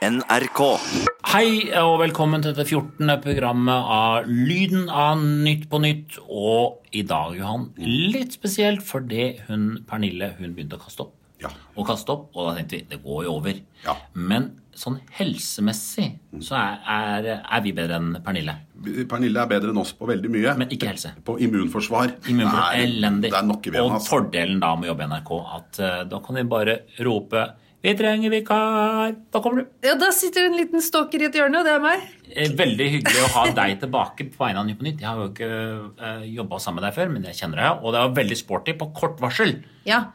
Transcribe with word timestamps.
NRK. 0.00 0.60
Hei 1.28 1.68
og 1.76 1.98
velkommen 2.00 2.40
til 2.40 2.54
det 2.56 2.64
14. 2.64 3.04
programmet 3.20 3.90
av 3.92 4.30
Lyden 4.30 4.86
av 4.88 5.20
Nytt 5.20 5.66
på 5.68 5.76
Nytt. 5.84 6.16
Og 6.24 6.80
i 6.96 7.02
dag, 7.04 7.34
Johan, 7.36 7.66
litt 7.76 8.32
spesielt 8.38 8.80
fordi 8.80 9.34
hun 9.50 9.82
Pernille 9.84 10.32
hun 10.38 10.54
begynte 10.56 10.78
å 10.78 10.80
kaste 10.80 11.04
opp. 11.04 11.12
Ja. 11.44 11.52
Og 11.76 11.84
kaste 11.88 12.16
opp, 12.16 12.30
og 12.32 12.48
da 12.48 12.56
tenkte 12.56 12.78
vi 12.78 12.88
det 12.88 13.02
går 13.04 13.28
jo 13.28 13.36
over. 13.36 13.60
Ja. 13.84 13.98
Men 14.16 14.48
sånn 14.72 15.02
helsemessig 15.18 16.08
så 16.48 16.56
er, 16.56 16.80
er, 16.96 17.32
er 17.44 17.64
vi 17.68 17.76
bedre 17.76 18.00
enn 18.00 18.20
Pernille. 18.24 18.56
Pernille 19.04 19.44
er 19.44 19.52
bedre 19.52 19.74
enn 19.74 19.84
oss 19.84 19.92
på 20.00 20.08
veldig 20.08 20.32
mye. 20.32 20.58
Men 20.64 20.72
ikke 20.72 20.94
helse. 20.94 21.12
På 21.28 21.36
immunforsvar. 21.36 22.16
Immunforsvar, 22.24 22.70
Nei, 22.72 22.86
elendig. 22.88 23.36
Der 23.36 23.42
er 23.44 23.50
vi 23.52 23.52
og 23.52 23.74
igjen. 23.76 23.98
Altså. 24.00 24.16
fordelen 24.16 24.64
da 24.64 24.76
med 24.80 24.88
å 24.88 24.94
jobbe 24.94 25.10
i 25.10 25.12
NRK, 25.12 25.40
at 25.60 25.82
uh, 25.84 25.98
da 26.08 26.24
kan 26.24 26.40
vi 26.40 26.52
bare 26.56 26.84
rope 27.04 27.50
'Vi 27.82 27.94
trenger 27.96 28.30
vikar'. 28.30 29.14
Da 29.32 29.40
kommer 29.40 29.62
du. 29.62 29.68
Ja, 29.82 29.94
Da 29.94 30.10
sitter 30.12 30.46
en 30.46 30.56
liten 30.56 30.82
stalker 30.82 31.22
i 31.22 31.24
et 31.30 31.34
hjørne, 31.34 31.58
og 31.58 31.64
det 31.64 31.72
er 31.72 31.80
meg. 31.80 32.00
Eh, 32.34 32.50
Veldig 32.52 32.88
hyggelig 32.92 33.22
å 33.24 33.30
ha 33.38 33.44
deg 33.56 33.80
tilbake 33.80 34.26
på 34.30 34.44
vegne 34.44 34.60
av 34.60 34.66
Ny 34.66 34.74
på 34.74 34.84
Nytt. 34.84 35.00
Jeg 35.00 35.08
har 35.08 35.16
jo 35.16 35.30
ikke 35.30 35.48
uh, 36.00 36.26
jobba 36.28 36.58
sammen 36.60 36.82
med 36.82 36.90
deg 36.90 36.94
før, 36.98 37.08
men 37.14 37.24
jeg 37.24 37.34
kjenner 37.40 37.56
deg, 37.56 37.80
og 37.82 37.92
det 37.94 38.02
var 38.04 38.12
veldig 38.20 38.36
sporty 38.36 38.74
på 38.76 38.90
kort 38.94 39.18
varsel. 39.20 39.62
Ja, 39.88 40.10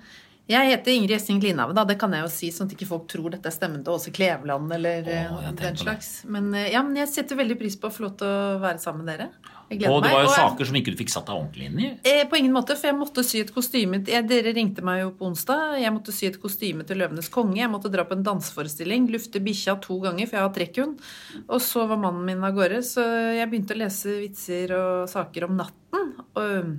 Jeg 0.48 0.70
heter 0.70 0.92
Ingrid 0.94 1.09
Gjessing 1.09 1.40
Lindhave, 1.42 1.73
da. 1.73 1.84
Det 1.90 1.98
kan 1.98 2.12
jeg 2.14 2.22
jo 2.22 2.28
si, 2.30 2.52
sånn 2.54 2.68
at 2.70 2.73
ikke 2.76 2.86
folk 2.86 3.08
tror 3.09 3.32
dette 3.34 3.50
er 3.50 3.54
stemmen 3.56 3.82
til 3.84 3.95
Åse 3.98 4.12
Kleveland 4.14 4.70
eller 4.76 5.02
eh, 5.09 5.26
tenkte 5.42 5.64
den 5.72 5.78
slags. 5.82 6.09
Men, 6.30 6.54
eh, 6.54 6.68
ja, 6.72 6.84
men 6.86 6.95
jeg 7.02 7.09
setter 7.09 7.36
veldig 7.40 7.58
pris 7.58 7.73
på 7.82 7.90
å 7.90 7.95
få 7.95 8.04
lov 8.06 8.14
til 8.20 8.28
å 8.30 8.59
være 8.62 8.78
sammen 8.78 9.02
med 9.08 9.18
dere. 9.18 9.55
Jeg 9.70 9.80
gleder 9.80 9.94
Og 9.96 10.04
det 10.05 10.12
var 10.14 10.24
jo 10.26 10.32
saker 10.34 10.68
som 10.70 10.78
ikke 10.78 10.94
du 10.94 11.00
fikk 11.00 11.12
satt 11.14 11.26
deg 11.30 11.36
ordentlig 11.40 11.70
inn 11.70 11.80
i. 11.82 11.90
Eh, 12.06 12.23
På 12.30 12.38
ingen 12.38 12.54
måte, 12.54 12.76
for 12.78 12.90
jeg 12.92 12.98
måtte 13.00 13.23
sy 13.26 13.42
et 13.42 13.54
kostyme 13.56 14.02
jeg, 14.06 14.28
Dere 14.30 14.54
ringte 14.54 14.86
meg 14.86 15.02
jo 15.02 15.12
på 15.18 15.30
onsdag. 15.30 15.78
Jeg 15.82 15.94
måtte 15.96 16.14
sy 16.16 16.30
et 16.30 16.40
kostyme 16.42 16.86
til 16.86 17.02
Løvenes 17.02 17.32
konge. 17.34 17.58
Jeg 17.62 17.72
måtte 17.73 17.92
dra 17.94 18.06
på 18.06 18.18
en 18.18 18.26
danseforestilling, 18.26 19.09
lufte 19.14 19.42
bikkja 19.44 19.78
to 19.82 20.00
ganger, 20.04 20.30
for 20.30 20.38
jeg 20.38 20.46
har 20.48 20.56
trekkhund. 20.59 21.06
Og 21.48 21.64
så 21.66 21.88
var 21.90 22.02
mannen 22.02 22.26
min 22.28 22.44
av 22.46 22.54
gårde, 22.58 22.84
så 22.86 23.06
jeg 23.36 23.50
begynte 23.50 23.73
å 23.78 23.81
lese 23.81 24.20
vitser 24.22 24.76
og 24.78 25.09
saker 25.09 25.50
om 25.50 25.58
natten. 25.64 26.11
Og, 26.36 26.76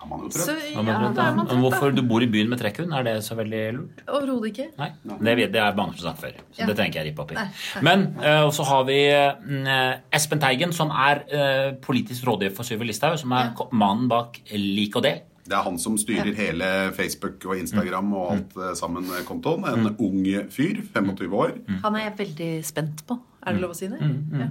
er 0.00 0.08
man 0.10 0.24
jo 0.24 0.30
trøtt. 0.32 0.46
Så, 0.48 0.56
ja, 0.72 0.82
man 0.82 0.90
trøtt, 0.90 1.20
ja. 1.20 1.24
man 1.24 1.36
men 1.36 1.46
trøtt, 1.50 1.62
hvorfor 1.64 1.94
du 1.96 2.02
bor 2.08 2.24
i 2.24 2.28
byen 2.32 2.50
med 2.52 2.60
trekkhund, 2.62 2.92
er 2.96 3.06
det 3.06 3.14
så 3.26 3.36
veldig 3.38 3.62
lurt? 3.76 4.02
Overhodet 4.08 4.50
ikke. 4.52 4.68
Nei, 4.80 4.90
det, 5.10 5.36
vet- 5.40 5.52
det 5.54 5.62
er 5.62 5.78
mange 5.78 5.96
som 5.98 6.10
har 6.10 6.16
sagt 6.16 6.24
før. 6.24 6.42
Så 6.52 6.62
Ja. 6.62 6.66
det 6.70 6.76
trenger 6.76 6.90
ikke 6.90 7.02
jeg 7.02 7.10
rippe 7.12 7.24
opp 7.26 7.32
i. 7.32 7.38
Nei, 7.40 7.46
nei. 7.74 7.82
Men 7.88 8.06
uh, 8.20 8.50
så 8.56 8.66
har 8.68 8.84
vi 8.88 9.00
uh, 9.12 9.96
Espen 10.16 10.40
Teigen, 10.42 10.72
som 10.76 10.90
er 10.90 11.24
uh, 11.30 11.72
politisk 11.84 12.26
rådgiver 12.28 12.56
for 12.56 12.68
Syver 12.68 12.88
Listhaug, 12.88 13.18
som 13.20 13.32
er 13.32 13.52
ja. 13.52 13.68
mannen 13.72 14.08
bak 14.08 14.40
Lik 14.54 14.96
og 14.96 15.04
del. 15.08 15.20
Det 15.50 15.56
er 15.58 15.64
han 15.66 15.78
som 15.82 15.96
styrer 15.98 16.30
hele 16.38 16.66
Facebook 16.94 17.42
og 17.48 17.58
Instagram 17.58 18.12
og 18.14 18.26
alt 18.36 18.52
eh, 18.60 18.74
sammen 18.78 19.08
eh, 19.10 19.24
kontoen. 19.26 19.64
En 19.66 19.88
ung 19.98 20.20
fyr, 20.54 20.78
25 20.94 21.34
år. 21.34 21.56
Han 21.82 21.96
er 21.98 22.04
jeg 22.04 22.12
veldig 22.20 22.50
spent 22.68 23.02
på. 23.08 23.16
Er 23.40 23.54
det 23.56 23.60
lov 23.62 23.70
å 23.72 23.76
si 23.76 23.86
det? 23.88 23.96
Ja. 24.00 24.46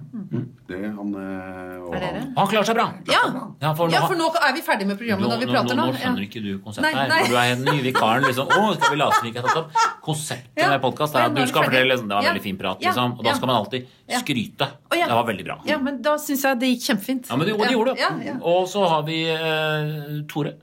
Det 0.69 0.77
er 0.81 0.93
han 0.97 1.11
eh, 1.13 1.73
og 1.85 1.91
Er 1.93 1.99
dere? 2.01 2.21
han- 2.37 2.47
klarer 2.49 2.65
seg 2.65 2.75
bra. 2.79 2.85
Ja. 3.05 3.19
Ja, 3.61 3.73
for, 3.77 3.89
ja, 3.93 3.99
for 4.09 4.17
nå 4.17 4.29
er 4.33 4.53
vi 4.55 4.61
ferdige 4.65 4.87
med 4.89 4.97
programmet 4.97 5.29
når 5.29 5.39
vi 5.43 5.49
prater 5.51 5.77
nå. 5.77 5.85
nå 5.91 5.93
skjønner 5.99 6.23
Ja. 6.23 6.25
ikke 6.25 6.41
du 6.41 6.49
konseptet 6.65 6.95
her. 6.97 7.09
For 7.09 7.29
du 7.29 7.35
er 7.37 7.53
den 7.55 7.65
nye 7.69 7.83
vikaren. 7.85 8.23
liksom, 8.25 8.47
å, 8.49 8.73
skal 8.79 8.89
vi 8.95 8.97
late 8.97 9.13
som 9.19 9.27
vi 9.27 9.31
ikke 9.33 9.43
har 9.43 9.49
tatt 9.49 9.57
opp? 9.61 10.01
Konseptet 10.01 10.57
Ja. 10.63 10.69
med 10.73 10.81
podkast 10.81 11.13
er 11.15 11.27
at 11.27 11.35
du 11.35 11.45
skal 11.45 11.63
fortelle 11.69 11.89
liksom, 11.91 12.07
Det 12.09 12.15
var 12.17 12.23
Ja. 12.23 12.31
veldig 12.33 12.41
fin 12.47 12.57
prat, 12.57 12.81
liksom. 12.81 13.13
Og 13.19 13.23
da 13.23 13.33
skal 13.33 13.47
man 13.47 13.55
alltid 13.61 13.85
skryte. 14.09 14.67
Ja. 14.97 15.05
Det 15.05 15.13
var 15.19 15.25
veldig 15.29 15.45
bra. 15.45 15.59
Ja, 15.65 15.77
men 15.77 16.01
da 16.01 16.15
syns 16.17 16.41
jeg 16.43 16.59
det 16.59 16.67
gikk 16.73 16.83
kjempefint. 16.89 17.29
Ja, 17.29 17.35
men 17.35 17.45
det, 17.47 17.53
og 17.53 17.59
det 17.67 17.71
gjorde 17.77 17.93
det. 17.93 17.99
Ja, 17.99 18.09
ja. 18.25 18.33
Og 18.41 18.65
så 18.67 18.87
har 18.89 19.03
vi 19.03 19.19
uh, 19.29 20.25
Tore. 20.27 20.55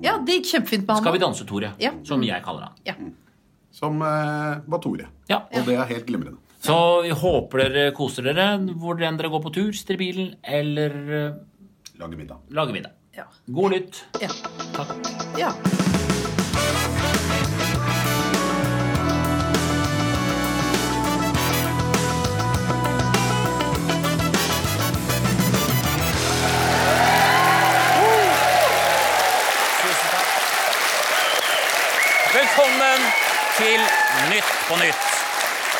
ja, 0.00 0.16
det 0.24 0.40
gikk 0.40 0.54
kjempefint 0.56 0.86
med 0.86 0.96
han 0.96 1.02
Skal 1.04 1.12
vi 1.12 1.18
danse, 1.18 1.44
Tore? 1.44 1.74
Ja. 1.78 1.90
Som 2.02 2.22
jeg 2.22 2.42
kaller 2.42 2.62
han. 2.62 2.72
Ja. 2.86 2.94
Som 3.70 4.00
uh, 4.00 4.56
var 4.66 4.78
Tore. 4.80 5.06
Ja. 5.28 5.42
Og 5.52 5.66
det 5.66 5.76
er 5.76 5.84
helt 5.84 6.06
glimrende. 6.06 6.38
Så 6.64 7.02
vi 7.02 7.10
håper 7.10 7.60
dere 7.60 7.90
koser 7.92 8.24
dere 8.24 8.54
hvor 8.80 8.96
enn 8.96 9.18
dere 9.20 9.28
går 9.28 9.42
på 9.44 9.50
tur, 9.52 9.72
sitter 9.76 9.98
i 9.98 10.00
bilen 10.00 10.30
eller 10.40 10.94
Lager 10.96 11.98
Lage 12.00 12.16
middag. 12.16 12.38
lager 12.48 12.72
middag. 12.72 12.90
Ja. 13.12 13.26
God 13.46 13.72
lytt. 13.72 14.04
Ja. 14.22 14.30
Takk. 14.72 14.96
ja. 15.36 15.52
Velkommen 32.34 33.10
til 33.58 33.84
Nytt 34.32 34.56
på 34.70 34.80
Nytt. 34.80 35.13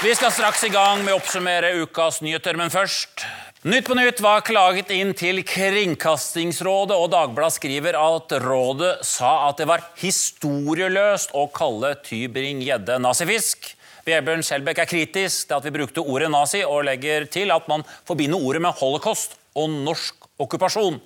Vi 0.04 0.12
skal 0.12 0.32
straks 0.36 0.60
i 0.66 0.68
gang 0.68 1.00
med 1.00 1.14
å 1.14 1.16
oppsummere 1.16 1.70
ukas 1.80 2.18
nyheter, 2.20 2.58
men 2.60 2.68
først 2.68 3.22
Nytt 3.64 3.86
på 3.88 3.94
Nytt 3.96 4.18
var 4.20 4.42
klaget 4.44 4.90
inn 4.92 5.14
til 5.16 5.40
Kringkastingsrådet, 5.48 6.92
og 6.92 7.08
Dagbladet 7.14 7.54
skriver 7.56 7.96
at 7.96 8.34
rådet 8.44 8.98
sa 9.08 9.30
at 9.46 9.62
det 9.62 9.68
var 9.70 9.86
historieløst 10.02 11.32
å 11.32 11.46
kalle 11.56 11.94
Tybring-Gjedde 12.04 12.98
nazifisk. 13.00 13.70
Vebjørn 14.04 14.44
Skjelbæk 14.44 14.84
er 14.84 14.92
kritisk 14.92 15.48
til 15.48 15.56
at 15.56 15.64
vi 15.64 15.72
brukte 15.78 16.04
ordet 16.04 16.28
nazi, 16.36 16.60
og 16.68 16.84
legger 16.84 17.24
til 17.32 17.56
at 17.56 17.72
man 17.72 17.88
forbinder 18.04 18.44
ordet 18.44 18.60
med 18.66 18.76
holocaust 18.84 19.38
og 19.56 19.72
norsk 19.72 20.28
okkupasjon. 20.36 21.00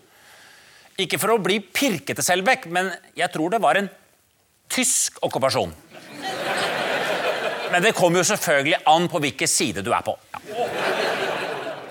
Ikke 0.99 1.23
for 1.23 1.37
å 1.37 1.43
bli 1.45 1.63
pirkete, 1.63 2.27
Selbekk, 2.27 2.67
men 2.67 2.91
jeg 3.15 3.31
tror 3.31 3.55
det 3.55 3.63
var 3.63 3.79
en 3.79 3.93
tysk 4.75 5.23
okkupasjon. 5.23 5.85
Men 7.73 7.85
det 7.85 7.95
kommer 7.97 8.23
jo 8.23 8.29
selvfølgelig 8.31 8.81
an 8.89 9.09
på 9.11 9.21
hvilken 9.23 9.51
side 9.51 9.85
du 9.85 9.93
er 9.93 10.05
på. 10.07 10.15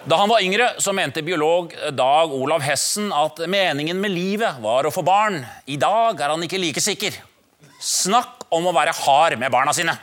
Da 0.07 0.15
han 0.21 0.31
var 0.31 0.43
yngre, 0.43 0.69
så 0.79 0.93
mente 0.95 1.21
biolog 1.25 1.73
Dag 1.91 2.31
Olav 2.31 2.63
Hessen 2.63 3.09
at 3.11 3.41
meningen 3.51 3.99
med 3.99 4.13
livet 4.13 4.61
var 4.63 4.87
å 4.87 4.93
få 4.93 5.03
barn. 5.03 5.41
I 5.67 5.75
dag 5.79 6.21
er 6.21 6.31
han 6.31 6.45
ikke 6.45 6.61
like 6.61 6.83
sikker. 6.83 7.17
Snakk 7.83 8.47
om 8.55 8.69
å 8.69 8.73
være 8.75 8.95
hard 8.95 9.35
med 9.41 9.51
barna 9.51 9.73
sine. 9.75 9.97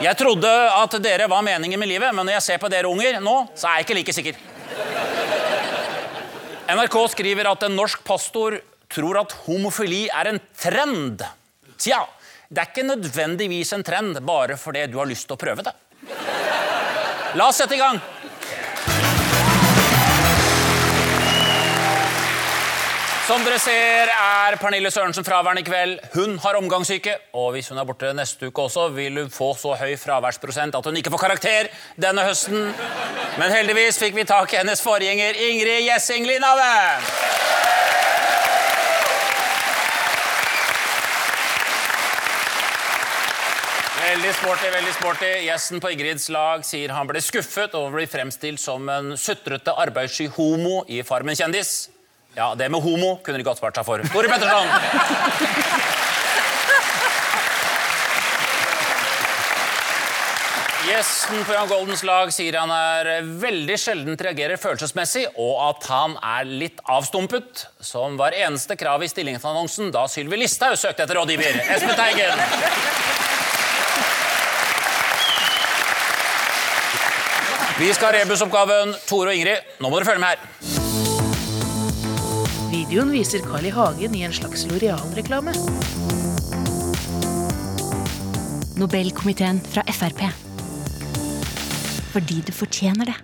Jeg 0.00 0.16
trodde 0.20 0.48
at 0.48 0.96
dere 1.04 1.28
var 1.28 1.44
meningen 1.44 1.80
med 1.80 1.88
livet, 1.88 2.12
men 2.16 2.26
når 2.26 2.38
jeg 2.38 2.46
ser 2.46 2.62
på 2.62 2.70
dere 2.72 2.88
unger 2.88 3.20
nå, 3.24 3.36
så 3.56 3.68
er 3.68 3.78
jeg 3.78 3.86
ikke 3.86 3.98
like 4.00 4.16
sikker. 4.16 4.40
NRK 6.66 6.96
skriver 7.12 7.52
at 7.52 7.68
en 7.68 7.76
norsk 7.78 8.02
pastor 8.04 8.58
tror 8.92 9.20
at 9.20 9.36
homofili 9.44 10.06
er 10.08 10.32
en 10.32 10.40
trend. 10.58 11.22
Tja, 11.76 12.00
det 12.48 12.62
er 12.62 12.70
ikke 12.70 12.86
nødvendigvis 12.86 13.72
en 13.74 13.84
trend 13.86 14.20
bare 14.26 14.56
fordi 14.60 14.86
du 14.90 15.00
har 15.00 15.08
lyst 15.10 15.26
til 15.26 15.34
å 15.34 15.40
prøve 15.40 15.66
det. 15.66 15.74
La 17.36 17.48
oss 17.50 17.58
sette 17.60 17.74
i 17.74 17.80
gang. 17.80 17.98
Som 23.26 23.42
dere 23.42 23.58
ser, 23.58 24.06
er 24.12 24.54
Pernille 24.62 24.90
Sørensen 24.94 25.24
fraværende 25.26 25.64
i 25.64 25.66
kveld. 25.66 25.96
Hun 26.12 26.36
har 26.44 26.54
omgangssyke, 26.60 27.16
og 27.34 27.56
hvis 27.56 27.72
hun 27.72 27.80
er 27.82 27.88
borte 27.88 28.12
neste 28.14 28.52
uke 28.52 28.68
også, 28.68 28.84
vil 28.94 29.18
hun 29.18 29.32
få 29.34 29.48
så 29.58 29.74
høy 29.80 29.96
fraværsprosent 29.98 30.78
at 30.78 30.86
hun 30.86 31.00
ikke 31.00 31.10
får 31.10 31.24
karakter 31.24 31.70
denne 31.98 32.22
høsten. 32.22 32.70
Men 33.40 33.50
heldigvis 33.50 33.98
fikk 33.98 34.14
vi 34.14 34.28
tak 34.30 34.54
i 34.54 34.60
hennes 34.60 34.84
forgjenger 34.84 35.42
Ingrid 35.48 35.88
Gjessing 35.88 36.30
Lindhave. 36.30 36.70
Veldig 44.16 44.32
sporty, 44.32 44.68
veldig 44.72 44.92
sporty. 44.96 45.28
Gjesten 45.44 45.80
på 45.82 45.90
Ingrids 45.92 46.30
lag 46.32 46.62
sier 46.64 46.88
han 46.96 47.04
ble 47.04 47.20
skuffet 47.20 47.74
over 47.76 47.90
å 47.90 47.96
bli 47.98 48.06
fremstilt 48.08 48.62
som 48.62 48.88
en 48.88 49.10
sutrete 49.20 49.74
arbeidssky 49.76 50.30
homo 50.32 50.78
i 50.88 51.02
Farmen 51.04 51.36
kjendis. 51.36 51.90
Ja, 52.32 52.54
det 52.56 52.70
med 52.72 52.80
homo 52.80 53.18
kunne 53.26 53.36
de 53.36 53.44
godt 53.44 53.60
spart 53.60 53.76
seg 53.76 53.84
for. 53.84 54.00
Tore 54.14 54.30
Petterson! 54.32 54.72
Gjesten 60.86 61.44
på 61.44 61.52
Jan 61.52 61.68
Goldens 61.68 62.06
lag 62.08 62.32
sier 62.32 62.56
han 62.56 62.72
er 62.72 63.20
veldig 63.44 63.76
sjeldent 63.82 64.24
reagerer 64.24 64.56
følelsesmessig, 64.56 65.26
og 65.36 65.60
at 65.66 65.90
han 65.92 66.16
er 66.24 66.48
litt 66.64 66.80
avstumpet, 66.88 67.66
som 67.84 68.16
var 68.16 68.32
eneste 68.32 68.80
krav 68.80 69.04
i 69.04 69.12
stillingsannonsen 69.12 69.92
da 69.92 70.08
Sylvi 70.08 70.40
Listhaug 70.40 70.80
søkte 70.80 71.04
etter 71.04 71.20
rådgiver. 71.20 71.60
Espen 71.68 71.98
Teigen. 72.00 73.25
Vi 77.76 77.90
skal 77.92 78.08
ha 78.08 78.22
rebusoppgaven. 78.22 78.94
Tore 79.04 79.34
og 79.34 79.36
Ingrid, 79.36 79.66
nå 79.84 79.90
må 79.92 79.98
dere 79.98 80.08
følge 80.08 80.22
med 80.22 80.30
her. 80.32 80.38
Videoen 82.72 83.10
viser 83.12 83.44
Carl 83.44 83.68
I. 83.68 83.72
Hagen 83.76 84.16
i 84.16 84.22
en 84.24 84.32
slags 84.32 84.64
Loreal-reklame. 84.70 85.52
Nobelkomiteen 88.80 89.60
fra 89.60 89.84
Frp. 89.92 90.24
Fordi 92.14 92.40
du 92.48 92.52
fortjener 92.56 93.12
det. 93.12 93.18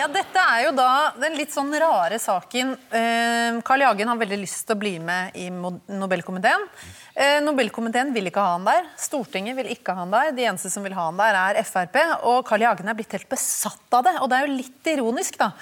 Ja, 0.00 0.08
dette 0.08 0.48
er 0.48 0.64
jo 0.64 0.72
da 0.80 0.88
den 1.20 1.36
litt 1.36 1.52
sånn 1.52 1.76
rare 1.76 2.16
saken. 2.18 2.72
Eh, 2.88 3.60
Carl 3.68 3.84
I. 3.84 3.90
Hagen 3.92 4.08
har 4.14 4.24
veldig 4.24 4.40
lyst 4.40 4.64
til 4.64 4.78
å 4.78 4.80
bli 4.80 4.96
med 4.96 5.36
i 5.36 5.50
Nobelkomiteen. 5.52 6.70
Eh, 7.14 7.38
Nobelkomiteen 7.46 8.10
vil 8.10 8.26
ikke 8.26 8.42
ha 8.42 8.56
han 8.56 8.64
der. 8.66 8.88
Stortinget 8.98 9.54
vil 9.60 9.70
ikke 9.70 9.94
ha 9.94 10.02
han 10.02 10.14
der. 10.14 10.32
De 10.34 10.46
eneste 10.48 10.70
som 10.72 10.82
vil 10.82 10.96
ha 10.96 11.06
han 11.06 11.20
der, 11.20 11.38
er 11.54 11.66
Frp. 11.66 11.98
Og 12.26 12.42
Carl 12.48 12.64
I. 12.64 12.66
Hagen 12.66 12.90
er 12.90 12.98
blitt 12.98 13.14
helt 13.14 13.28
besatt 13.30 13.94
av 13.94 14.02
det. 14.08 14.16
Og 14.18 14.30
det 14.30 14.38
er 14.38 14.48
jo 14.48 14.56
litt 14.58 14.90
ironisk, 14.90 15.38
da. 15.38 15.52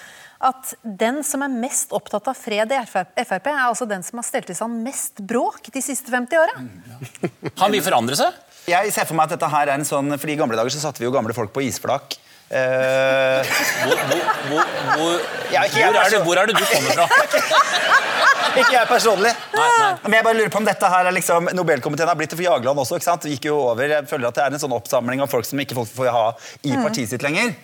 At 0.42 0.72
den 0.82 1.20
som 1.26 1.44
er 1.44 1.52
mest 1.52 1.92
opptatt 1.94 2.32
av 2.32 2.38
fred 2.38 2.72
i 2.72 2.80
Frp, 2.88 3.20
er 3.52 3.60
altså 3.66 3.86
den 3.86 4.02
som 4.02 4.18
har 4.18 4.26
stelt 4.26 4.48
i 4.50 4.56
stand 4.56 4.80
mest 4.82 5.20
bråk 5.20 5.68
de 5.74 5.84
siste 5.84 6.10
50 6.10 6.40
åra. 6.40 6.64
Han 7.62 7.76
vil 7.76 7.84
forandre 7.84 8.18
seg. 8.18 8.40
Jeg 8.72 8.94
ser 8.94 9.06
for 9.06 9.18
meg 9.18 9.28
at 9.28 9.36
dette 9.36 9.52
her 9.52 9.68
er 9.68 9.76
en 9.76 9.86
sånn, 9.86 10.16
fordi 10.16 10.34
I 10.34 10.40
gamle 10.40 10.58
dager 10.58 10.72
så 10.72 10.80
satte 10.86 11.02
vi 11.02 11.08
jo 11.08 11.14
gamle 11.14 11.36
folk 11.36 11.52
på 11.54 11.66
isflak. 11.68 12.16
Uh... 12.52 13.44
Hvor, 13.82 14.00
hvor, 14.08 14.24
hvor, 14.48 14.66
hvor, 14.96 15.14
er 15.56 16.10
det, 16.12 16.20
hvor 16.24 16.40
er 16.40 16.50
det 16.50 16.56
du 16.58 16.64
kommer 16.64 16.96
fra? 16.96 18.02
ikke 18.60 18.72
jeg 18.76 18.88
personlig. 18.88 19.32
Nei, 19.56 19.68
nei. 19.80 19.90
Men 20.04 20.12
jeg 20.18 20.24
bare 20.28 20.36
lurer 20.38 20.52
på 20.52 20.60
om 20.62 20.64
dette 20.68 20.90
her 20.94 21.06
er 21.08 21.12
liksom, 21.16 21.48
Nobelkomiteen 21.56 22.08
har 22.12 22.16
blitt 22.18 22.30
det 22.30 22.38
for 22.38 22.44
Jagland 22.44 22.78
også. 22.78 22.96
ikke 23.00 23.08
sant? 23.08 23.22
Det 23.22 23.32
gikk 23.36 23.44
jo 23.50 23.58
over, 23.72 23.88
jeg 23.88 24.08
føler 24.10 24.28
at 24.28 24.34
Det 24.34 24.44
er 24.44 24.52
en 24.56 24.58
sånn 24.62 24.76
oppsamling 24.76 25.20
av 25.24 25.30
folk 25.32 25.44
som 25.48 25.58
ikke 25.62 25.74
folk 25.78 25.88
får 25.88 26.10
ha 26.12 26.24
i 26.64 26.74
partiet 26.76 27.08
sitt 27.08 27.22
lenger. 27.22 27.54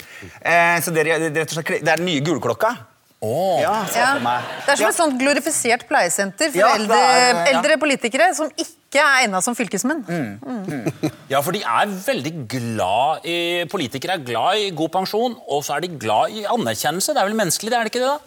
Eh, 0.41 0.79
så 0.81 0.91
det, 0.95 1.07
er- 1.07 1.29
det, 1.31 1.45
og 1.57 1.65
det 1.65 1.89
er 1.89 1.97
den 1.97 2.07
nye 2.07 2.21
gulklokka. 2.25 2.77
Ja, 3.19 3.73
jeg 3.91 4.05
for 4.15 4.21
meg. 4.23 4.45
Det 4.65 4.71
er 4.73 4.77
som 4.79 4.85
Ja. 4.85 4.89
et 4.93 4.95
sånt 5.01 5.17
glorifisert 5.19 5.89
pleiesenter 5.89 6.53
for 6.53 6.59
Ja, 6.61 6.69
det 6.77 6.83
eldre, 6.85 6.99
er- 6.99 7.35
ja. 7.35 7.59
eldre 7.59 7.77
politikere 7.83 8.29
som 8.35 8.49
ikke 8.55 9.01
er 9.03 9.25
egna 9.27 9.41
som 9.43 9.57
fylkesmenn. 9.59 10.05
Ja, 11.29 11.43
for 11.43 11.53
de 11.53 11.61
er 11.61 11.87
veldig 11.91 12.33
glad 12.49 13.27
i 13.29 13.65
Politikere 13.69 14.15
er 14.17 14.23
glad 14.25 14.57
i 14.63 14.71
god 14.71 14.93
pensjon, 14.95 15.35
og 15.49 15.65
så 15.67 15.77
er 15.77 15.81
de 15.85 15.89
glad 16.01 16.31
i 16.31 16.45
anerkjennelse. 16.49 17.13
Det 17.13 17.21
er 17.21 17.27
vel 17.29 17.37
menneskelig, 17.37 17.71
det 17.75 17.79
er 17.79 17.85
det 17.85 17.93
ikke 17.93 18.05
det? 18.07 18.15
da? 18.15 18.19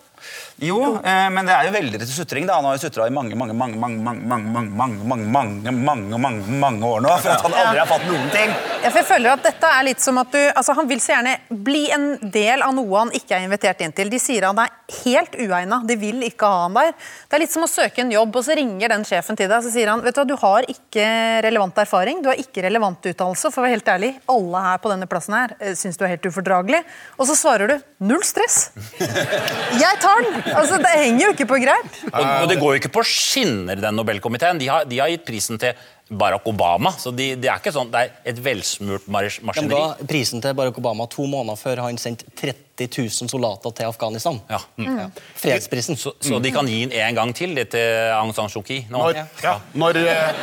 Jo, 0.62 0.78
eh, 1.04 1.28
men 1.34 1.48
det 1.48 1.54
er 1.56 1.66
jo 1.66 1.72
veldig 1.74 2.00
til 2.04 2.10
sutring. 2.14 2.46
da. 2.46 2.60
Han 2.60 2.68
har 2.70 2.76
jo 2.78 2.84
sutra 2.84 3.08
i 3.10 3.14
mange 3.14 3.34
mange, 3.36 3.54
mange, 3.58 3.78
mange, 3.82 3.98
mange, 4.04 4.22
mange, 4.30 4.50
mange, 4.54 4.76
mange, 4.78 5.26
mange, 5.34 5.72
mange, 5.74 6.20
mange, 6.22 6.58
mange, 6.62 6.86
år 6.86 7.02
nå 7.02 7.16
for 7.18 7.34
at 7.34 7.46
han 7.48 7.56
aldri 7.64 7.80
har 7.82 7.90
fått 7.90 8.06
noen 8.06 8.28
ting. 8.30 8.54
Ja, 8.84 8.92
for 8.92 9.00
jeg 9.02 9.08
føler 9.10 9.32
at 9.34 9.48
dette 9.48 9.72
er 9.74 9.88
litt 9.88 10.04
som 10.04 10.20
at 10.22 10.30
du, 10.34 10.40
altså 10.58 10.74
Han 10.78 10.90
vil 10.90 11.02
så 11.02 11.16
gjerne 11.16 11.34
bli 11.50 11.82
en 11.94 12.06
del 12.34 12.62
av 12.66 12.76
noe 12.78 13.00
han 13.00 13.14
ikke 13.18 13.40
er 13.40 13.48
invitert 13.48 13.82
inn 13.82 13.96
til. 13.98 14.12
De 14.14 14.20
sier 14.22 14.46
han 14.46 14.62
er 14.62 14.70
helt 15.02 15.34
uegna, 15.40 15.82
de 15.88 15.98
vil 15.98 16.22
ikke 16.28 16.46
ha 16.46 16.68
han 16.68 16.78
der. 16.78 16.94
Det 17.26 17.38
er 17.38 17.44
litt 17.44 17.56
som 17.56 17.66
å 17.66 17.72
søke 17.72 18.06
en 18.06 18.14
jobb, 18.14 18.38
og 18.38 18.46
så 18.46 18.58
ringer 18.58 18.94
den 18.94 19.08
sjefen 19.08 19.40
til 19.40 19.50
deg 19.50 19.58
og 19.58 19.66
så 19.66 19.74
sier 19.74 19.90
han, 19.90 20.06
vet 20.06 20.14
du 20.14 20.22
hva, 20.22 20.28
du 20.30 20.36
har 20.44 20.70
ikke 20.70 21.08
relevant 21.48 21.82
erfaring, 21.82 22.22
du 22.22 22.30
har 22.30 22.42
ikke 22.42 22.68
relevant 22.68 23.02
utdannelse. 23.02 23.50
For 23.50 23.64
å 23.64 23.66
være 23.66 23.80
helt 23.80 23.92
ærlig, 23.96 24.14
alle 24.30 24.64
her 24.68 24.82
på 24.86 24.94
denne 24.94 25.10
plassen 25.10 25.38
her 25.40 25.58
eh, 25.58 25.74
syns 25.78 25.98
du 25.98 26.06
er 26.06 26.14
helt 26.14 26.30
ufordragelig. 26.30 26.86
Og 27.18 27.30
så 27.32 27.38
svarer 27.40 27.74
du 27.74 28.06
null 28.06 28.22
stress. 28.28 28.70
Jeg 29.82 30.02
tar 30.06 30.26
den! 30.28 30.51
Altså, 30.58 30.78
Det 30.82 30.92
henger 30.98 31.26
jo 31.26 31.32
ikke 31.36 31.48
på 31.50 31.60
greip. 31.64 31.98
Og, 32.12 32.22
og 32.22 32.50
det 32.52 32.60
går 32.60 32.76
jo 32.76 32.82
ikke 32.82 32.94
på 32.94 33.04
skinner, 33.08 33.80
den 33.80 33.98
Nobelkomiteen. 34.00 34.60
De 34.62 34.70
har, 34.72 34.86
de 34.90 35.00
har 35.02 35.12
gitt 35.14 35.26
prisen 35.28 35.60
til 35.62 35.78
Barack 36.12 36.48
Obama, 36.48 36.92
så 37.00 37.12
de, 37.16 37.30
det 37.40 37.48
er 37.48 37.62
ikke 37.62 37.72
sånn, 37.72 37.92
det 37.94 38.02
er 38.04 38.34
et 38.34 38.40
velsmurt 38.44 39.06
maskineri. 39.08 39.70
De 39.72 39.72
ga 39.72 40.08
prisen 40.10 40.44
til 40.44 40.56
Barack 40.58 40.80
Obama 40.82 41.08
to 41.12 41.24
måneder 41.30 41.60
før 41.60 41.86
han 41.86 42.00
sendte 42.02 42.28
30 42.36 42.90
000 42.92 43.32
soldater 43.32 43.72
til 43.78 43.88
Afghanistan. 43.88 44.42
Ja. 44.52 44.60
Ja. 44.82 45.08
Fredsprisen. 45.40 45.96
Så, 46.00 46.16
så 46.20 46.40
de 46.44 46.52
kan 46.52 46.68
gi 46.68 46.82
den 46.84 46.96
en 46.98 47.16
gang 47.16 47.32
til 47.38 47.56
det 47.56 47.70
til 47.76 48.12
Aung 48.18 48.34
San 48.36 48.52
Suu 48.52 48.64
Kyi 48.66 48.84
nå. 48.90 49.06
Når, 49.06 49.22
ja, 49.44 49.56
når 49.78 50.02
eh, 50.02 50.42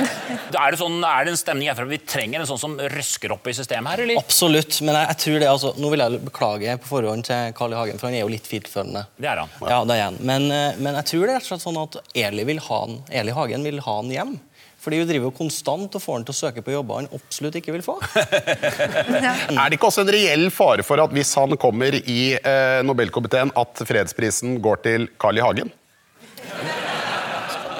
Er 0.50 0.72
det, 0.74 0.80
sånn, 0.80 0.98
er 1.06 1.26
det 1.26 1.32
en 1.34 1.38
stemning 1.38 1.68
herfra 1.70 1.86
vi 1.86 1.98
trenger 2.02 2.42
en 2.42 2.48
sånn 2.48 2.58
som 2.60 2.72
røsker 2.78 3.34
opp 3.34 3.46
i 3.50 3.54
systemet 3.54 3.92
her, 3.92 4.02
eller? 4.04 4.18
Absolutt, 4.20 4.80
men 4.82 4.96
jeg, 4.96 5.06
jeg 5.12 5.20
tror 5.24 5.38
det 5.42 5.48
altså, 5.50 5.72
Nå 5.78 5.92
vil 5.92 6.02
jeg 6.04 6.22
beklage 6.26 6.76
på 6.82 6.90
forhånd 6.90 7.26
til 7.28 7.54
Carl 7.58 7.74
I. 7.74 7.78
Hagen, 7.80 8.00
for 8.00 8.10
han 8.10 8.18
er 8.18 8.24
jo 8.24 8.32
litt 8.32 8.48
fintfølende. 8.50 9.04
Det 9.20 9.30
er 9.30 9.42
han. 9.44 9.52
Ja, 9.62 9.80
det 9.88 9.96
er 9.96 10.06
han. 10.08 10.18
Men, 10.26 10.48
eh, 10.54 10.80
men 10.80 10.98
jeg 11.00 11.10
tror 11.12 11.26
det 11.26 11.34
er 11.34 11.38
rett 11.38 11.46
og 11.46 11.52
slett 11.52 11.66
sånn 11.66 11.80
at 11.80 12.00
Eli, 12.18 12.46
vil 12.48 12.62
ha 12.66 12.80
han, 12.86 12.98
Eli 13.22 13.36
Hagen 13.36 13.66
vil 13.66 13.82
ha 13.86 13.96
han 14.00 14.12
hjem. 14.14 14.34
Fordi 14.80 15.00
hun 15.02 15.08
driver 15.10 15.28
jo 15.28 15.36
konstant 15.36 15.96
og 15.96 16.00
får 16.00 16.16
han 16.16 16.24
til 16.24 16.32
å 16.32 16.38
søke 16.38 16.62
på 16.64 16.72
jobber 16.72 17.02
han 17.02 17.10
absolutt 17.12 17.58
ikke 17.60 17.74
vil 17.74 17.84
få. 17.84 17.98
Er 19.60 19.68
det 19.68 19.76
ikke 19.76 19.90
også 19.90 20.06
en 20.06 20.12
reell 20.14 20.46
fare 20.54 20.84
for 20.86 21.02
at 21.04 21.12
hvis 21.12 21.34
han 21.36 21.52
kommer 21.60 21.98
i 22.00 22.20
eh, 22.38 22.80
Nobelkomiteen, 22.86 23.52
at 23.60 23.84
fredsprisen 23.84 24.56
går 24.64 24.80
til 24.86 25.08
Carl 25.20 25.36
I. 25.36 25.44
Hagen? 25.44 25.72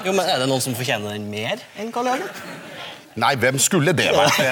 Jo, 0.05 0.12
men 0.12 0.25
Er 0.29 0.43
det 0.43 0.49
noen 0.49 0.64
som 0.64 0.76
fortjener 0.76 1.17
den 1.17 1.31
mer 1.32 1.61
enn 1.81 1.93
Carl 1.94 2.11
I. 2.11 2.19
Hagen? 2.19 2.58
Nei, 3.20 3.32
hvem 3.43 3.56
skulle 3.58 3.93
det 3.97 4.06
vært? 4.14 4.37
Det, 4.38 4.47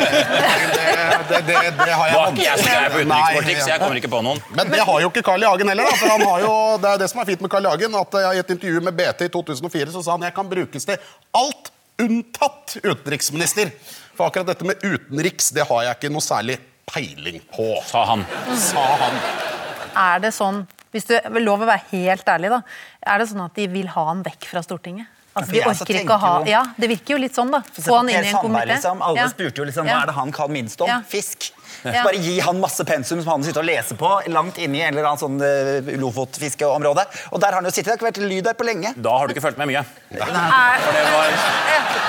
det, 1.29 1.39
det, 1.47 1.59
det 1.79 1.93
har 1.95 2.09
jeg 2.11 2.33
ikke 2.33 2.43
jeg 2.43 2.59
som 2.59 2.73
er 2.73 2.91
på 2.91 3.01
utenrikspolitikk, 3.05 3.61
så 3.63 3.71
jeg 3.71 3.83
kommer 3.85 4.01
ikke 4.01 4.11
på 4.11 4.21
noen. 4.25 4.41
Men 4.57 4.73
det 4.73 4.81
har 4.89 5.03
jo 5.05 5.11
ikke 5.13 5.23
Carl 5.29 5.45
I. 5.45 5.47
Hagen 5.47 5.71
heller. 5.71 5.87
Da, 5.89 5.99
for 6.01 6.15
han 6.17 6.25
har 6.27 6.43
jo, 6.43 6.53
det 6.83 6.91
er 6.91 7.03
det 7.05 7.09
som 7.13 7.23
er 7.23 7.29
fint 7.29 7.45
med 7.45 7.53
Carl 7.53 7.69
I. 7.69 7.73
Hagen. 7.77 7.99
at 8.01 8.19
I 8.19 8.41
et 8.43 8.55
intervju 8.57 8.83
med 8.89 8.97
BT 8.99 9.29
i 9.29 9.33
2004 9.37 9.93
så 9.95 10.03
sa 10.03 10.17
han 10.17 10.27
jeg 10.27 10.35
kan 10.37 10.51
brukes 10.51 10.89
til 10.89 11.13
alt 11.39 11.68
unntatt 12.03 12.79
utenriksminister. 12.83 13.73
For 14.17 14.29
akkurat 14.29 14.51
dette 14.51 14.67
med 14.67 14.83
utenriks 14.83 15.53
det 15.55 15.67
har 15.69 15.85
jeg 15.87 15.99
ikke 15.99 16.13
noe 16.15 16.25
særlig 16.25 16.59
peiling 16.89 17.43
på. 17.53 17.71
Sa 17.87 18.05
han. 18.13 18.25
Sa 18.59 18.85
han. 19.03 19.21
Er 19.99 20.23
det 20.23 20.33
sånn, 20.37 20.63
hvis 20.95 21.09
du 21.11 21.15
vil 21.35 21.47
lov 21.47 21.65
å 21.65 21.69
være 21.69 21.91
helt 21.93 22.29
ærlig, 22.31 22.53
da, 22.55 22.63
er 23.03 23.21
det 23.21 23.29
sånn 23.31 23.45
at 23.45 23.59
de 23.59 23.69
vil 23.73 23.91
ha 23.93 24.09
han 24.11 24.25
vekk 24.27 24.49
fra 24.53 24.63
Stortinget? 24.65 25.11
Altså, 25.39 25.53
vi 25.55 25.61
orker 25.63 26.01
ikke 26.03 26.17
å 26.17 26.21
ha 26.23 26.33
jo- 26.41 26.51
Ja, 26.51 26.63
det 26.77 26.89
virker 26.91 27.15
jo 27.15 27.21
litt 27.23 27.37
sånn, 27.39 27.51
da. 27.55 27.61
Få 27.79 27.97
han 28.01 28.09
inn 28.11 28.25
i 28.25 28.33
en 28.33 28.35
komité. 28.43 28.67
Liksom. 28.73 29.03
Alle 29.03 29.23
Ja. 29.23 29.29
spurte 29.31 29.63
jo 29.63 29.65
liksom, 29.69 29.87
hva 29.87 30.03
er 30.03 30.07
det 30.11 30.15
han 30.19 30.33
kan 30.33 30.51
minst 30.53 30.81
om. 30.81 30.89
Ja. 30.89 31.01
Fisk. 31.09 31.53
Ja. 31.85 32.03
Bare 32.03 32.19
gi 32.19 32.39
han 32.41 32.59
masse 32.61 32.83
pensum 32.85 33.23
som 33.23 33.31
han 33.31 33.45
sitter 33.45 33.61
og 33.61 33.67
leser 33.69 33.95
på 33.97 34.09
langt 34.35 34.57
inne 34.59 34.77
i 34.77 34.83
en 34.83 34.97
eller 34.97 35.07
annen 35.07 35.21
sånn 35.21 35.39
uh, 35.39 35.93
Lofotfiskeområde. 36.01 37.05
Og 37.33 37.41
der 37.41 37.47
har 37.53 37.61
han 37.61 37.65
jo 37.65 37.71
sittet. 37.71 37.85
Det 37.85 38.01
har 38.01 38.11
ikke 38.11 38.11
vært 38.11 38.29
lyd 38.29 38.45
der 38.45 38.55
på 38.59 38.67
lenge. 38.67 38.95
Da 38.97 39.19
har 39.19 39.29
du 39.29 39.35
ikke 39.35 39.45
fulgt 39.47 39.59
med 39.59 39.69
mye. 39.71 39.85
For 40.11 40.93
det 40.97 41.05
var, 41.13 41.31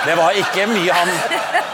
det 0.06 0.18
var 0.18 0.31
ikke 0.42 0.68
mye 0.74 0.92
han 0.92 1.10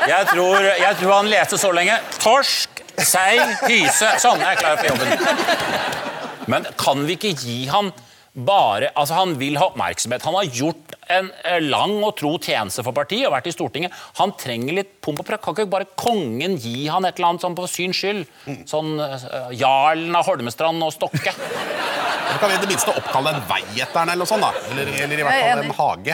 jeg 0.06 0.28
tror, 0.28 0.62
jeg 0.62 0.98
tror 1.00 1.13
han 1.16 1.30
leste 1.31 1.57
så 1.57 1.72
lenge. 1.74 1.96
Torsk, 2.22 2.81
sei, 2.98 3.40
hyse. 3.66 4.12
Sånn, 4.22 4.42
jeg 4.44 4.54
er 4.54 4.60
klar 4.60 4.78
for 4.78 4.92
jobben. 4.92 6.46
Men 6.52 6.68
kan 6.78 7.06
vi 7.07 7.16
ikke 7.18 7.31
gi 7.42 7.66
han 7.72 7.92
bare 8.36 8.92
Altså, 8.96 9.16
han 9.16 9.36
vil 9.40 9.58
ha 9.60 9.70
oppmerksomhet. 9.70 10.24
Han 10.28 10.36
har 10.36 10.50
gjort 10.52 10.96
en 11.12 11.30
eh, 11.46 11.62
lang 11.64 12.04
og 12.04 12.16
tro 12.20 12.36
tjeneste 12.42 12.84
for 12.84 12.96
partiet 12.96 13.28
og 13.28 13.34
vært 13.36 13.50
i 13.50 13.54
Stortinget. 13.56 13.96
Han 14.20 14.34
trenger 14.40 14.80
litt 14.80 14.92
pomp 15.04 15.22
og 15.22 15.28
prakt. 15.28 15.44
Kan 15.46 15.56
ikke 15.56 15.72
bare 15.72 15.88
kongen 16.00 16.58
gi 16.62 16.88
han 16.92 17.06
et 17.08 17.20
eller 17.20 17.34
annet 17.34 17.46
sånn 17.46 17.58
på 17.58 17.68
syns 17.70 18.02
skyld? 18.02 18.26
Sånn 18.70 18.96
uh, 19.00 19.52
Jarlen 19.56 20.16
av 20.18 20.28
Holmestrand 20.28 20.84
og 20.84 20.94
Stokke. 20.96 21.32
Så 21.32 22.40
kan 22.42 22.50
vi 22.50 22.58
i 22.58 22.64
det 22.64 22.72
minste 22.72 22.92
oppkalle 22.92 23.36
en 23.36 23.44
vei 23.48 23.62
etter 23.78 24.02
den, 24.02 24.12
eller 24.16 24.26
noe 24.26 24.30
sånt. 24.30 24.44
da. 24.44 24.52
Eller, 24.74 24.92
eller 25.06 25.22
i 25.22 25.28
hvert 25.28 25.38
er 25.38 25.42
fall 25.54 25.64
en 25.64 25.78
hage. 25.80 26.14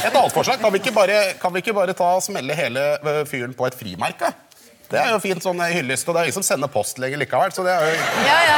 Et 0.00 0.14
annet 0.14 0.34
forslag. 0.34 0.60
Kan 0.60 0.72
vi 0.74 0.80
ikke 0.82 0.94
bare, 0.96 1.18
kan 1.40 1.54
vi 1.54 1.62
ikke 1.64 1.76
bare 1.76 1.96
ta 1.96 2.14
og 2.18 2.24
smelle 2.24 2.56
hele 2.58 2.86
øh, 3.00 3.22
fyren 3.28 3.54
på 3.56 3.68
et 3.68 3.76
frimerke? 3.78 4.32
Det 4.90 4.98
er 4.98 5.12
jo 5.12 5.18
fint 5.22 5.44
sånn 5.44 5.60
hyllest, 5.70 6.08
og 6.08 6.16
det 6.16 6.22
er 6.22 6.28
ingen 6.30 6.38
som 6.40 6.46
sender 6.46 6.70
post 6.72 6.98
lenger 6.98 7.20
likevel. 7.22 7.52
så 7.54 7.62
det 7.66 7.74
er 7.76 7.84
jo... 7.86 8.06
Ja, 8.26 8.38
ja. 8.48 8.56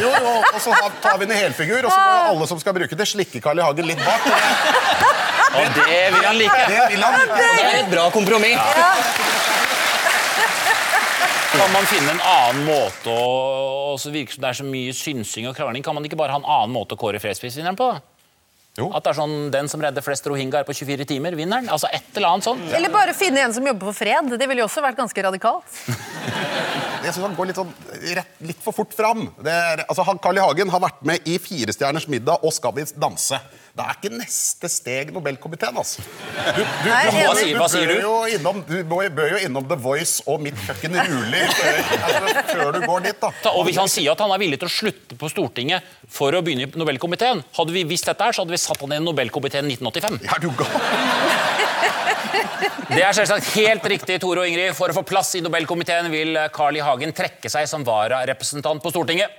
Jo, 0.00 0.12
jo, 0.16 0.32
og 0.40 0.60
så 0.64 0.76
tar 1.04 1.18
vi 1.20 1.28
en 1.28 1.34
i 1.34 1.40
helfigur, 1.42 1.84
og 1.84 1.92
så 1.92 1.98
må 2.00 2.14
alle 2.32 2.48
som 2.48 2.60
skal 2.62 2.76
bruke 2.78 2.96
det, 2.96 3.08
slikke 3.10 3.42
Carl 3.44 3.60
I. 3.60 3.66
Hagen 3.66 3.90
litt 3.90 4.00
bak. 4.00 4.24
Og 5.52 5.76
det 5.76 6.00
vil 6.14 6.24
han 6.24 6.38
like. 6.40 6.62
Det 6.72 6.80
vil 6.94 7.04
han 7.04 7.18
like. 7.20 7.36
Det 7.36 7.66
er 7.68 7.80
et 7.82 7.92
bra 7.92 8.08
kompromiss. 8.14 8.80
Kan 11.52 11.68
man 11.74 11.84
finne 11.84 12.14
en 12.14 12.22
annen 12.24 12.64
måte 12.64 13.12
å 13.12 13.26
og 13.92 13.98
så 14.00 14.08
virker 14.12 14.32
det 14.32 14.36
som 14.36 14.40
det 14.40 14.48
er 14.48 14.56
så 14.56 14.64
mye 14.64 14.92
synsing 14.96 15.48
og 15.50 15.56
krangling? 15.56 15.84
Kan 15.84 15.96
man 15.96 16.06
ikke 16.08 16.16
bare 16.16 16.32
ha 16.32 16.40
en 16.40 16.48
annen 16.48 16.72
måte 16.72 16.96
å 16.96 17.00
kåre 17.00 17.20
fredsprisvinneren 17.20 17.76
på? 17.76 17.90
Jo. 18.78 18.86
At 18.96 19.04
det 19.04 19.10
er 19.12 19.16
sånn 19.18 19.34
den 19.52 19.66
som 19.68 19.82
redder 19.84 20.04
flest 20.04 20.24
rohingyaer 20.30 20.64
på 20.64 20.72
24 20.72 21.04
timer, 21.10 21.34
vinner 21.36 21.60
den? 21.60 21.68
Altså 21.72 21.90
et 21.92 22.06
eller 22.16 22.30
annet 22.30 22.46
sånt. 22.46 22.70
Eller 22.72 22.92
bare 22.92 23.12
finne 23.12 23.42
en 23.44 23.52
som 23.52 23.66
jobber 23.68 23.90
for 23.90 23.98
fred. 23.98 24.32
Det 24.40 24.48
ville 24.48 24.64
jo 24.64 24.68
også 24.68 24.84
vært 24.84 24.96
ganske 25.02 25.24
radikalt. 25.28 25.82
Jeg 27.02 27.16
synes 27.16 27.26
han 27.26 27.34
går 27.34 27.48
litt, 27.50 27.58
sånn, 27.58 27.72
rett, 28.16 28.36
litt 28.46 28.60
for 28.62 28.76
fort 28.76 28.94
fram. 28.94 29.26
Det 29.42 29.52
er, 29.52 29.82
altså, 29.88 30.04
han, 30.06 30.20
Carl 30.22 30.38
I. 30.38 30.44
Hagen 30.46 30.70
har 30.72 30.80
vært 30.84 31.02
med 31.04 31.26
i 31.28 31.34
Firestjerners 31.42 32.06
middag 32.08 32.46
og 32.46 32.54
Skal 32.54 32.76
vi 32.78 32.86
danse. 32.94 33.40
Det 33.72 33.80
er 33.88 33.94
ikke 33.96 34.10
neste 34.20 34.68
steg 34.68 35.10
Nobelkomiteen, 35.16 35.76
altså. 35.80 36.02
Du, 36.04 36.58
du, 36.60 36.88
Nei, 36.90 36.98
du, 37.08 37.14
må- 37.16 37.36
sier- 37.38 37.56
bør 37.56 37.86
du? 37.88 37.94
Jo 38.02 38.10
innom, 38.28 38.58
du 38.68 38.74
bør 38.84 39.30
jo 39.32 39.38
innom 39.46 39.64
The 39.70 39.78
Voice 39.80 40.20
og 40.28 40.42
Mitt 40.44 40.58
kjøkken 40.66 40.98
ruler 40.98 41.54
før, 41.56 41.78
altså, 41.80 42.42
før 42.50 42.72
du 42.76 42.80
går 42.84 43.06
dit, 43.06 43.16
da. 43.22 43.30
Ta, 43.46 43.54
Og 43.56 43.64
hvis 43.64 43.80
han 43.80 43.88
sier 43.88 44.12
at 44.12 44.20
han 44.20 44.34
er 44.36 44.42
villig 44.44 44.58
til 44.60 44.68
å 44.68 44.74
slutte 44.76 45.16
på 45.16 45.30
Stortinget 45.32 45.88
for 46.12 46.36
å 46.36 46.42
begynne 46.44 46.68
i 46.68 46.72
Nobelkomiteen, 46.82 47.40
hadde 47.56 47.72
vi 47.78 47.86
visst 47.88 48.10
dette 48.12 48.28
her, 48.28 48.36
så 48.36 48.44
hadde 48.44 48.52
vi 48.52 48.60
satt 48.60 48.84
han 48.84 48.92
i 48.92 49.00
Nobelkomiteen 49.06 49.64
1985. 49.72 50.20
Er 50.28 50.44
du 50.44 50.50
gal? 50.60 51.82
Det 52.92 53.00
er 53.00 53.14
selvsagt 53.16 53.48
helt 53.56 53.86
riktig, 53.88 54.18
Tore 54.20 54.42
og 54.44 54.48
Ingrid. 54.50 54.74
For 54.76 54.92
å 54.92 54.96
få 55.00 55.02
plass 55.08 55.32
i 55.38 55.40
Nobelkomiteen 55.44 56.10
vil 56.12 56.36
Carl 56.52 56.76
I. 56.76 56.82
Hagen 56.84 57.12
trekke 57.16 57.48
seg 57.52 57.64
som 57.70 57.84
vararepresentant 57.88 58.82
på 58.84 58.92
Stortinget. 58.92 59.32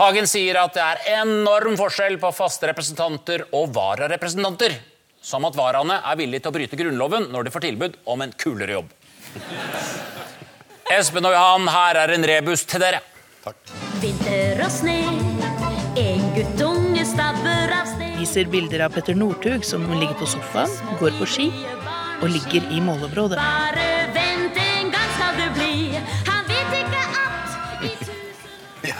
Hagen 0.00 0.24
sier 0.24 0.56
at 0.56 0.72
det 0.72 0.80
er 0.80 1.18
enorm 1.20 1.74
forskjell 1.76 2.14
på 2.22 2.30
faste 2.32 2.70
representanter 2.70 3.42
og 3.52 3.68
vararepresentanter. 3.74 4.72
Som 5.20 5.44
at 5.44 5.58
varaene 5.58 5.98
er 6.00 6.16
villige 6.16 6.46
til 6.46 6.48
å 6.48 6.54
bryte 6.54 6.78
Grunnloven 6.80 7.26
når 7.28 7.44
de 7.44 7.52
får 7.52 7.64
tilbud 7.66 7.98
om 8.08 8.24
en 8.24 8.32
kulere 8.40 8.78
jobb. 8.78 8.94
Espen 10.96 11.28
og 11.28 11.36
Johan, 11.36 11.68
her 11.68 12.00
er 12.00 12.14
en 12.14 12.24
rebus 12.32 12.64
til 12.64 12.80
dere. 12.80 13.02
Vinter 14.00 14.64
og 14.64 14.72
sne, 14.72 14.96
en 16.00 16.24
guttunge 16.32 17.04
stabber 17.08 17.72
av 17.76 17.92
sne 17.92 18.10
Vi 18.14 18.24
viser 18.24 18.48
bilder 18.52 18.86
av 18.86 18.96
Petter 18.96 19.16
Northug 19.16 19.68
som 19.68 19.84
ligger 19.92 20.16
på 20.16 20.28
sofaen, 20.32 20.96
går 21.00 21.12
på 21.20 21.28
ski 21.28 21.50
og 22.20 22.28
ligger 22.32 22.72
i 22.72 22.80
måleområdet. 22.84 23.36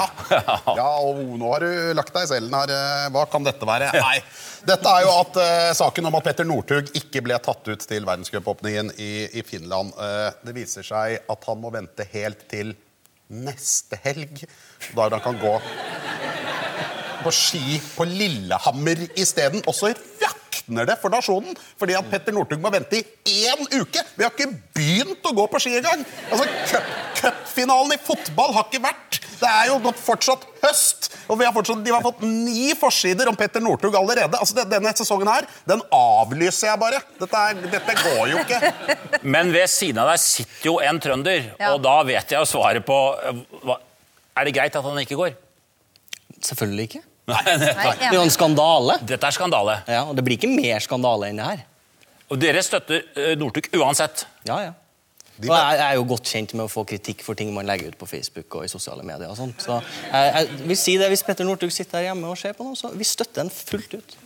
Ja. 0.81 0.87
og 1.03 1.19
nå 1.41 1.51
har 1.53 1.65
du 1.65 1.93
lagt 1.99 2.13
deg 2.15 2.27
i 2.27 2.31
selen 2.31 2.55
her. 2.55 2.73
Eh, 2.75 3.07
Hva 3.15 3.25
kan 3.31 3.45
dette 3.47 3.67
være? 3.69 3.91
Nei, 3.97 4.19
dette 4.69 4.93
er 4.97 5.07
jo 5.07 5.15
at 5.19 5.39
uh, 5.41 5.71
saken 5.77 6.09
om 6.11 6.19
at 6.19 6.27
Petter 6.29 6.47
Northug 6.49 6.93
ikke 7.01 7.23
ble 7.27 7.39
tatt 7.43 7.67
ut 7.71 7.87
til 7.89 8.07
verdenscupåpningen 8.09 8.93
i, 9.01 9.11
i 9.41 9.45
Finland. 9.47 9.93
Uh, 9.99 10.31
det 10.47 10.55
viser 10.57 10.87
seg 10.87 11.19
at 11.33 11.49
han 11.51 11.61
må 11.63 11.73
vente 11.75 12.07
helt 12.13 12.47
til 12.51 12.75
neste 13.31 13.99
helg, 14.05 14.43
da 14.97 15.07
han 15.13 15.23
kan 15.23 15.39
gå 15.39 15.55
på 17.21 17.33
ski 17.35 17.77
på 17.95 18.07
Lillehammer 18.09 19.03
isteden. 19.21 19.63
Og 19.69 19.77
så 19.77 19.93
rakner 20.23 20.89
det 20.89 20.97
for 21.03 21.13
nasjonen, 21.13 21.57
fordi 21.79 21.97
at 21.99 22.09
Petter 22.11 22.35
Northug 22.35 22.63
må 22.63 22.73
vente 22.73 23.01
i 23.01 23.05
én 23.51 23.63
uke! 23.81 24.03
Vi 24.17 24.25
har 24.25 24.33
ikke 24.33 24.51
begynt 24.77 25.29
å 25.29 25.35
gå 25.37 25.47
på 25.53 25.61
ski 25.63 25.77
engang! 25.81 26.05
Altså, 26.33 27.33
Cupfinalen 27.51 27.93
i 27.93 27.99
fotball 27.99 28.53
har 28.55 28.67
ikke 28.69 28.81
vært. 28.85 29.19
Det 29.41 29.49
er 29.49 29.71
jo 29.71 29.93
fortsatt 29.97 30.43
høst, 30.63 31.09
og 31.33 31.39
vi 31.41 31.47
har 31.47 31.53
fortsatt, 31.57 31.81
de 31.85 31.91
har 31.95 32.03
fått 32.05 32.21
ni 32.23 32.71
forsider 32.79 33.29
om 33.31 33.37
Petter 33.39 33.61
Northug 33.65 33.95
allerede. 33.97 34.39
Altså, 34.39 34.55
det- 34.55 34.69
Denne 34.71 34.93
sesongen 34.95 35.27
her, 35.29 35.47
den 35.67 35.81
avlyser 35.91 36.69
jeg 36.71 36.79
bare. 36.79 37.01
Dette, 37.19 37.35
er, 37.35 37.55
dette 37.55 37.95
går 38.03 38.29
jo 38.31 38.39
ikke. 38.39 39.21
Men 39.23 39.51
ved 39.53 39.67
siden 39.69 39.99
av 39.99 40.09
deg 40.13 40.21
sitter 40.21 40.67
jo 40.71 40.79
en 40.79 41.01
trønder, 41.01 41.51
Ja. 41.59 41.73
og 41.75 41.83
da 41.83 42.03
vet 42.03 42.29
jeg 42.31 42.39
jo 42.39 42.45
svaret 42.47 42.85
på 42.87 42.99
eh, 43.25 43.33
hva, 43.65 43.79
Er 44.37 44.45
det 44.45 44.55
greit 44.55 44.77
at 44.77 44.85
han 44.85 44.97
ikke 44.99 45.17
går? 45.17 45.35
Selvfølgelig 46.41 46.85
ikke. 46.89 47.03
Nei, 47.29 47.43
Nei, 47.47 47.57
Det 47.57 48.07
er 48.11 48.15
jo 48.15 48.23
en 48.23 48.31
skandale. 48.31 48.99
Dette 49.05 49.27
er 49.27 49.31
skandale. 49.35 49.83
Ja, 49.89 50.05
og 50.05 50.15
det 50.17 50.25
blir 50.25 50.39
ikke 50.39 50.49
mer 50.55 50.79
skandale 50.81 51.29
enn 51.29 51.37
det 51.37 51.45
her. 51.47 51.65
Og 52.31 52.39
dere 52.39 52.63
støtter 52.63 53.03
eh, 53.17 53.35
Northug 53.37 53.69
uansett. 53.75 54.25
Ja, 54.47 54.61
ja. 54.63 54.73
Og 55.49 55.55
jeg 55.55 55.81
er 55.87 55.97
jo 55.97 56.07
godt 56.11 56.33
kjent 56.33 56.55
med 56.57 56.67
å 56.67 56.71
få 56.71 56.85
kritikk 56.89 57.25
for 57.25 57.39
ting 57.39 57.53
man 57.55 57.69
legger 57.69 57.93
ut 57.93 57.99
på 58.01 58.09
Facebook 58.11 58.59
og 58.59 58.67
i 58.67 58.73
sosiale 58.73 59.05
medier. 59.07 59.31
og 59.31 59.39
sånt. 59.39 59.63
Så 59.65 59.79
jeg, 59.81 60.33
jeg 60.35 60.69
vil 60.73 60.81
si 60.81 60.97
det 61.01 61.09
hvis 61.13 61.25
Petter 61.27 61.49
Northug 61.49 61.73
sitter 61.73 62.01
her 62.01 62.11
hjemme 62.11 62.33
og 62.33 62.39
ser 62.41 62.57
på 62.59 62.67
noe, 62.67 62.79
så 62.79 62.93
vi 62.93 63.07
støtter 63.09 63.43
den 63.43 63.53
fullt 63.55 63.97
ut. 63.97 64.17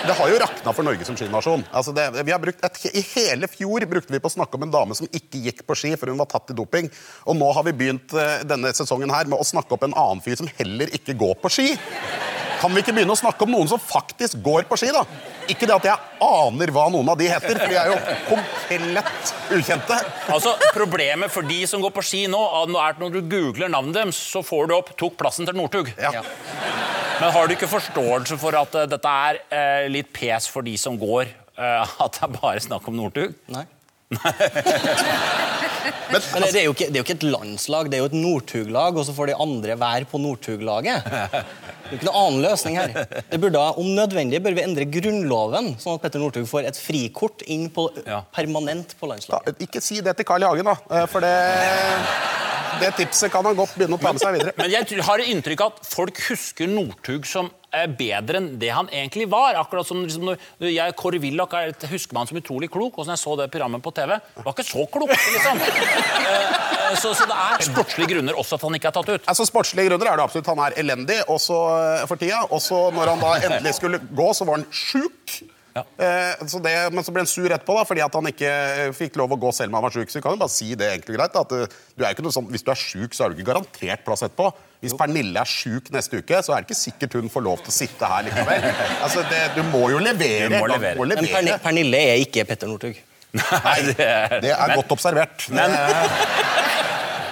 Det 0.00 0.14
har 0.16 0.30
jo 0.32 0.38
rakna 0.40 0.72
for 0.72 0.86
Norge 0.86 1.04
som 1.04 1.16
skinasjon. 1.18 1.62
Altså 1.76 1.92
det, 1.96 2.06
vi 2.24 2.32
har 2.32 2.40
brukt 2.40 2.62
et, 2.64 2.78
I 2.88 3.02
hele 3.12 3.50
fjor 3.50 3.84
brukte 3.90 4.14
vi 4.14 4.22
på 4.22 4.30
å 4.30 4.32
snakke 4.32 4.56
om 4.56 4.64
en 4.64 4.72
dame 4.72 4.96
som 4.96 5.08
ikke 5.10 5.42
gikk 5.44 5.64
på 5.68 5.76
ski, 5.76 5.92
for 6.00 6.12
hun 6.12 6.20
var 6.20 6.30
tatt 6.30 6.54
i 6.54 6.56
doping. 6.56 6.88
Og 7.28 7.36
nå 7.36 7.50
har 7.56 7.66
vi 7.68 7.76
begynt 7.76 8.14
eh, 8.16 8.40
denne 8.48 8.72
sesongen 8.76 9.12
her 9.12 9.28
med 9.28 9.40
å 9.40 9.46
snakke 9.46 9.76
opp 9.76 9.84
en 9.86 9.96
annen 9.96 10.24
fyr 10.24 10.40
som 10.40 10.48
heller 10.60 10.92
ikke 10.96 11.18
går 11.20 11.36
på 11.42 11.52
ski. 11.52 11.68
Kan 12.60 12.74
vi 12.74 12.82
ikke 12.84 12.92
begynne 12.92 13.14
å 13.14 13.18
snakke 13.18 13.46
om 13.46 13.54
noen 13.54 13.70
som 13.70 13.80
faktisk 13.80 14.40
går 14.44 14.66
på 14.68 14.76
ski, 14.80 14.90
da? 14.92 15.02
Ikke 15.48 15.66
det 15.66 15.76
at 15.78 15.88
jeg 15.88 16.24
aner 16.26 16.72
hva 16.74 16.86
noen 16.92 17.08
av 17.08 17.16
de 17.18 17.30
heter, 17.30 17.56
for 17.56 17.72
de 17.72 17.78
er 17.80 17.90
jo 17.90 17.98
komplett 18.28 19.32
ukjente. 19.56 19.98
Altså, 20.30 20.52
Problemet 20.76 21.32
for 21.32 21.48
de 21.48 21.62
som 21.70 21.82
går 21.82 21.94
på 21.96 22.04
ski 22.04 22.22
nå, 22.30 22.40
er 22.68 22.92
at 22.92 23.00
når 23.00 23.16
du 23.16 23.20
googler 23.32 23.72
navnet 23.72 23.96
deres, 23.96 24.20
så 24.20 24.44
får 24.44 24.68
du 24.68 24.76
opp 24.76 24.92
'tok 24.94 25.16
plassen 25.20 25.48
til 25.48 25.56
Northug'. 25.56 25.92
Ja. 25.98 26.22
Men 27.20 27.32
har 27.32 27.48
du 27.48 27.56
ikke 27.56 27.68
forståelse 27.68 28.36
for 28.40 28.56
at 28.56 28.76
uh, 28.76 28.86
dette 28.88 29.08
er 29.26 29.40
uh, 29.52 29.88
litt 29.92 30.12
pes 30.12 30.48
for 30.48 30.64
de 30.64 30.76
som 30.80 30.96
går? 31.00 31.28
uh, 31.60 32.00
at 32.04 32.16
det 32.16 32.26
er 32.26 32.34
bare 32.36 32.62
snakk 32.64 32.88
om 32.90 32.96
Northug? 32.98 33.36
Nei. 33.52 33.66
Men, 36.10 36.20
Men 36.34 36.42
det, 36.42 36.58
er 36.58 36.64
jo 36.66 36.72
ikke, 36.74 36.88
det 36.90 36.98
er 36.98 37.00
jo 37.00 37.06
ikke 37.06 37.18
et 37.20 37.28
landslag, 37.30 37.88
det 37.90 37.98
er 37.98 38.02
jo 38.02 38.08
et 38.10 38.16
Northug-lag, 38.18 38.96
og 38.98 39.04
så 39.06 39.14
får 39.14 39.30
de 39.30 39.36
andre 39.44 39.76
være 39.78 40.08
på 40.10 40.18
Northug-laget. 40.20 41.06
Det 41.90 41.96
er 41.96 41.98
ikke 41.98 42.06
noen 42.06 42.20
annen 42.22 42.42
løsning 42.44 42.76
her. 42.78 42.92
Det 43.32 43.40
burde, 43.42 43.58
Om 43.82 43.88
nødvendig 43.96 44.38
bør 44.44 44.54
vi 44.54 44.62
endre 44.62 44.84
Grunnloven, 44.86 45.72
sånn 45.82 45.96
at 45.98 46.04
Petter 46.04 46.22
Northug 46.22 46.46
får 46.46 46.68
et 46.70 46.78
frikort 46.78 47.42
inn 47.50 47.68
på, 47.74 47.88
Ja. 48.06 48.20
permanent 48.32 48.94
på 49.00 49.08
da, 49.08 49.16
landslaget. 49.16 49.58
ikke 49.66 49.82
si 49.82 50.00
det 50.00 50.16
til 50.16 50.24
Carl 50.28 50.42
I. 50.42 50.46
Hagen, 50.46 50.64
da. 50.70 50.76
eh, 50.90 51.06
For 51.10 51.20
det, 51.20 51.34
det 52.80 52.92
tipset 52.96 53.32
kan 53.32 53.44
han 53.44 53.56
godt 53.58 53.74
begynne 53.76 53.98
å 53.98 54.00
ta 54.00 54.12
med 54.14 54.22
seg 54.22 54.36
videre. 54.38 54.54
Men 54.56 54.70
jeg 54.70 55.02
har 55.04 55.18
inntrykk 55.18 55.60
av 55.66 55.72
at 55.74 55.90
folk 55.90 56.20
husker 56.30 56.70
Northug 56.70 57.26
som 57.28 57.50
bedre 57.98 58.40
enn 58.40 58.48
det 58.60 58.70
han 58.74 58.88
egentlig 58.90 59.28
var. 59.30 59.54
Akkurat 59.60 59.86
som 59.86 60.02
liksom, 60.04 60.32
jeg, 60.66 60.94
Kåre 60.98 61.20
Willoch 61.22 61.54
er- 61.54 61.74
husker 61.90 62.16
man 62.16 62.26
som 62.26 62.38
utrolig 62.40 62.70
klok, 62.72 62.98
og 62.98 63.06
når 63.06 63.14
jeg 63.16 63.22
så 63.22 63.36
det 63.38 63.50
programmet 63.52 63.82
på 63.84 63.92
TV, 63.94 64.16
var 64.42 64.52
ikke 64.54 64.66
så 64.66 64.86
klok, 64.90 65.14
liksom. 65.14 65.60
Eh, 66.30 66.92
eh, 66.92 66.96
så, 67.00 67.10
så 67.16 67.24
det 67.26 67.34
er 67.34 67.62
sportslige 67.64 68.10
grunner 68.12 68.36
også 68.38 68.56
at 68.58 68.64
han 68.66 68.74
ikke 68.76 68.90
er 68.90 68.94
tatt 68.94 69.08
ut. 69.08 69.24
Altså 69.30 69.46
Sportslige 69.48 69.88
grunner 69.88 70.10
er 70.10 70.18
det 70.20 70.24
absolutt. 70.24 70.50
Han 70.52 70.60
er 70.66 70.76
elendig 70.78 71.16
også 71.32 71.56
eh, 71.74 72.04
for 72.10 72.20
tida. 72.20 72.42
Og 72.50 72.60
så 72.62 72.78
når 72.94 73.12
han 73.14 73.22
da 73.24 73.30
endelig 73.48 73.72
skulle 73.78 73.98
gå, 74.04 74.28
så 74.36 74.46
var 74.48 74.60
han 74.60 74.66
sjuk. 74.74 75.19
Ja. 75.76 75.84
Eh, 76.02 76.40
så 76.50 76.58
det, 76.64 76.72
men 76.90 77.04
så 77.06 77.12
ble 77.14 77.22
han 77.22 77.28
sur 77.30 77.46
etterpå 77.46 77.76
da, 77.78 77.84
fordi 77.86 78.02
at 78.02 78.16
han 78.18 78.26
ikke 78.30 78.48
eh, 78.50 78.88
fikk 78.96 79.18
lov 79.20 79.36
å 79.36 79.38
gå 79.38 79.52
selv 79.54 79.70
om 79.70 79.78
han 79.78 79.84
var 79.86 79.94
sjuk. 79.94 80.10
Så 80.10 80.18
vi 80.18 80.24
kan 80.24 80.34
jo 80.34 80.40
bare 80.40 80.52
si 80.54 80.72
det 80.78 80.88
egentlig 80.96 81.18
greit. 81.18 81.34
da, 81.36 81.44
At 81.46 81.54
eh, 81.54 81.76
du 81.94 82.04
er 82.04 82.16
ikke 82.16 82.24
noe 82.26 82.34
sånn, 82.34 82.48
hvis 82.50 82.64
du 82.66 82.72
er 82.74 82.80
sjuk, 82.80 83.14
så 83.14 83.26
er 83.26 83.30
du 83.34 83.38
ikke 83.38 83.52
garantert 83.52 84.02
plass 84.06 84.24
etterpå. 84.26 84.50
Hvis 84.82 84.96
Pernille 84.98 85.36
er 85.44 85.50
sjuk 85.50 85.92
neste 85.94 86.22
uke, 86.22 86.40
så 86.42 86.56
er 86.56 86.64
det 86.64 86.70
ikke 86.70 86.80
sikkert 86.80 87.14
hun 87.20 87.30
får 87.30 87.44
lov 87.46 87.62
til 87.62 87.70
å 87.74 87.76
sitte 87.76 88.10
her 88.14 88.26
likevel. 88.30 88.66
Altså, 89.04 89.22
det, 89.30 89.44
Du 89.58 89.62
må 89.70 89.86
jo 89.92 90.00
levere. 90.02 90.48
Du 90.50 90.56
må 90.58 90.66
levere. 90.72 90.96
Du 90.98 91.04
må 91.04 91.06
Men 91.10 91.22
levere. 91.22 91.46
Men 91.52 91.62
Pernille 91.68 92.02
er 92.10 92.24
ikke 92.24 92.46
Petter 92.48 92.70
Northug. 92.70 92.98
Nei, 93.30 93.74
det 93.92 94.02
er, 94.02 94.32
Det 94.42 94.50
er 94.50 94.72
godt 94.74 94.90
observert. 94.96 95.46
Men- 95.54 95.76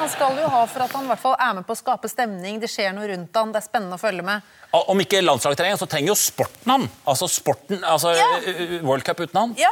Han 0.09 0.15
skal 0.17 0.39
jo 0.41 0.49
ha 0.49 0.61
for 0.65 0.81
at 0.81 0.93
han 0.97 1.05
i 1.05 1.09
hvert 1.11 1.21
fall 1.21 1.35
er 1.37 1.57
med 1.59 1.67
på 1.69 1.75
å 1.75 1.77
skape 1.77 2.09
stemning. 2.09 2.57
Det 2.63 2.71
skjer 2.73 2.95
noe 2.97 3.05
rundt 3.11 3.35
han, 3.37 3.51
det 3.53 3.61
er 3.61 3.65
spennende 3.67 3.99
å 3.99 4.01
følge 4.01 4.25
med. 4.25 4.47
Om 4.73 5.03
ikke 5.05 5.21
landslaget 5.21 5.61
trenger, 5.61 5.77
så 5.83 5.89
trenger 5.91 6.15
jo 6.15 6.17
sporten 6.17 6.73
han. 6.73 6.87
Altså 7.05 7.29
sporten, 7.29 7.83
altså 7.85 8.15
Ja. 8.17 8.29
eh, 8.41 8.81
World 8.89 9.05
Cup 9.05 9.21
uten 9.21 9.37
han. 9.37 9.53
Ja, 9.61 9.69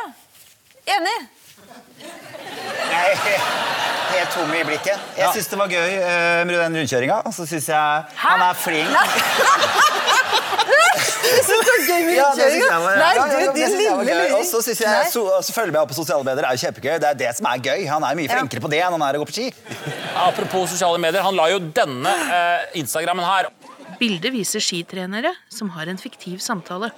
enig. 0.93 1.17
Nei. 2.93 3.96
Helt 4.17 4.33
tom 4.35 4.53
i 4.57 4.63
blikket. 4.67 5.07
Jeg 5.19 5.33
syns 5.37 5.51
det 5.53 5.59
var 5.61 5.73
gøy 5.73 5.93
eh, 5.97 6.43
med 6.49 6.55
den 6.57 6.79
rundkjøringa. 6.81 7.21
Og 7.29 7.35
så 7.37 7.47
syns 7.49 7.69
jeg 7.73 8.21
han 8.25 8.47
er 8.49 8.59
flink. 8.59 8.97
Det 11.27 11.43
jeg 12.15 12.61
Nei, 12.97 13.15
du, 13.19 13.53
din 13.57 13.63
jeg 13.63 13.97
lille 14.07 14.27
Og 14.37 14.45
så 14.47 14.61
syns 14.65 14.81
jeg 14.85 15.09
så, 15.13 15.23
så 15.43 15.55
følger 15.55 15.75
med 15.75 15.81
opp 15.83 15.91
på 15.91 15.97
sosiale 15.99 16.25
medier. 16.27 16.45
Det 16.45 16.49
er 16.51 16.59
jo 16.59 16.63
kjempegøy. 16.67 16.93
Det 17.03 17.09
er 17.11 17.19
det 17.23 17.31
som 17.39 17.49
er 17.51 17.63
gøy. 17.65 17.87
Han 17.91 18.07
er 18.07 18.19
mye 18.19 18.29
Ja. 18.29 18.39
flinkere 18.39 18.63
på 18.63 18.71
det 18.73 18.81
enn 18.85 18.95
han 18.97 19.05
er 19.09 19.19
å 19.19 19.23
gå 19.23 19.29
på 19.31 19.37
ski. 19.37 19.47
Apropos 20.23 20.71
sosiale 20.75 21.01
medier, 21.03 21.25
han 21.27 21.37
la 21.37 21.49
jo 21.53 21.59
denne 21.61 22.13
eh, 22.39 22.79
Instagrammen 22.81 23.27
her. 23.27 23.51
Bildet 24.01 24.33
viser 24.35 24.63
skitrenere 24.63 25.33
som 25.53 25.71
har 25.77 25.91
en 25.91 25.99
fiktiv 26.01 26.39
samtale. 26.45 26.93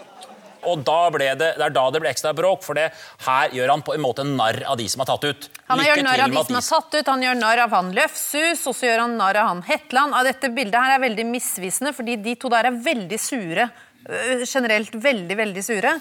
Og 0.68 0.84
da 0.86 0.98
ble 1.14 1.30
det, 1.40 1.54
det 1.58 1.66
er 1.66 1.74
da 1.74 1.86
det 1.94 2.02
ble 2.04 2.12
ekstra 2.12 2.34
bråk, 2.36 2.62
for 2.66 2.78
det, 2.78 2.88
her 3.26 3.56
gjør 3.56 3.74
han 3.74 3.84
på 3.86 3.96
en 3.96 4.04
måte 4.04 4.26
narr 4.28 4.60
av 4.68 4.78
de 4.80 4.88
som 4.90 5.04
er 5.04 5.10
tatt 5.10 5.26
ut. 5.28 5.50
Han 5.72 5.84
gjør 5.84 6.04
narr 6.06 6.24
av 6.26 6.36
de 6.36 6.44
som 6.50 6.60
er 6.60 6.68
tatt 6.68 6.98
ut, 7.00 7.12
han 7.12 7.26
gjør 7.26 7.42
narr 7.42 7.64
av 7.66 7.76
han 7.78 7.92
Løfshus, 7.96 8.64
og 8.68 8.76
så 8.76 8.90
gjør 8.90 9.04
han 9.06 9.18
narr 9.20 9.42
av 9.42 9.52
han 9.52 9.66
Hetland. 9.68 10.16
Av 10.18 10.28
dette 10.28 10.52
bildet 10.54 10.78
her 10.78 10.96
er 10.96 11.04
veldig 11.08 11.28
misvisende, 11.32 11.94
fordi 11.96 12.18
de 12.24 12.38
to 12.40 12.52
der 12.52 12.70
er 12.70 12.80
veldig 12.88 13.20
sure. 13.20 13.68
Øh, 14.08 14.46
Generelt 14.48 14.94
veldig, 14.94 15.36
veldig 15.42 15.64
sure. 15.64 15.98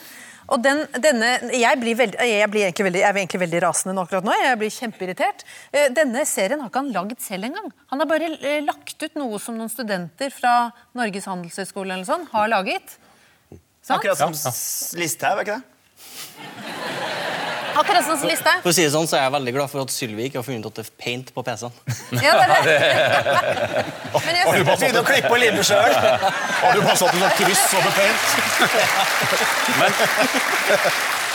Og 0.47 0.61
den, 0.63 0.85
denne, 1.03 1.33
jeg 1.51 1.79
blir, 1.81 1.97
veldig, 1.99 2.19
jeg, 2.23 2.47
blir 2.51 2.69
veldig, 2.71 3.01
jeg 3.01 3.07
er 3.09 3.19
egentlig 3.19 3.41
veldig 3.41 3.61
rasende 3.65 3.95
nå 3.97 4.05
akkurat 4.05 4.27
nå. 4.27 4.35
Jeg 4.39 4.59
blir 4.61 4.71
kjempeirritert. 4.71 5.43
Eh, 5.75 5.89
Denne 5.95 6.23
serien 6.29 6.61
har 6.63 6.71
ikke 6.71 6.83
han 6.85 6.93
lagd 6.95 7.19
selv 7.23 7.49
engang. 7.49 7.67
Han 7.91 8.03
har 8.03 8.09
bare 8.09 8.29
eh, 8.37 8.61
lagt 8.63 9.03
ut 9.03 9.19
noe 9.19 9.41
som 9.43 9.57
noen 9.59 9.71
studenter 9.71 10.31
fra 10.31 10.69
Norges 10.97 11.27
handelshøyskole 11.27 11.97
eller 11.97 12.07
sånn 12.07 12.23
har 12.31 12.47
laget. 12.53 12.95
Sant? 13.87 13.97
Akkurat 14.01 14.17
som 14.19 14.33
S- 14.35 14.93
Listhaug, 14.99 15.37
er 15.39 15.43
ikke 15.47 15.55
det? 15.55 15.63
Akkurat 17.77 18.01
som 18.07 18.17
liste. 18.25 18.51
For 18.63 18.71
å 18.71 18.73
si 18.73 18.81
det 18.83 18.89
sånn, 18.91 19.05
så 19.07 19.15
er 19.19 19.27
jeg 19.27 19.33
veldig 19.35 19.51
glad 19.53 19.69
for 19.69 19.79
at 19.85 19.91
Sylvi 19.93 20.23
ikke 20.27 20.39
har 20.41 20.45
funnet 20.47 20.65
at 20.65 20.79
det 20.79 20.83
er 20.87 20.91
paint 21.03 21.27
på 21.35 21.43
PC-en. 21.45 21.75
Ja, 22.25 22.31
det 22.33 22.45
er 22.49 22.49
det. 22.65 22.79
Men 24.25 24.33
jeg, 24.39 24.43
Begynne 24.65 25.03
å 25.03 25.05
klippe 25.05 25.29
og 25.29 25.37
lime 25.43 25.61
sjøl. 25.67 25.93
Har 25.93 26.73
du 26.73 26.81
bare 26.81 26.97
satt 26.97 27.13
sånn 27.13 27.35
kryss 27.37 27.65
over 27.77 27.91
paint? 27.99 28.25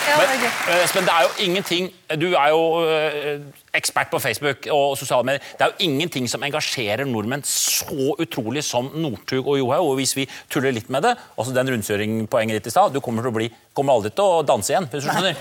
Ja, 0.09 0.17
er. 0.25 0.45
Eh, 0.69 0.85
Espen, 0.85 1.05
det 1.07 1.13
er 1.15 1.27
jo 1.27 1.47
ingenting 1.47 1.91
Du 2.21 2.27
er 2.37 2.49
jo 2.53 2.63
eh, 2.85 3.45
ekspert 3.75 4.11
på 4.13 4.19
Facebook 4.21 4.67
og 4.75 4.99
sosiale 5.01 5.25
medier. 5.25 5.41
Det 5.57 5.65
er 5.65 5.71
jo 5.73 5.87
ingenting 5.87 6.27
som 6.29 6.43
engasjerer 6.45 7.07
nordmenn 7.09 7.45
så 7.49 8.13
utrolig 8.21 8.65
som 8.67 8.91
Northug 9.01 9.47
og 9.49 9.57
Johaug. 9.59 9.93
Og 9.93 10.01
hvis 10.01 10.13
vi 10.19 10.27
tuller 10.53 10.75
litt 10.77 10.91
med 10.93 11.07
det, 11.07 11.15
altså 11.39 11.55
den 11.57 11.71
rundkjøringpoenget 11.73 12.59
ditt 12.59 12.69
i 12.69 12.75
stad 12.75 12.93
Du 12.93 13.01
kommer, 13.01 13.25
til 13.25 13.33
å 13.33 13.37
bli, 13.39 13.49
kommer 13.73 13.97
aldri 13.97 14.13
til 14.13 14.29
å 14.29 14.43
danse 14.45 14.75
igjen. 14.75 14.91
hvis 14.93 15.07
du 15.07 15.09
skjønner. 15.09 15.41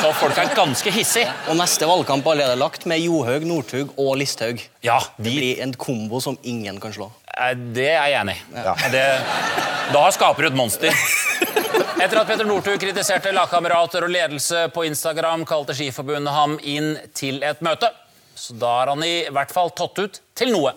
Så 0.00 0.14
folk 0.22 0.40
er 0.40 0.54
ganske 0.56 0.92
hissige. 0.96 1.28
Og 1.50 1.60
neste 1.60 1.88
valgkamp 1.88 2.24
er 2.26 2.36
allerede 2.38 2.60
lagt 2.60 2.88
med 2.88 3.04
Johaug, 3.04 3.44
Northug 3.48 3.92
og 4.00 4.16
Listhaug. 4.22 4.64
Ja, 4.86 5.00
Det 5.18 5.36
blir 5.36 5.62
en 5.64 5.76
kombo 5.76 6.20
som 6.24 6.38
ingen 6.42 6.80
kan 6.80 6.92
slå. 6.96 7.10
eh, 7.36 7.54
det 7.76 7.90
er 7.92 8.08
jeg 8.14 8.20
enig 8.22 8.36
i. 8.40 8.64
Ja. 8.64 8.74
da 9.92 10.10
skaper 10.10 10.46
du 10.48 10.54
et 10.54 10.56
monster. 10.64 10.92
Etter 11.96 12.18
at 12.20 12.28
Petter 12.28 12.44
Northug 12.44 12.76
kritiserte 12.76 13.30
lagkamerater 13.32 14.04
og 14.04 14.10
ledelse 14.12 14.66
på 14.74 14.82
Instagram, 14.84 15.46
kalte 15.48 15.72
Skiforbundet 15.72 16.34
ham 16.34 16.58
inn 16.60 16.90
til 17.16 17.38
et 17.40 17.62
møte. 17.64 17.88
Så 18.36 18.52
da 18.60 18.72
har 18.82 18.90
han 18.92 19.04
i 19.06 19.24
hvert 19.32 19.52
fall 19.54 19.70
tatt 19.72 19.96
ut 20.02 20.18
til 20.36 20.52
noe. 20.52 20.74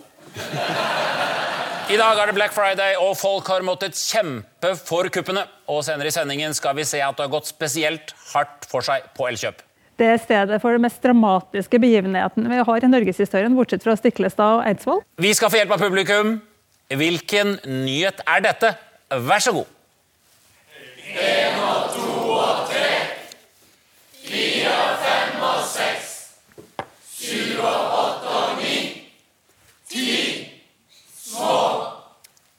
I 1.90 1.98
dag 2.00 2.20
er 2.22 2.30
det 2.30 2.36
Black 2.38 2.54
Friday, 2.56 2.94
og 2.96 3.18
folk 3.20 3.50
har 3.52 3.66
måttet 3.66 3.98
kjempe 3.98 4.70
for 4.78 5.10
kuppene. 5.12 5.42
Og 5.68 5.82
senere 5.84 6.08
i 6.08 6.14
sendingen 6.14 6.56
skal 6.56 6.78
vi 6.78 6.86
se 6.88 7.02
at 7.04 7.18
det 7.18 7.26
har 7.26 7.32
gått 7.34 7.50
spesielt 7.50 8.14
hardt 8.30 8.64
for 8.70 8.86
seg 8.86 9.10
på 9.18 9.26
Elkjøp. 9.28 9.60
Det 10.00 10.08
er 10.08 10.22
stedet 10.22 10.60
for 10.62 10.72
den 10.72 10.86
mest 10.86 11.02
dramatiske 11.04 11.82
begivenheten 11.82 12.48
vi 12.48 12.62
har 12.64 12.86
i 12.86 12.88
norgeshistorien, 12.88 13.58
bortsett 13.58 13.84
fra 13.84 13.98
Stiklestad 13.98 14.62
og 14.62 14.64
Eidsvoll. 14.70 15.04
Vi 15.20 15.34
skal 15.36 15.52
få 15.52 15.60
hjelp 15.60 15.76
av 15.76 15.84
publikum. 15.84 16.38
Hvilken 16.96 17.58
nyhet 17.68 18.24
er 18.24 18.46
dette? 18.48 18.72
Vær 19.28 19.44
så 19.44 19.52
god. 19.58 19.68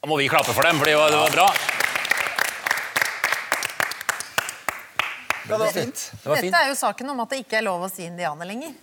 Da 0.01 0.09
må 0.09 0.15
vi 0.17 0.25
klappe 0.33 0.49
for 0.49 0.65
dem, 0.65 0.79
for 0.81 0.89
det 0.89 0.95
var, 0.97 1.11
det 1.13 1.17
var 1.21 1.33
bra. 1.35 1.43
Ja, 5.45 5.57
det 5.57 5.59
var 5.59 5.75
fint. 5.75 5.99
Det 6.23 6.29
var 6.29 6.39
fint. 6.39 6.47
Dette 6.47 6.61
er 6.63 6.71
jo 6.71 6.77
saken 6.79 7.11
om 7.13 7.21
at 7.21 7.35
det 7.35 7.41
ikke 7.43 7.59
er 7.59 7.65
lov 7.67 7.83
å 7.85 7.89
si 7.91 8.07
indianer 8.07 8.49
lenger. 8.49 8.73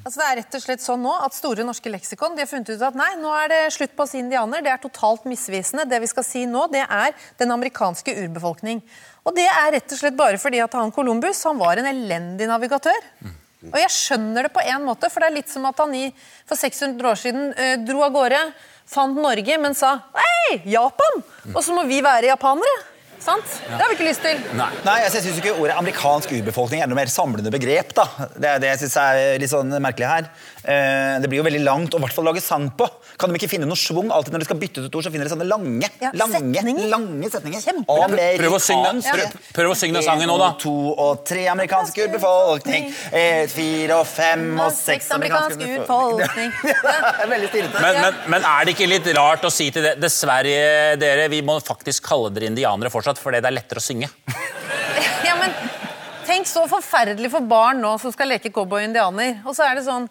Altså 0.00 0.18
det 0.18 0.26
er 0.26 0.36
rett 0.40 0.56
og 0.58 0.64
slett 0.64 0.82
sånn 0.82 1.06
nå 1.06 1.12
at 1.28 1.36
Store 1.36 1.66
norske 1.68 1.92
leksikon 1.94 2.34
de 2.34 2.42
har 2.42 2.50
funnet 2.50 2.72
ut 2.74 2.82
at 2.88 2.98
nei, 2.98 3.12
nå 3.22 3.30
er 3.38 3.52
det 3.52 3.60
slutt 3.76 3.94
på 3.94 4.02
å 4.02 4.10
si 4.10 4.18
indianer. 4.24 4.66
Det 4.66 4.74
er 4.74 4.82
totalt 4.82 5.30
misvisende. 5.30 5.86
Det 5.86 6.02
vi 6.02 6.10
skal 6.10 6.26
si 6.26 6.42
nå, 6.50 6.66
det 6.74 6.82
er 6.88 7.14
den 7.38 7.54
amerikanske 7.54 8.16
urbefolkning. 8.24 8.82
Og 9.22 9.38
det 9.38 9.46
er 9.46 9.76
rett 9.76 9.94
og 9.94 10.02
slett 10.02 10.18
bare 10.18 10.42
fordi 10.42 10.58
at 10.64 10.74
han 10.74 10.90
Columbus 10.96 11.46
han 11.46 11.62
var 11.62 11.78
en 11.78 11.92
elendig 11.92 12.50
navigatør. 12.50 13.10
Og 13.70 13.78
jeg 13.78 13.94
skjønner 13.94 14.48
det 14.48 14.52
på 14.52 14.66
en 14.74 14.82
måte, 14.84 15.08
for 15.12 15.22
det 15.22 15.30
er 15.30 15.38
litt 15.38 15.52
som 15.54 15.64
at 15.70 15.78
han 15.80 15.94
i, 15.96 16.08
for 16.48 16.58
600 16.58 17.10
år 17.14 17.20
siden 17.20 17.52
eh, 17.54 17.76
dro 17.80 18.02
av 18.04 18.12
gårde, 18.12 18.40
fant 18.86 19.16
Norge, 19.16 19.58
men 19.60 19.76
sa 19.76 19.96
hei, 20.16 20.60
Japan! 20.70 21.22
Og 21.54 21.62
så 21.64 21.76
må 21.76 21.84
vi 21.88 22.02
være 22.04 22.30
japanere. 22.32 22.93
Sant? 23.24 23.54
Det 23.64 23.78
har 23.80 23.88
vi 23.88 23.96
ikke 23.96 24.08
lyst 24.08 24.24
til. 24.24 24.40
Nei. 24.58 24.70
Nei, 24.84 24.96
jeg 25.06 25.14
synes 25.14 25.38
ikke 25.40 25.54
ordet 25.56 25.76
amerikansk 25.80 26.34
urbefolkning 26.36 26.82
er 26.84 26.90
noe 26.90 26.98
mer 26.98 27.08
samlende 27.12 27.52
begrep. 27.54 27.94
da. 27.96 28.04
Det 28.36 28.50
er 28.50 28.60
det 28.60 28.72
jeg 28.74 28.82
synes 28.84 28.96
er 29.00 29.38
litt 29.40 29.52
sånn 29.52 29.72
merkelig 29.80 30.10
her. 30.10 30.28
Eh, 30.64 31.20
det 31.20 31.28
blir 31.28 31.40
jo 31.40 31.46
veldig 31.46 31.62
langt 31.64 31.94
å 31.96 32.00
i 32.00 32.04
hvert 32.04 32.16
fall 32.16 32.28
lage 32.28 32.42
sang 32.44 32.70
på. 32.76 32.88
Kan 33.20 33.32
de 33.32 33.38
ikke 33.40 33.50
finne 33.52 33.68
noe 33.68 33.78
schwung? 33.78 34.10
Alltid 34.12 34.34
når 34.34 34.44
de 34.44 34.48
skal 34.48 34.60
bytte 34.60 34.82
ut 34.82 34.88
et 34.88 34.98
ord, 34.98 35.06
så 35.06 35.12
finner 35.14 35.28
de 35.28 35.32
sånne 35.32 35.48
lange 35.48 35.88
Ja, 36.00 36.10
lange, 36.16 36.40
setninger. 36.40 36.88
lange 36.92 37.30
setninger. 37.32 37.64
Kjempebra. 37.64 38.30
Prøv 38.40 38.56
å 38.56 38.60
synge, 38.62 38.92
prøv, 39.08 39.36
prøv 39.58 39.72
å 39.72 39.76
synge 39.78 39.98
den 40.00 40.06
sangen 40.06 40.28
nå, 40.28 40.36
da. 40.40 40.50
En, 40.54 40.60
to 40.64 40.74
og 40.92 41.24
tre 41.28 41.46
amerikansk 41.52 42.00
urbefolkning. 42.06 42.88
Et, 43.12 43.52
fire 43.52 44.00
og 44.00 44.08
fem 44.08 44.46
og 44.58 44.72
seks 44.76 45.10
amerikansk 45.16 45.56
amerikansk 45.56 45.88
urbefolkning. 45.88 46.52
Veldig 47.34 47.50
stilete. 47.52 47.84
Men, 47.84 48.00
men, 48.00 48.20
men 48.36 48.48
er 48.54 48.64
det 48.68 48.76
ikke 48.76 48.88
litt 48.90 49.10
rart 49.16 49.44
å 49.48 49.52
si 49.52 49.70
til 49.74 49.84
det 49.84 49.94
Dessverre, 50.04 50.96
dere, 51.00 51.28
vi 51.32 51.40
må 51.46 51.58
faktisk 51.64 52.04
kalle 52.08 52.32
dere 52.34 52.50
indianere 52.50 52.90
fortsatt, 52.92 53.13
fordi 53.20 53.42
det 53.42 53.50
er 53.50 53.58
lettere 53.60 53.82
å 53.82 53.88
synge. 53.88 54.10
Ja, 55.24 55.38
men 55.40 55.54
Tenk 56.24 56.48
så 56.48 56.64
forferdelig 56.68 57.28
for 57.34 57.44
barn 57.44 57.82
nå 57.84 57.94
som 58.00 58.12
skal 58.14 58.30
leke 58.32 58.52
cowboy 58.52 58.80
og 58.80 58.88
indianer. 58.88 59.40
Og 59.44 59.56
så 59.56 59.66
er 59.66 59.76
det 59.76 59.84
sånn 59.86 60.06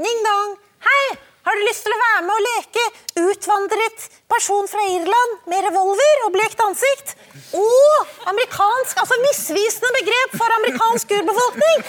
Ning-dong! 0.00 0.54
Hei! 0.84 1.06
Har 1.48 1.56
du 1.56 1.62
lyst 1.64 1.86
til 1.86 1.94
å 1.94 1.98
være 2.00 2.24
med 2.26 2.34
og 2.34 2.44
leke 2.44 2.82
utvandret 3.24 4.06
person 4.28 4.66
fra 4.68 4.82
Irland 4.92 5.46
med 5.48 5.64
revolver 5.64 6.24
og 6.26 6.34
blekt 6.34 6.60
ansikt? 6.64 7.14
Og 7.56 8.28
Amerikansk! 8.32 9.00
Altså 9.00 9.18
misvisende 9.24 9.92
begrep 9.96 10.36
for 10.40 10.56
amerikansk 10.58 11.16
urbefolkning! 11.18 11.86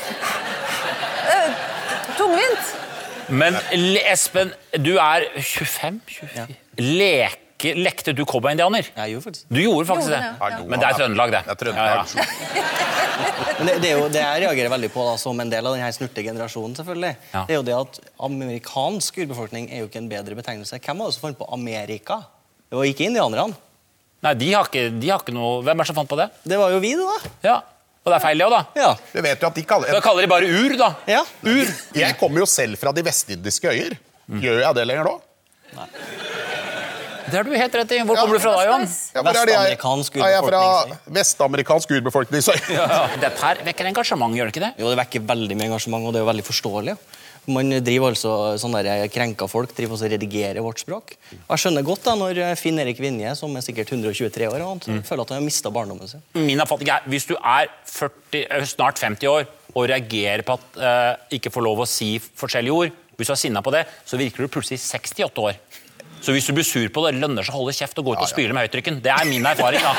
Uh, 1.27 1.59
tungvint. 2.19 2.71
Men 3.29 3.59
Espen, 4.09 4.55
du 4.79 4.95
er 4.97 5.27
25? 5.35 6.01
24? 6.07 6.57
Leke, 6.79 7.48
lekte 7.77 8.13
du 8.15 8.23
cowboy-indianer? 8.25 8.87
Jeg 8.95 9.13
gjorde 9.13 9.25
faktisk 9.27 9.45
det. 9.49 9.55
Du 9.55 9.61
gjorde 9.63 9.85
faktisk 9.89 10.09
Gjorde 10.09 10.21
det. 10.23 10.33
det, 10.39 10.49
ja. 10.59 10.65
Men 10.71 10.79
det 10.83 10.87
er 10.89 10.97
Trøndelag, 10.99 11.31
det. 11.35 11.41
Det 11.45 11.53
er 11.53 11.59
Trøndelag. 11.63 12.13
Ja, 12.15 12.23
ja. 12.23 12.65
Men 13.59 13.67
det, 13.67 13.73
det 13.83 13.89
er 13.91 13.97
jo 13.99 14.07
det 14.13 14.21
jeg 14.23 14.41
reagerer 14.45 14.71
veldig 14.71 14.89
på 14.93 15.03
da, 15.09 15.13
som 15.19 15.39
en 15.43 15.49
del 15.51 15.65
av 15.67 15.75
denne 15.75 15.89
snurte 15.95 16.23
generasjonen. 16.23 16.75
selvfølgelig. 16.79 17.13
Ja. 17.33 17.41
Det 17.49 17.55
er 17.55 17.57
jo 17.59 17.65
det 17.67 17.75
at 17.75 17.99
Amerikansk 18.29 19.17
urbefolkning 19.25 19.67
er 19.73 19.81
jo 19.83 19.89
ikke 19.89 19.99
en 20.03 20.07
bedre 20.11 20.37
betegnelse. 20.37 20.79
Hvem 20.85 21.01
var 21.03 21.11
det 21.11 21.17
som 21.17 21.25
fant 21.27 21.39
på 21.41 21.47
Amerika? 21.53 22.21
Det 22.69 22.79
var 22.79 22.87
ikke 22.87 23.09
indianerne. 23.09 23.57
Nei, 24.23 24.33
de 24.39 24.53
har, 24.53 24.67
ikke, 24.71 24.85
de 24.99 25.09
har 25.11 25.21
ikke 25.23 25.31
noe 25.35 25.61
Hvem 25.63 25.79
er 25.79 25.85
det 25.85 25.87
som 25.91 25.95
fant 25.95 26.09
på 26.11 26.17
det? 26.19 26.25
Det 26.43 26.57
var 26.59 26.73
jo 26.73 26.79
vi, 26.83 26.89
det, 26.99 27.05
da. 27.07 27.33
Ja. 27.47 27.57
Og 28.03 28.11
det 28.11 28.17
er 28.17 28.23
feil, 28.23 28.39
det 28.41 28.47
òg, 28.47 28.51
da. 28.55 28.61
Ja. 28.79 28.89
Det 29.13 29.23
vet 29.23 29.43
jo 29.43 29.47
at 29.51 29.55
de 29.59 29.63
kaller 29.67 29.95
Da 29.95 30.01
kaller 30.03 30.23
de 30.25 30.31
bare 30.31 30.47
ur, 30.47 30.75
da. 30.79 30.89
ja. 31.07 31.21
Ur. 31.47 31.71
Jeg 31.95 32.17
kommer 32.19 32.43
jo 32.43 32.47
selv 32.49 32.79
fra 32.79 32.91
de 32.95 33.03
vestindiske 33.07 33.71
øyer. 33.71 33.95
Gjør 34.39 34.59
jeg 34.63 34.75
det 34.79 34.85
lenger 34.87 35.07
nå? 35.09 35.17
Det 37.29 37.39
har 37.39 37.47
du 37.47 37.53
helt 37.55 37.79
rett 37.81 37.95
i. 37.95 38.01
Hvor 38.09 38.19
kommer 38.19 38.39
du 38.39 38.43
fra 38.43 38.55
da, 38.57 38.65
Johan? 38.67 38.87
Ja, 39.15 39.21
er 39.21 39.29
Vestamerikansk 39.29 40.19
urbefolkning. 40.19 40.29
jeg 40.29 40.37
er 40.39 40.49
fra 40.49 40.63
vestamerikansk 41.19 41.59
vestamerikansk 41.59 41.95
urbefolkningsøy. 41.99 42.59
Ja, 42.73 43.07
Dette 43.19 43.45
her 43.45 43.63
vekker 43.67 43.89
engasjement, 43.89 44.35
gjør 44.35 44.49
det 44.49 44.55
ikke 44.55 44.65
det? 44.65 44.73
Jo, 44.81 44.91
Det 44.91 44.99
vekker 45.03 45.25
veldig 45.29 45.57
mye 45.57 45.69
engasjement, 45.71 46.05
og 46.05 46.13
det 46.13 46.21
er 46.21 46.25
jo 46.25 46.31
veldig 46.31 46.47
forståelig. 46.47 46.95
Man 47.49 47.71
driver 47.81 48.11
altså 48.13 48.31
sånn 48.61 48.75
der 48.77 49.07
krenka 49.09 49.47
folk 49.49 49.71
driver 49.73 49.95
også 49.95 50.05
og 50.05 50.13
redigerer 50.13 50.61
vårt 50.61 50.83
språk. 50.83 51.15
Og 51.47 51.53
Jeg 51.55 51.63
skjønner 51.63 51.85
godt 51.87 52.05
da 52.05 52.15
når 52.19 52.41
Finn 52.59 52.77
Erik 52.81 52.99
Vinje, 53.01 53.31
som 53.39 53.55
er 53.57 53.65
sikkert 53.65 53.93
123 53.95 54.49
år, 54.49 54.65
han 54.65 54.83
føler 54.83 55.23
at 55.23 55.33
han 55.33 55.39
har 55.39 55.45
mista 55.45 55.71
barndommen 55.73 56.11
sin. 56.11 56.21
Min 56.37 56.61
oppfatning 56.61 56.91
er 56.93 57.07
hvis 57.09 57.25
du 57.29 57.35
er 57.39 57.71
40, 57.89 58.43
eh, 58.43 58.65
snart 58.69 59.01
50 59.01 59.31
år 59.31 59.47
og 59.73 59.87
reagerer 59.89 60.43
på 60.45 60.57
at 60.57 60.79
uh, 60.81 61.13
ikke 61.33 61.51
får 61.53 61.65
lov 61.65 61.83
å 61.83 61.89
si 61.89 62.15
forskjellige 62.19 62.73
ord, 62.73 62.93
hvis 63.17 63.29
du 63.29 63.33
er 63.35 63.41
sinna 63.41 63.61
på 63.65 63.73
det, 63.73 63.83
så 64.07 64.17
virker 64.17 64.45
du 64.45 64.51
plutselig 64.51 64.79
68 64.81 65.43
år. 65.45 65.57
Så 66.19 66.33
hvis 66.35 66.47
du 66.49 66.51
blir 66.57 66.65
sur 66.67 66.89
på 66.91 67.03
det, 67.05 67.13
lønner 67.21 67.45
seg 67.47 67.55
å 67.55 67.61
holde 67.61 67.73
kjeft 67.77 67.99
og 68.01 68.09
gå 68.09 68.15
ut 68.17 68.23
og 68.25 68.27
spyle 68.29 68.55
med 68.55 68.67
høytrykken. 68.67 68.97
Det 69.03 69.11
er 69.13 69.27
min 69.29 69.45
erfaring. 69.47 69.79
da. 69.79 69.93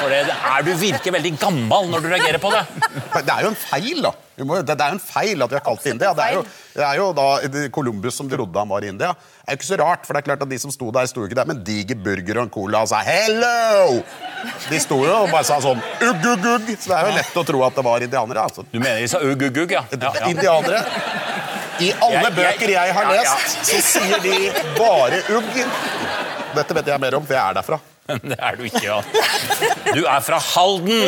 For 0.00 0.12
det 0.12 0.18
er, 0.28 0.66
Du 0.66 0.72
virker 0.76 1.14
veldig 1.14 1.32
gammel 1.40 1.88
når 1.92 2.04
du 2.04 2.08
reagerer 2.12 2.40
på 2.42 2.50
det. 2.52 2.60
Det 3.14 3.32
er 3.32 3.46
jo 3.46 3.52
en 3.54 3.56
feil, 3.58 4.02
da. 4.04 4.12
Må, 4.44 4.58
det, 4.66 4.74
det 4.74 4.82
er 4.82 4.90
jo 4.92 4.98
en 4.98 5.02
feil 5.04 5.44
at 5.46 5.52
vi 5.52 5.56
har 5.56 5.62
kalt 5.64 5.84
det 5.84 5.92
India. 5.94 6.10
Det 6.18 6.24
er 6.24 6.36
jo, 6.36 6.42
det 6.74 6.84
er 6.84 6.98
jo 6.98 7.06
da 7.16 7.26
Columbus 7.72 8.16
som 8.18 8.28
trodde 8.28 8.58
han 8.58 8.68
var 8.68 8.84
i 8.84 8.90
India. 8.90 9.12
Det 9.14 9.46
er 9.46 9.56
jo 9.56 9.60
ikke 9.60 9.68
så 9.70 9.78
rart, 9.80 10.04
for 10.04 10.16
det 10.16 10.22
er 10.24 10.28
klart 10.28 10.44
at 10.44 10.50
de 10.50 10.58
som 10.60 10.74
sto 10.74 10.90
der, 10.92 11.06
sto 11.08 11.24
ikke 11.24 11.38
der 11.38 11.48
med 11.48 11.60
en 11.60 11.66
diger 11.68 12.00
burger 12.02 12.40
og 12.42 12.48
en 12.48 12.54
cola 12.58 12.82
og 12.84 12.90
sa 12.90 13.00
'hello'! 13.06 14.02
De 14.68 14.80
sto 14.82 14.98
jo 15.06 15.14
og 15.22 15.30
bare 15.32 15.46
sa 15.48 15.60
sånn 15.62 15.80
ugg, 15.80 16.26
ugg, 16.34 16.44
ugg. 16.56 16.72
Så 16.76 16.90
det 16.92 16.98
er 16.98 17.08
jo 17.08 17.16
lett 17.16 17.38
å 17.40 17.46
tro 17.46 17.62
at 17.64 17.78
det 17.78 17.84
var 17.86 18.04
indianere. 18.04 18.42
altså. 18.50 18.66
Du 18.72 18.80
mener 18.80 19.00
de 19.00 19.08
sa 19.08 19.22
ugg, 19.22 19.40
ugg, 19.48 19.62
ugg, 19.64 19.70
ja. 19.78 19.84
ja, 19.94 20.12
ja. 20.20 20.26
Indianere. 20.28 20.82
I 21.80 21.90
alle 22.04 22.30
bøker 22.36 22.70
jeg 22.70 22.94
har 22.94 23.08
Ja, 23.10 23.14
ja. 23.22 23.34
lest, 23.34 23.66
så 23.70 23.80
sier 23.82 24.22
de 24.22 24.52
bare 24.78 25.22
ugg. 25.34 25.58
Dette 26.54 26.76
vet 26.78 26.86
jeg 26.92 27.02
mer 27.02 27.16
om, 27.18 27.26
for 27.26 27.34
jeg 27.34 27.42
er 27.42 27.58
derfra. 27.58 27.80
Men 28.08 28.20
det 28.34 28.36
er 28.38 28.56
du 28.58 28.64
ikke, 28.68 28.82
ja. 28.84 28.98
Du 29.96 30.02
er 30.04 30.20
fra 30.20 30.38
Halden! 30.38 31.06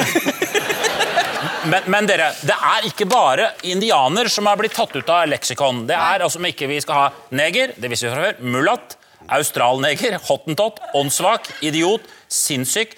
Men, 1.66 1.82
men 1.90 2.06
dere, 2.06 2.28
det 2.46 2.54
er 2.54 2.84
ikke 2.86 3.04
bare 3.10 3.48
indianer 3.66 4.28
som 4.30 4.46
har 4.46 4.56
blitt 4.58 4.74
tatt 4.76 4.94
ut 4.96 5.08
av 5.10 5.26
leksikon. 5.28 5.82
Det 5.88 5.96
er 5.98 6.22
altså 6.24 6.38
om 6.40 6.46
ikke 6.48 6.68
vi 6.70 6.78
skal 6.82 7.00
ha 7.00 7.06
neger, 7.34 7.72
det 7.76 7.90
visste 7.90 8.06
vi 8.06 8.14
fra 8.14 8.28
før, 8.28 8.38
mulatt, 8.54 8.94
australneger, 9.34 10.16
hottentott, 10.28 10.78
åndssvak, 10.96 11.50
idiot, 11.66 12.06
sinnssyk, 12.32 12.94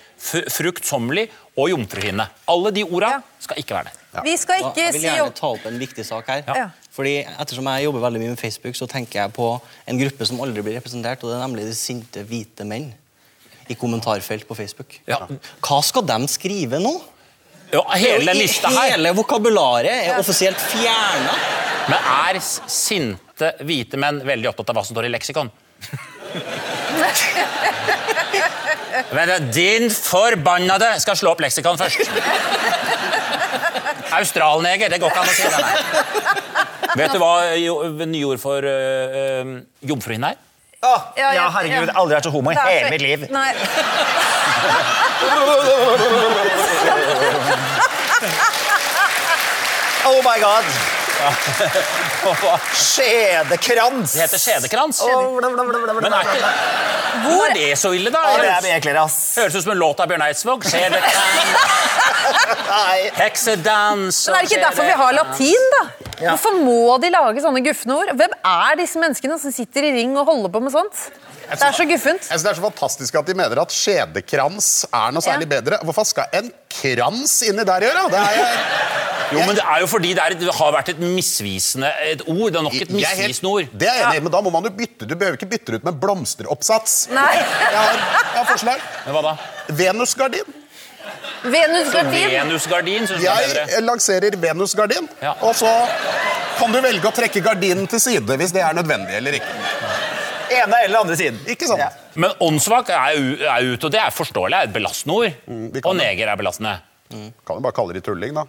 fruktsommelig 0.52 1.28
og 1.58 1.72
jomfruhinne. 1.72 2.28
Alle 2.52 2.74
de 2.76 2.84
orda 2.84 3.16
skal 3.42 3.62
ikke 3.64 3.78
være 3.78 3.90
der. 3.90 4.22
Vi 4.28 4.36
skal 4.40 4.62
ikke 4.62 4.74
si... 4.76 4.84
Jeg 4.84 4.94
vil 4.98 5.06
gjerne 5.08 5.36
ta 5.40 5.50
opp 5.56 5.66
en 5.72 5.80
viktig 5.80 6.04
sak 6.06 6.28
her. 6.32 6.44
Ja. 6.48 6.68
Fordi 6.98 7.20
Ettersom 7.22 7.68
jeg 7.70 7.84
jobber 7.86 8.02
veldig 8.02 8.20
mye 8.24 8.32
med 8.32 8.40
Facebook, 8.40 8.74
så 8.74 8.88
tenker 8.90 9.20
jeg 9.20 9.30
på 9.36 9.44
en 9.86 9.98
gruppe 10.00 10.26
som 10.26 10.40
aldri 10.42 10.64
blir 10.66 10.74
representert, 10.80 11.20
og 11.22 11.30
det 11.30 11.36
er 11.36 11.44
nemlig 11.44 11.66
de 11.68 11.74
sinte 11.78 12.24
hvite 12.26 12.64
menn 12.66 12.88
i 13.70 13.76
kommentarfelt 13.78 14.42
på 14.48 14.56
Facebook. 14.58 14.96
Ja. 15.06 15.20
Hva 15.62 15.78
skal 15.86 16.02
de 16.08 16.16
skrive 16.32 16.80
nå? 16.82 16.90
Ja, 17.70 17.84
hele 18.00 18.34
lista 18.34 18.68
her. 18.72 18.96
Hele 18.96 19.12
vokabularet 19.14 20.08
er 20.08 20.18
offisielt 20.18 20.58
fjerna. 20.72 21.34
Men 21.88 21.98
er 22.16 22.40
sinte 22.42 23.52
hvite 23.62 23.96
menn 24.00 24.18
veldig 24.26 24.48
opptatt 24.50 24.70
av 24.72 24.76
hva 24.80 24.84
som 24.88 24.94
står 24.96 25.06
i 25.06 25.14
leksikon? 25.14 25.48
Men 29.14 29.50
din 29.54 29.86
forbannede 29.94 30.98
skal 31.04 31.14
slå 31.20 31.28
opp 31.36 31.42
leksikon 31.46 31.78
først. 31.78 32.10
Australneger, 34.18 34.88
det 34.90 34.98
går 34.98 35.08
ikke 35.12 35.22
an 35.22 35.30
å 35.30 35.36
si 35.36 35.46
det. 35.46 35.58
Nei. 35.62 36.47
Vet 36.96 37.12
du 37.12 37.18
hva 37.20 37.32
jo, 37.58 37.74
nye 38.06 38.24
ord 38.28 38.40
for 38.42 38.64
uh, 38.64 39.54
jomfruhinne 39.84 40.32
er? 40.32 40.44
Oh, 40.78 41.00
Ja, 41.18 41.32
ja, 41.32 41.32
ja, 41.34 41.48
herregud, 41.50 41.88
ja. 41.90 41.94
aldri 41.98 42.14
vært 42.14 42.28
så 42.28 42.30
homo 42.30 42.52
i 42.52 42.56
hele 42.56 42.90
mitt 42.94 43.02
liv. 43.02 43.26
Nei. 43.34 43.50
Oh 50.08 50.22
my 50.24 50.38
god! 50.40 50.64
Skjedekrans! 52.74 54.12
Det 54.14 54.20
heter 54.22 54.38
skjedekrans. 54.38 55.02
Bla, 55.02 55.50
bla, 55.50 55.64
bla. 55.64 55.94
Men 56.00 56.14
er, 56.14 56.30
ikke, 56.30 56.52
hvor 57.26 57.44
er 57.48 57.54
det 57.56 57.78
så 57.80 57.90
ille, 57.96 58.12
da? 58.14 58.22
Ja, 58.38 58.58
det 58.62 58.70
er 58.70 58.78
ekler, 58.78 59.00
ass. 59.02 59.18
Høres 59.40 59.58
ut 59.58 59.66
som 59.66 59.74
en 59.74 59.80
låt 59.82 60.00
av 60.00 60.08
Bjørn 60.10 60.24
Eidsvåg. 60.28 60.64
Skjedekrans, 60.70 61.50
heksedans 63.22 64.22
Men 64.28 64.38
er 64.38 64.46
det 64.46 64.50
ikke 64.52 64.64
derfor 64.64 64.88
vi 64.88 64.96
har 65.02 65.18
latin, 65.18 65.68
da? 65.74 65.82
Hvorfor 66.18 66.58
må 66.64 66.96
de 67.02 67.10
lage 67.14 67.42
sånne 67.44 67.62
gufne 67.62 67.94
ord? 67.94 68.12
Hvem 68.18 68.32
er 68.50 68.78
disse 68.80 68.98
menneskene 69.00 69.38
som 69.38 69.54
sitter 69.54 69.86
i 69.86 69.92
ring 70.00 70.16
og 70.18 70.26
holder 70.26 70.50
på 70.54 70.62
med 70.64 70.74
sånt? 70.74 71.04
Det 71.48 71.62
er 71.64 71.72
så 71.72 71.84
guffent. 71.88 72.26
Jeg 72.26 72.28
synes 72.28 72.42
Det 72.44 72.50
er 72.50 72.58
så 72.58 72.64
fantastisk 72.66 73.14
at 73.16 73.26
de 73.30 73.34
mener 73.38 73.60
at 73.62 73.72
skjedekrans 73.72 74.84
er 74.92 75.12
noe 75.14 75.22
særlig 75.24 75.46
Ja. 75.48 75.52
bedre. 75.60 75.78
Hvorfor 75.86 76.04
skal 76.04 76.26
en 76.34 76.50
krans 76.68 77.38
inni 77.46 77.64
der 77.64 77.86
gjøre? 77.86 78.02
Det 78.10 78.18
er 78.18 78.34
jeg, 78.36 78.58
Jo, 79.32 79.38
men 79.44 79.54
Det 79.56 79.64
er 79.64 79.80
jo 79.80 79.86
fordi 79.86 80.14
det, 80.16 80.22
er, 80.24 80.34
det 80.40 80.54
har 80.56 80.72
vært 80.72 80.88
et 80.88 81.00
misvisende 81.00 81.90
et 82.10 82.22
ord. 82.26 82.50
Det 82.52 82.56
er 82.58 82.62
nok 82.64 82.74
et 82.74 82.90
misvisende 82.90 83.50
ord. 83.50 83.66
Det 83.76 83.88
er 83.88 83.94
jeg 83.98 84.06
enig 84.08 84.16
i, 84.16 84.24
men 84.24 84.32
da 84.32 84.40
må 84.40 84.50
man 84.50 84.64
jo 84.64 84.70
bytte. 84.70 85.04
Du 85.08 85.14
behøver 85.14 85.36
ikke 85.36 85.50
bytte 85.50 85.72
det 85.72 85.80
ut 85.82 85.84
med 85.84 85.98
blomsteroppsats. 86.00 87.08
Nei. 87.12 87.34
Jeg 87.36 87.76
har, 87.76 87.92
jeg 87.92 88.38
har 88.38 88.48
forslag. 88.48 88.80
Men 89.04 89.14
hva 89.18 89.22
da? 89.22 89.34
Venusgardin. 89.68 90.54
Venusgardin. 91.44 92.30
Venusgardin 92.32 93.06
synes 93.06 93.22
jeg 93.22 93.30
er 93.32 93.48
bedre. 93.52 93.66
Jeg 93.74 93.82
lanserer 93.86 94.36
Venusgardin, 94.42 95.08
Ja. 95.22 95.32
og 95.40 95.54
så 95.54 95.70
kan 96.58 96.72
du 96.72 96.80
velge 96.82 97.06
å 97.08 97.12
trekke 97.14 97.40
gardinen 97.44 97.86
til 97.88 98.00
side 98.02 98.36
hvis 98.40 98.52
det 98.52 98.62
er 98.62 98.72
nødvendig 98.74 99.14
eller 99.20 99.32
ikke. 99.38 99.52
Ene 100.58 100.76
eller 100.84 100.98
andre 101.04 101.16
siden. 101.16 101.38
Ikke 101.46 101.66
sant? 101.68 101.78
Ja. 101.84 101.88
Men 102.14 102.30
åndssvak 102.40 102.88
er, 102.88 103.18
er 103.46 103.68
ute, 103.74 103.84
og 103.86 103.92
det 103.92 104.00
er 104.00 104.10
forståelig. 104.10 104.50
Det 104.56 104.58
er 104.58 104.70
et 104.70 104.72
belastende 104.74 105.14
ord. 105.14 105.32
Mm, 105.46 105.66
vi 105.74 105.80
kan 105.80 105.90
og 105.90 105.96
det. 105.98 106.04
neger 106.06 106.28
er 106.32 106.36
belastende. 106.40 106.78
Kan 107.10 107.56
jo 107.56 107.60
bare 107.64 107.76
kalle 107.76 107.94
de 107.94 108.00
tulling, 108.04 108.34
da. 108.34 108.44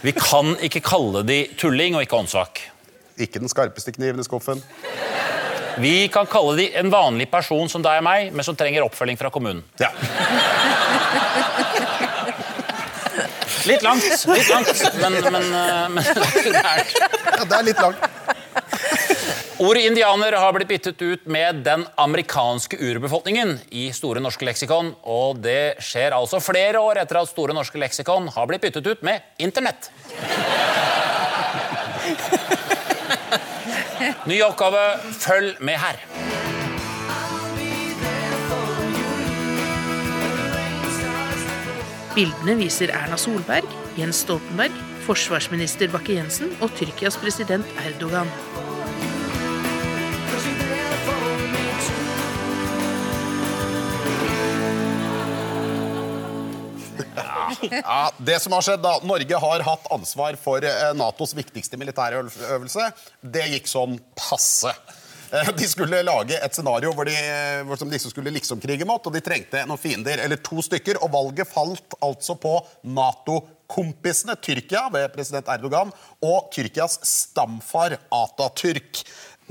Vi 0.00 0.12
kan 0.14 0.52
ikke 0.62 0.80
kalle 0.86 1.24
de 1.26 1.38
tulling 1.58 1.96
og 1.98 2.04
ikke 2.04 2.16
åndssvak. 2.20 2.60
Ikke 3.18 3.40
den 3.42 3.50
skarpeste 3.50 3.90
kniven 3.96 4.20
i 4.22 4.26
skuffen. 4.26 4.60
Vi 5.80 6.08
kan 6.12 6.26
kalle 6.26 6.56
de 6.58 6.68
en 6.80 6.90
vanlig 6.90 7.28
person 7.30 7.68
som 7.70 7.82
deg 7.84 8.00
og 8.00 8.06
meg, 8.06 8.32
men 8.34 8.46
som 8.46 8.56
trenger 8.58 8.86
oppfølging 8.86 9.18
fra 9.20 9.30
kommunen. 9.30 9.62
Ja. 9.78 9.92
Litt 13.68 13.82
langt, 13.84 14.04
litt 14.32 14.48
langt, 14.48 14.84
men, 15.02 15.18
men, 15.32 15.48
eh, 15.52 15.88
men 15.92 16.04
ja, 16.54 17.44
det 17.44 17.58
er 17.58 17.66
litt 17.66 17.82
langt. 17.82 18.06
Ordet 19.58 19.82
indianer 19.88 20.36
har 20.38 20.52
blitt 20.54 20.68
byttet 20.70 21.02
ut 21.02 21.24
med 21.26 21.64
den 21.66 21.82
amerikanske 21.98 22.78
urbefolkningen 22.78 23.56
i 23.74 23.88
Store 23.92 24.22
norske 24.22 24.46
leksikon, 24.46 24.92
og 25.02 25.42
det 25.42 25.82
skjer 25.82 26.14
altså 26.14 26.38
flere 26.42 26.78
år 26.78 27.02
etter 27.02 27.18
at 27.18 27.32
Store 27.32 27.56
norske 27.56 27.80
leksikon 27.82 28.30
har 28.36 28.46
blitt 28.46 28.62
byttet 28.62 28.86
ut 28.86 29.02
med 29.02 29.42
Internett. 29.42 29.90
Ny 34.28 34.42
oppgave 34.44 34.80
følg 35.16 35.54
med 35.64 35.78
her. 35.80 35.96
Bildene 42.12 42.58
viser 42.58 42.92
Erna 42.92 43.16
Solberg, 43.16 43.64
Jens 43.96 44.20
Stoltenberg, 44.26 44.76
forsvarsminister 45.06 45.88
Bakke-Jensen 45.94 46.52
og 46.60 46.76
Tyrkias 46.76 47.16
president 47.22 47.72
Erdogan. 47.86 48.28
Ja, 57.72 58.00
det 58.18 58.38
som 58.44 58.54
har 58.56 58.64
skjedd 58.64 58.82
da, 58.84 58.94
Norge 59.06 59.42
har 59.44 59.66
hatt 59.66 59.90
ansvar 59.94 60.38
for 60.40 60.64
eh, 60.64 60.92
Natos 60.98 61.34
viktigste 61.38 61.78
militære 61.80 62.22
øvelse. 62.54 62.90
Det 63.20 63.46
gikk 63.54 63.68
sånn 63.70 63.98
passe. 64.18 64.72
Eh, 65.32 65.50
De 65.58 65.66
skulle 65.68 66.00
lage 66.06 66.38
et 66.40 66.56
scenario 66.56 66.92
hvor 66.96 67.08
de, 67.08 67.14
eh, 67.14 67.76
som 67.76 67.90
disse 67.92 68.10
skulle 68.12 68.32
liksom-krige 68.32 68.86
mot, 68.88 69.04
og 69.04 69.12
de 69.14 69.20
trengte 69.24 69.64
noen 69.68 69.80
fiender, 69.80 70.22
eller 70.24 70.40
to 70.44 70.62
stykker, 70.64 71.00
og 71.04 71.12
valget 71.12 71.50
falt 71.50 71.98
altså 72.04 72.36
på 72.40 72.54
Nato-kompisene 72.96 74.36
Tyrkia 74.40 74.86
ved 74.94 75.10
president 75.12 75.50
Erdogan 75.52 75.92
og 76.24 76.48
Tyrkias 76.54 76.98
stamfar 77.04 77.98
Atatürk. 78.14 79.02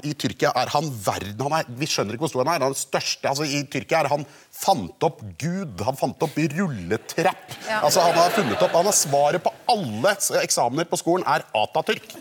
I 0.06 0.14
Tyrkia 0.14 0.52
er 0.58 0.70
han 0.74 0.90
verden 0.92 1.42
han 1.48 1.56
er, 1.60 1.70
Vi 1.80 1.88
skjønner 1.90 2.16
ikke 2.16 2.26
hvor 2.26 2.32
stor 2.34 2.44
han 2.44 2.52
er. 2.52 2.60
Han 2.60 2.70
er 2.70 2.76
den 2.76 2.80
største, 2.80 3.32
altså 3.32 3.48
I 3.48 3.64
Tyrkia 3.72 4.04
er 4.04 4.12
han 4.12 4.26
fant 4.54 5.08
opp 5.08 5.24
Gud. 5.42 5.82
Han 5.88 5.98
fant 6.00 6.28
opp 6.28 6.38
rulletrapp. 6.38 7.56
Ja. 7.68 7.82
Altså 7.82 8.06
Han 8.06 8.20
har 8.20 8.36
funnet 8.36 8.62
opp, 8.62 8.76
han 8.78 8.90
har 8.90 8.98
svaret 8.98 9.44
på 9.46 9.54
alle 9.74 10.14
eksamener 10.44 10.90
på 10.90 11.00
skolen 11.02 11.26
er 11.30 11.46
Atatürk. 11.58 12.14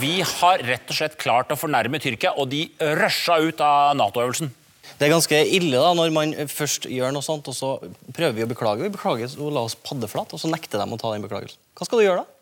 Vi 0.00 0.18
har 0.20 0.64
rett 0.68 0.90
og 0.90 0.96
slett 0.98 1.18
klart 1.20 1.52
å 1.54 1.58
fornærme 1.58 2.00
Tyrkia, 2.02 2.34
og 2.36 2.50
de 2.52 2.66
rusha 2.98 3.38
ut 3.44 3.60
av 3.64 3.94
Nato-øvelsen. 3.96 4.50
Det 4.98 5.06
er 5.06 5.12
ganske 5.12 5.38
ille 5.54 5.78
da, 5.78 5.92
når 5.94 6.10
man 6.14 6.32
først 6.50 6.88
gjør 6.90 7.12
noe 7.14 7.24
sånt, 7.24 7.48
og 7.48 7.54
så 7.54 7.76
prøver 8.16 8.34
vi 8.34 8.44
å 8.44 8.50
beklage. 8.50 8.82
Vi 8.82 8.94
beklager 8.96 9.30
og 9.38 9.52
la 9.54 9.62
oss 9.68 9.76
paddeflat, 9.78 10.34
og 10.34 10.42
så 10.42 10.50
nekter 10.50 10.82
de 10.82 10.88
å 10.90 10.98
ta 11.00 11.12
den 11.14 11.24
beklagelsen. 11.24 11.60
Hva 11.78 11.86
skal 11.86 12.02
du 12.02 12.06
gjøre 12.08 12.24
da? 12.24 12.37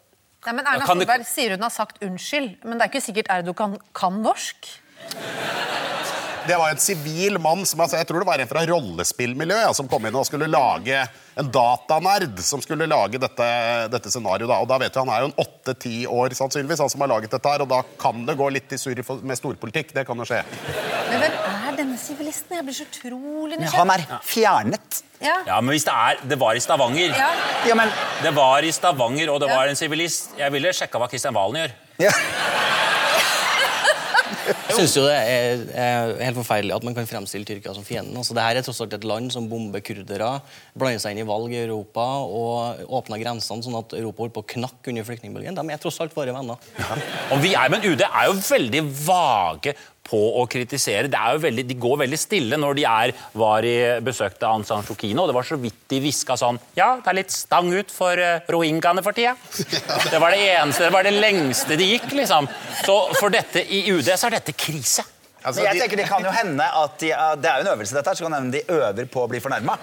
Nei, 0.47 0.55
men 0.55 0.67
Erna 0.71 0.87
Solberg 0.87 1.25
det- 1.25 1.31
sier 1.31 1.57
hun 1.57 1.63
har 1.67 1.75
sagt 1.75 2.03
unnskyld, 2.07 2.57
men 2.65 2.79
det 2.79 2.87
er 2.87 2.93
ikke 2.93 3.07
sikkert 3.09 3.31
Erdogan 3.35 3.79
kan 3.93 4.23
norsk. 4.23 4.69
Det 6.47 6.55
var 6.55 6.71
en 6.71 6.79
sivil 6.79 7.41
mann 7.43 7.65
som 7.67 7.81
altså, 7.83 7.99
jeg 7.99 8.07
tror 8.07 8.23
det 8.23 8.29
var 8.29 8.39
en 8.39 8.47
fra 8.47 8.63
rollespillmiljøet 8.71 9.65
ja, 9.67 9.73
som 9.75 9.89
kom 9.91 10.05
inn 10.07 10.15
og 10.15 10.29
skulle 10.29 10.47
lage 10.47 11.01
en 11.37 11.49
datanerd 11.51 12.39
som 12.47 12.63
skulle 12.63 12.87
lage 12.87 13.19
dette, 13.19 13.49
dette 13.91 14.13
scenarioet. 14.13 14.47
Da. 14.53 14.61
Og 14.63 14.69
da 14.71 14.79
vet 14.79 14.95
du, 14.95 15.01
Han 15.03 15.11
er 15.11 15.25
jo 15.25 15.31
en 15.33 15.37
åtte-ti 15.43 15.97
år 16.07 16.37
sannsynligvis, 16.39 16.85
han 16.85 16.93
som 16.93 17.03
har 17.03 17.11
laget 17.11 17.35
dette 17.35 17.51
her, 17.51 17.65
og 17.67 17.69
da 17.75 17.81
kan 17.99 18.23
det 18.29 18.39
gå 18.39 18.47
litt 18.55 18.73
i 18.73 18.79
surr 18.79 19.03
med 19.27 19.41
storpolitikk. 19.41 19.91
Det 19.97 20.07
kan 20.07 20.23
jo 20.23 20.29
skje. 20.29 20.45
Men 21.11 21.25
hvem 21.25 21.37
er 21.51 21.81
denne 21.83 21.99
sivilisten? 21.99 22.61
Jeg 22.61 22.69
blir 22.69 22.79
så 22.79 22.87
utrolig 22.87 23.59
Han 23.75 23.91
er 23.97 24.07
fjernet. 24.23 24.86
Ja. 25.21 25.37
Ja, 25.47 25.61
men 25.65 25.73
hvis 25.73 25.85
det 25.87 25.95
er 25.97 26.19
Det 26.29 26.37
var 26.39 26.55
i 26.55 26.61
Stavanger. 26.61 27.15
Ja. 27.17 27.31
Ja, 27.69 27.75
men 27.75 27.89
Det 28.23 28.35
var 28.37 28.63
i 28.63 28.73
Stavanger, 28.73 29.31
og 29.33 29.41
det 29.41 29.49
Ja. 29.49 29.57
var 29.57 29.69
en 29.69 29.77
sivilist. 29.77 30.37
Jeg 30.39 30.53
ville 30.53 30.69
sjekka 30.77 30.99
hva 31.01 31.09
Kristian 31.09 31.35
Valen 31.35 31.57
gjør. 31.63 31.73
ja. 31.99 32.11
Jeg 34.47 34.77
synes 34.77 34.93
jo 34.97 35.03
det 35.07 35.15
er, 35.17 35.61
er 35.75 36.11
helt 36.27 36.37
forferdelig 36.39 36.75
at 36.77 36.85
man 36.87 36.95
kan 36.95 37.07
fremstille 37.09 37.47
Tyrkia 37.49 37.73
som 37.75 37.85
fienden. 37.87 38.15
Altså, 38.19 38.35
det 38.37 38.43
her 38.45 38.59
er 38.61 38.63
tross 38.67 38.81
alt 38.85 38.93
et 38.95 39.05
land 39.07 39.31
som 39.35 39.49
bomber 39.51 39.81
kurdere, 39.83 40.29
blander 40.79 41.01
seg 41.03 41.15
inn 41.17 41.23
i 41.25 41.27
valg 41.27 41.51
i 41.55 41.59
Europa 41.65 42.05
og 42.27 42.83
åpner 42.99 43.23
grensene 43.23 43.65
sånn 43.65 43.79
at 43.79 43.95
Europa 43.99 44.23
holder 44.23 44.35
på 44.37 44.45
å 44.45 44.49
knakke 44.55 44.93
under 44.93 45.07
flyktningbølgen. 45.09 45.57
De 45.59 45.75
er 45.75 45.83
tross 45.83 45.99
alt 46.05 46.15
våre 46.15 46.35
venner. 46.37 46.63
Og 47.35 47.43
vi 47.43 47.55
er, 47.59 47.71
Men 47.73 47.83
UD 47.87 48.05
er 48.07 48.29
jo 48.29 48.37
veldig 48.39 48.83
vage 49.07 49.75
på 50.07 50.21
å 50.41 50.45
kritisere. 50.51 51.11
Det 51.11 51.19
er 51.19 51.35
jo 51.37 51.43
veldig, 51.43 51.65
de 51.69 51.77
går 51.83 51.97
veldig 52.05 52.19
stille 52.21 52.59
når 52.61 52.79
de 52.79 52.85
er, 52.91 53.13
var 53.37 53.67
i 53.67 53.75
besøkte 54.07 54.47
Aung 54.49 54.65
San 54.69 54.85
Suu 54.87 54.95
Kyi 54.99 55.13
nå. 55.19 55.27
Det 55.31 55.35
var 55.37 55.47
så 55.49 55.59
vidt 55.61 55.81
de 55.91 56.01
hviska 56.05 56.37
sånn 56.41 56.61
Ja, 56.79 56.93
det 57.03 57.11
er 57.13 57.19
litt 57.21 57.35
stang 57.35 57.73
ut 57.75 57.91
for 57.93 58.17
uh, 58.19 58.39
rohingyaene 58.53 59.03
for 59.07 59.17
tida. 59.17 59.35
Det 60.11 60.21
var 60.23 60.33
det 60.35 60.41
eneste, 60.55 60.87
det 60.87 60.93
var 60.95 61.07
det 61.07 61.15
lengste 61.19 61.77
de 61.81 61.91
gikk, 61.97 62.09
liksom. 62.17 62.49
Så 62.87 62.97
for 63.19 63.35
dette 63.35 63.63
i 63.67 63.85
UD 63.93 64.09
så 64.15 64.31
er 64.31 64.39
dette 64.39 64.55
krise. 64.57 65.05
Altså, 65.47 65.61
Men 65.61 65.67
jeg 65.69 65.75
de- 65.77 65.83
tenker 65.85 66.01
Det 66.03 66.09
kan 66.11 66.25
jo 66.27 66.31
hende 66.35 66.65
at 66.85 66.97
de, 67.03 67.13
det 67.43 67.51
er 67.51 67.61
jo 67.61 67.67
en 67.69 67.73
øvelse, 67.77 67.95
dette 67.95 68.11
her, 68.11 68.19
så 68.19 68.27
kan 68.27 68.35
hende 68.41 68.57
de 68.59 68.65
øver 68.81 69.07
på 69.11 69.23
å 69.27 69.29
bli 69.31 69.39
fornærma. 69.45 69.77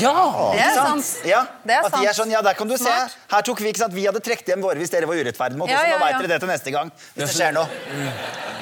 Ja! 0.00 0.12
Det 0.54 0.60
er 0.64 0.74
sant. 0.74 1.10
Ja, 1.28 1.40
Det 1.64 1.74
er 1.76 1.84
at 1.86 1.92
de 1.94 2.00
er 2.02 2.12
sant. 2.12 2.16
sånn, 2.22 2.32
ja, 2.34 2.40
der 2.42 2.56
kan 2.58 2.68
du 2.70 2.76
Smart. 2.76 3.10
se. 3.12 3.18
Her 3.34 3.42
tok 3.46 3.60
vi, 3.62 3.68
ikke 3.72 3.82
sant, 3.84 3.94
vi 3.94 4.06
hadde 4.08 4.20
trukket 4.24 4.48
hjem 4.52 4.64
våre 4.64 4.80
hvis 4.80 4.90
dere 4.92 5.06
var 5.10 5.20
urettferdige 5.20 5.60
mot 5.60 5.68
oss. 5.68 5.74
Ja, 5.74 5.80
så 5.84 5.90
ja, 5.92 5.98
Nå 5.98 6.04
vet 6.06 6.16
dere 6.24 6.32
det 6.34 6.38
til 6.42 6.50
neste 6.50 6.74
gang. 6.74 6.92
Hvis 7.14 7.24
det 7.24 7.34
skjer 7.36 7.52
noe. 7.54 7.66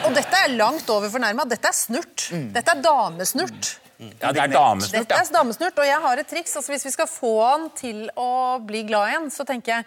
Og 0.07 0.17
dette 0.19 0.41
er 0.45 0.57
langt 0.59 0.91
over 0.93 1.13
fornærma. 1.13 1.47
Dette 1.49 1.71
er 1.71 1.77
snurt. 1.79 2.27
Dette 2.57 2.75
er 2.77 2.83
damesnurt. 2.85 3.71
ja 4.03 4.33
det 4.35 4.43
er 4.43 4.51
damesnurt, 4.51 4.99
Dette 4.99 5.15
ja. 5.15 5.23
er 5.23 5.33
damesnurt, 5.37 5.79
og 5.79 5.87
jeg 5.87 6.01
har 6.07 6.19
et 6.25 6.29
triks. 6.29 6.57
Altså, 6.59 6.73
hvis 6.75 6.85
vi 6.89 6.91
skal 6.97 7.07
få 7.07 7.33
han 7.47 7.69
til 7.79 8.11
å 8.19 8.59
bli 8.67 8.83
glad 8.89 9.13
igjen, 9.13 9.31
så 9.31 9.47
tenker 9.49 9.77
jeg 9.79 9.87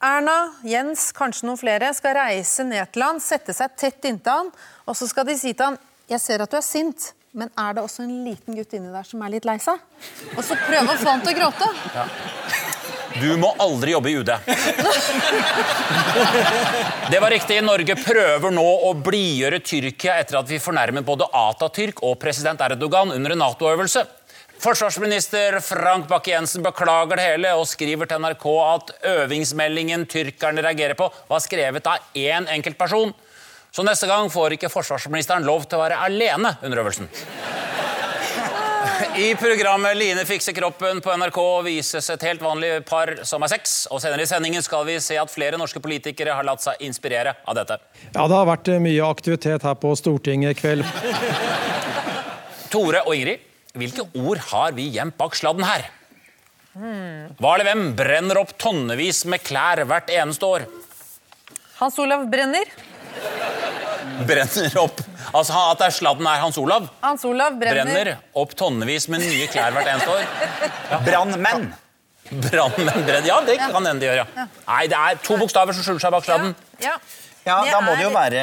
Erna, 0.00 0.36
Jens, 0.64 1.10
kanskje 1.12 1.44
noen 1.44 1.58
flere, 1.60 1.90
skal 1.92 2.14
reise 2.16 2.64
ned 2.64 2.88
til 2.94 3.02
han, 3.04 3.18
sette 3.20 3.52
seg 3.52 3.74
tett 3.76 4.06
inntil 4.08 4.32
han, 4.32 4.46
og 4.88 4.96
så 4.96 5.04
skal 5.10 5.26
de 5.28 5.34
si 5.36 5.52
til 5.52 5.66
han 5.66 5.76
Jeg 6.08 6.20
ser 6.24 6.40
at 6.42 6.50
du 6.50 6.56
er 6.56 6.64
sint, 6.64 7.10
men 7.32 7.50
er 7.54 7.76
det 7.76 7.82
også 7.84 8.02
en 8.02 8.24
liten 8.26 8.56
gutt 8.58 8.72
inni 8.74 8.90
der 8.90 9.06
som 9.06 9.22
er 9.22 9.30
litt 9.36 9.46
lei 9.46 9.56
seg? 9.62 9.78
Og 10.34 10.42
så 10.42 10.56
prøve 10.58 10.96
å 10.96 10.98
få 10.98 11.12
han 11.12 11.22
til 11.22 11.34
å 11.34 11.38
gråte. 11.38 11.68
Du 13.20 13.30
må 13.38 13.50
aldri 13.62 13.92
jobbe 13.94 14.10
i 14.10 14.16
UD. 14.18 14.30
Det 17.10 17.20
var 17.22 17.30
riktig. 17.34 17.58
Norge 17.66 17.96
prøver 17.98 18.54
nå 18.54 18.66
å 18.86 18.92
blidgjøre 18.98 19.60
Tyrkia 19.66 20.18
etter 20.22 20.38
at 20.40 20.50
vi 20.50 20.60
fornærmet 20.62 21.06
både 21.06 21.26
Atatürk 21.34 22.02
og 22.06 22.18
president 22.22 22.62
Erdogan 22.66 23.14
under 23.14 23.34
en 23.34 23.42
Nato-øvelse. 23.44 24.04
Forsvarsminister 24.60 25.56
Frank 25.64 26.06
Bakke-Jensen 26.10 26.62
beklager 26.66 27.16
det 27.16 27.26
hele 27.30 27.54
og 27.56 27.66
skriver 27.70 28.10
til 28.10 28.20
NRK 28.20 28.46
at 28.60 28.94
øvingsmeldingen 29.14 30.04
tyrkerne 30.10 30.62
reagerer 30.66 30.98
på, 30.98 31.08
var 31.30 31.40
skrevet 31.42 31.86
av 31.88 32.14
én 32.14 32.46
enkeltperson. 32.52 33.14
person. 33.14 33.29
Så 33.70 33.84
neste 33.86 34.08
gang 34.10 34.30
får 34.32 34.56
ikke 34.56 34.70
forsvarsministeren 34.72 35.46
lov 35.46 35.68
til 35.68 35.78
å 35.78 35.84
være 35.84 36.00
alene 36.06 36.56
under 36.62 36.82
øvelsen. 36.82 37.10
I 39.20 39.34
programmet 39.34 39.96
Line 39.96 40.22
fikser 40.28 40.54
kroppen 40.54 41.00
på 41.02 41.12
NRK 41.18 41.38
vises 41.66 42.06
et 42.12 42.24
helt 42.24 42.42
vanlig 42.42 42.70
par 42.88 43.10
som 43.26 43.42
er 43.42 43.50
sex. 43.52 43.74
Og 43.90 44.00
senere 44.02 44.24
i 44.24 44.28
sendingen 44.28 44.62
skal 44.64 44.84
vi 44.88 44.96
se 45.02 45.16
at 45.18 45.32
flere 45.32 45.58
norske 45.60 45.82
politikere 45.82 46.34
har 46.36 46.46
latt 46.46 46.62
seg 46.62 46.82
inspirere 46.86 47.34
av 47.48 47.56
dette. 47.58 47.78
Ja, 48.12 48.26
det 48.26 48.36
har 48.36 48.48
vært 48.48 48.70
eh, 48.70 48.82
mye 48.82 49.06
aktivitet 49.06 49.66
her 49.66 49.78
på 49.80 49.92
Stortinget 49.98 50.54
i 50.54 50.60
kveld. 50.60 50.86
Tore 52.70 53.02
og 53.06 53.16
Ingrid, 53.16 53.42
hvilke 53.74 54.06
ord 54.20 54.42
har 54.52 54.76
vi 54.78 54.90
gjemt 54.94 55.18
bak 55.18 55.34
sladden 55.38 55.66
her? 55.66 55.88
Hva 56.70 57.56
eller 57.56 57.66
hvem 57.66 57.88
brenner 57.98 58.38
opp 58.38 58.54
tonnevis 58.62 59.24
med 59.26 59.42
klær 59.42 59.82
hvert 59.90 60.12
eneste 60.14 60.46
år? 60.46 60.68
Hans 61.80 61.98
Olav 61.98 62.28
Brenner. 62.30 62.68
Brenner 64.28 64.76
opp 64.82 65.00
Altså 65.30 65.54
At 65.54 65.78
det 65.78 65.86
er 65.90 65.94
sladden 65.94 66.26
er 66.26 66.40
Hans 66.42 66.56
Olav. 66.58 66.88
Hans 67.04 67.24
Olav 67.28 67.54
brenner. 67.60 67.86
Brenner 67.86 68.10
opp 68.42 68.54
tonnevis 68.58 69.06
med 69.12 69.22
nye 69.22 69.46
klær 69.52 69.70
hvert 69.76 69.90
eneste 69.92 70.10
år. 70.10 71.02
Brannmenn. 71.06 71.68
Brannmenn 72.30 73.04
brenner 73.06 73.28
Ja, 73.28 73.40
det 73.46 73.58
kan 73.60 73.74
hende 73.74 73.98
de 74.02 74.08
gjør, 74.08 74.22
ja. 74.24 74.46
Nei, 74.66 74.84
det 74.90 74.98
er 74.98 75.20
to 75.22 75.38
bokstaver 75.40 75.76
som 75.76 75.86
skjuler 75.86 76.02
seg 76.02 76.14
bak 76.16 76.26
sladden. 76.26 76.56
Ja. 76.82 76.96
Ja, 77.46 77.60
da 77.70 77.78
må 77.84 77.94
det 77.96 78.04
jo 78.08 78.10
være 78.14 78.42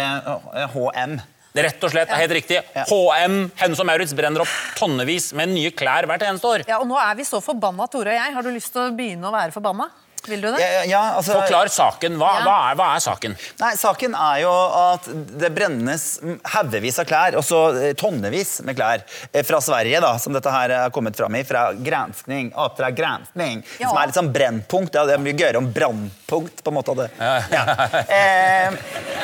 HM. 0.74 1.18
Rett 1.58 1.84
og 1.86 1.90
slett, 1.92 2.10
det 2.10 2.14
er 2.16 2.22
helt 2.22 2.36
riktig. 2.38 2.58
HM 2.90 3.38
Hennes 3.58 3.80
og 3.82 3.88
Maurits 3.90 4.14
brenner 4.18 4.44
opp 4.44 4.56
tonnevis 4.78 5.32
med 5.38 5.52
nye 5.56 5.72
klær 5.74 6.06
hvert 6.10 6.26
eneste 6.28 6.50
år. 6.50 6.66
ja, 6.70 6.80
og 6.82 6.88
nå 6.90 6.98
er 7.02 7.16
vi 7.18 7.26
så 7.28 7.42
forbanna, 7.44 7.88
Tore 7.92 8.14
og 8.14 8.20
jeg. 8.20 8.36
Har 8.36 8.46
du 8.46 8.52
lyst 8.54 8.72
til 8.76 8.84
å 8.86 8.92
begynne 8.96 9.28
å 9.28 9.34
være 9.34 9.56
forbanna? 9.56 9.90
Vil 10.28 10.42
du 10.44 10.48
det? 10.52 10.60
Ja, 10.62 10.84
ja, 10.88 11.02
altså, 11.18 11.34
Forklar 11.40 11.68
saken. 11.72 12.18
Hva, 12.20 12.32
Ja. 12.38 12.44
hva, 12.46 12.56
er, 12.72 12.76
hva 12.80 12.88
er 12.96 13.00
saken? 13.04 13.36
Nei, 13.62 13.74
Saken 13.80 14.14
er 14.16 14.42
jo 14.44 14.52
at 14.52 15.08
det 15.40 15.50
brennes 15.56 16.06
haugevis 16.54 17.00
av 17.00 17.06
klær, 17.10 17.38
og 17.40 17.44
så 17.48 17.62
eh, 17.82 17.94
tonnevis 17.98 18.58
med 18.68 18.76
klær, 18.78 19.04
eh, 19.32 19.44
fra 19.48 19.60
Sverige, 19.64 20.02
da, 20.04 20.14
som 20.20 20.34
dette 20.36 20.52
her 20.52 20.70
er 20.82 20.90
kommet 20.96 21.16
fram 21.20 21.36
i, 21.40 21.44
fra 21.48 21.70
granskning, 21.74 22.52
Oppdrag 22.56 22.96
granskning, 22.98 23.64
Ja. 23.80 23.90
som 23.90 23.98
er 24.02 24.08
litt 24.12 24.16
sånn 24.20 24.32
brennpunkt. 24.36 24.94
Ja, 25.00 25.06
det 25.08 25.14
er 25.16 25.24
mye 25.24 25.38
gøyere 25.38 25.58
om 25.62 25.72
brannpunkt, 25.74 26.64
på 26.64 26.74
en 26.74 26.78
måte. 26.80 26.92
av 26.92 26.98
det. 26.98 27.10
Ja. 27.20 27.64
Eh, 28.08 28.72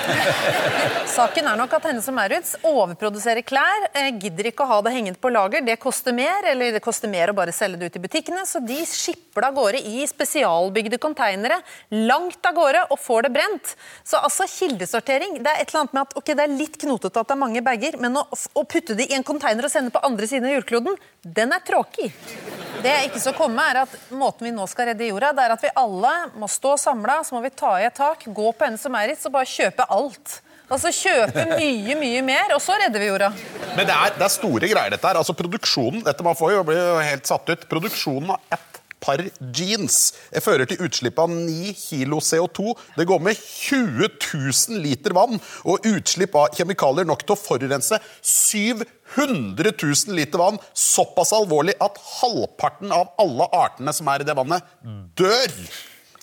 Saken 1.14 1.48
er 1.48 1.58
nok 1.60 1.74
at 1.78 1.86
Hennes 1.88 2.08
og 2.10 2.16
Maurits 2.18 2.56
overproduserer 2.66 3.44
klær, 3.46 3.88
eh, 3.94 4.10
gidder 4.20 4.50
ikke 4.50 4.66
å 4.66 4.68
ha 4.72 4.80
det 4.86 4.94
hengende 4.96 5.20
på 5.22 5.32
lager, 5.32 5.62
det 5.66 5.78
koster 5.82 6.14
mer, 6.16 6.44
eller 6.50 6.72
det 6.76 6.82
koster 6.84 7.08
mer 7.12 7.30
å 7.32 7.36
bare 7.38 7.54
selge 7.56 7.80
det 7.80 7.92
ut 7.92 8.00
i 8.00 8.04
butikkene, 8.08 8.44
så 8.50 8.62
de 8.66 8.80
skipper 8.90 9.42
det 9.46 9.50
av 9.52 9.56
gårde 9.58 9.82
i 9.86 10.06
spesialbygde 10.10 10.93
konteinere, 11.02 11.60
langt 11.94 12.46
av 12.46 12.56
gårde, 12.58 12.84
og 12.94 13.00
får 13.02 13.28
det 13.28 13.34
brent. 13.36 13.74
Så 14.04 14.20
altså 14.22 14.48
kildesortering, 14.50 15.40
det 15.44 15.52
er 15.52 15.64
et 15.64 15.72
eller 15.72 15.84
annet 15.84 15.98
med 15.98 16.04
at 16.06 16.18
ok, 16.20 16.34
det 16.34 16.46
er 16.46 16.56
litt 16.58 16.78
knotete 16.82 17.24
at 17.24 17.32
det 17.32 17.36
er 17.38 17.42
mange 17.46 17.64
bager, 17.66 17.98
men 18.02 18.22
å, 18.22 18.26
å 18.30 18.66
putte 18.70 18.98
det 19.00 19.10
i 19.10 19.18
en 19.18 19.26
konteiner 19.28 19.68
og 19.68 19.74
sende 19.74 19.94
på 19.94 20.04
andre 20.06 20.30
siden 20.30 20.50
av 20.50 20.58
jordkloden, 20.58 20.98
den 21.24 21.56
er 21.56 21.66
tråkig. 21.66 22.12
Det 22.84 22.92
jeg 22.92 23.10
ikke 23.10 23.22
skal 23.24 23.38
komme 23.38 23.64
er 23.70 23.84
at 23.86 24.00
Måten 24.14 24.48
vi 24.48 24.54
nå 24.54 24.66
skal 24.70 24.90
redde 24.92 25.08
jorda, 25.08 25.32
det 25.36 25.44
er 25.46 25.54
at 25.56 25.64
vi 25.64 25.72
alle 25.80 26.14
må 26.40 26.50
stå 26.52 26.76
samla, 26.80 27.22
så 27.24 27.36
må 27.36 27.44
vi 27.46 27.54
ta 27.56 27.76
i 27.80 27.88
et 27.88 27.96
tak, 27.98 28.26
gå 28.28 28.50
på 28.52 28.66
Hennes 28.66 28.84
og 28.88 28.94
Maurits 28.94 29.30
og 29.30 29.36
bare 29.36 29.50
kjøpe 29.50 29.88
alt. 29.94 30.40
Altså 30.72 30.90
kjøpe 30.96 31.44
mye, 31.60 31.96
mye 32.00 32.22
mer, 32.26 32.54
og 32.56 32.62
så 32.64 32.76
redder 32.80 33.04
vi 33.04 33.10
jorda. 33.10 33.30
Men 33.76 33.88
det 33.90 33.96
er, 33.96 34.14
det 34.16 34.26
er 34.26 34.32
store 34.34 34.70
greier, 34.72 34.94
dette 34.94 35.10
her. 35.10 35.20
Altså 35.20 35.36
produksjonen, 35.38 36.04
dette 36.06 36.26
man 36.26 36.38
får 36.40 36.56
jo 36.56 36.64
bli 36.68 36.78
helt 37.04 37.30
satt 37.30 37.52
ut. 37.52 37.68
Produksjonen 37.70 38.34
av 38.36 38.56
ett 38.56 38.80
par 39.04 39.22
jeans 39.54 40.00
det 40.34 40.42
fører 40.46 40.66
til 40.70 40.82
utslipp 40.88 41.20
av 41.22 41.30
9 41.34 41.74
kilo 41.78 42.18
CO2. 42.24 42.74
Det 42.98 43.06
går 43.10 43.22
med 43.28 43.38
20 43.38 44.10
000 44.10 44.82
liter 44.84 45.14
vann 45.18 45.38
og 45.68 45.86
utslipp 45.92 46.36
av 46.40 46.56
kjemikalier 46.58 47.08
nok 47.10 47.24
til 47.28 47.36
å 47.36 47.40
forurense 47.44 48.00
700 48.24 49.74
000 49.78 50.18
liter 50.18 50.42
vann. 50.42 50.60
Såpass 50.74 51.34
alvorlig 51.38 51.76
at 51.84 52.00
halvparten 52.20 52.92
av 52.96 53.12
alle 53.22 53.48
artene 53.54 53.94
som 53.94 54.10
er 54.14 54.24
i 54.24 54.28
det 54.28 54.36
vannet, 54.40 54.66
dør. 55.20 55.58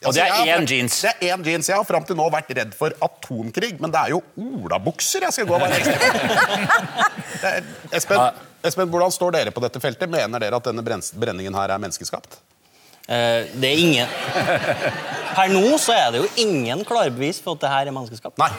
Og 0.09 0.15
det 0.17 0.23
er 0.25 0.55
én 0.55 0.65
jeans. 0.65 0.95
Det 1.05 1.11
er 1.13 1.35
én 1.35 1.43
jeans. 1.45 1.69
Jeg 1.69 1.77
har 1.77 1.85
fram 1.85 2.07
til 2.09 2.17
nå 2.17 2.25
vært 2.33 2.49
redd 2.57 2.71
for 2.77 2.95
atomkrig, 3.05 3.75
men 3.85 3.93
det 3.93 4.01
er 4.01 4.15
jo 4.15 4.23
olabukser 4.41 5.27
jeg 5.27 5.37
skal 5.37 5.49
gå 5.51 5.59
og 5.59 5.61
være 5.67 5.77
ekstra 5.77 7.51
er- 7.51 7.69
Espen, 7.99 8.23
Espen, 8.65 8.89
hvordan 8.93 9.13
står 9.13 9.37
dere 9.37 9.53
på 9.53 9.61
dette 9.65 9.81
feltet? 9.81 10.09
Mener 10.13 10.41
dere 10.41 10.57
at 10.57 10.71
denne 10.71 10.85
brenningen 10.85 11.57
her 11.57 11.75
er 11.77 11.83
menneskeskapt? 11.85 12.39
Eh, 13.11 13.49
det 13.59 13.71
er 13.73 13.81
ingen 13.83 14.11
Per 15.35 15.51
nå 15.51 15.63
så 15.83 15.95
er 15.97 16.13
det 16.15 16.21
jo 16.23 16.29
ingen 16.43 16.85
klare 16.87 17.11
bevis 17.15 17.41
for 17.43 17.57
at 17.57 17.65
det 17.65 17.71
her 17.73 17.89
er 17.91 17.95
menneskeskapt. 17.95 18.39
Nei. 18.39 18.51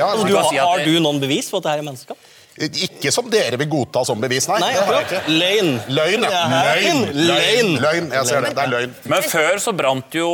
Ja, 0.00 0.10
du, 0.16 0.32
har, 0.36 0.48
har 0.54 0.84
du 0.84 0.98
noen 1.00 1.20
bevis 1.20 1.48
for 1.50 1.60
at 1.60 1.66
det 1.66 1.72
her 1.74 1.82
er 1.82 1.88
menneskeskapt? 1.88 2.34
Ikke 2.58 3.12
som 3.14 3.28
dere 3.30 3.58
vil 3.60 3.68
godta 3.70 4.02
som 4.06 4.20
bevis, 4.20 4.48
nei. 4.50 4.58
Nei, 4.62 4.72
akkurat. 4.80 5.14
Løgn. 5.30 5.70
Løgn, 5.94 6.26
ja. 6.26 6.42
Løgn. 6.52 7.02
løgn. 7.14 7.72
Løgn. 7.82 8.10
Jeg 8.16 8.30
ser 8.30 8.44
det. 8.46 8.52
Det 8.56 8.64
er 8.64 8.72
løgn. 8.72 8.94
Men 9.12 9.26
før 9.30 9.60
så 9.62 9.74
brant 9.76 10.18
jo 10.18 10.28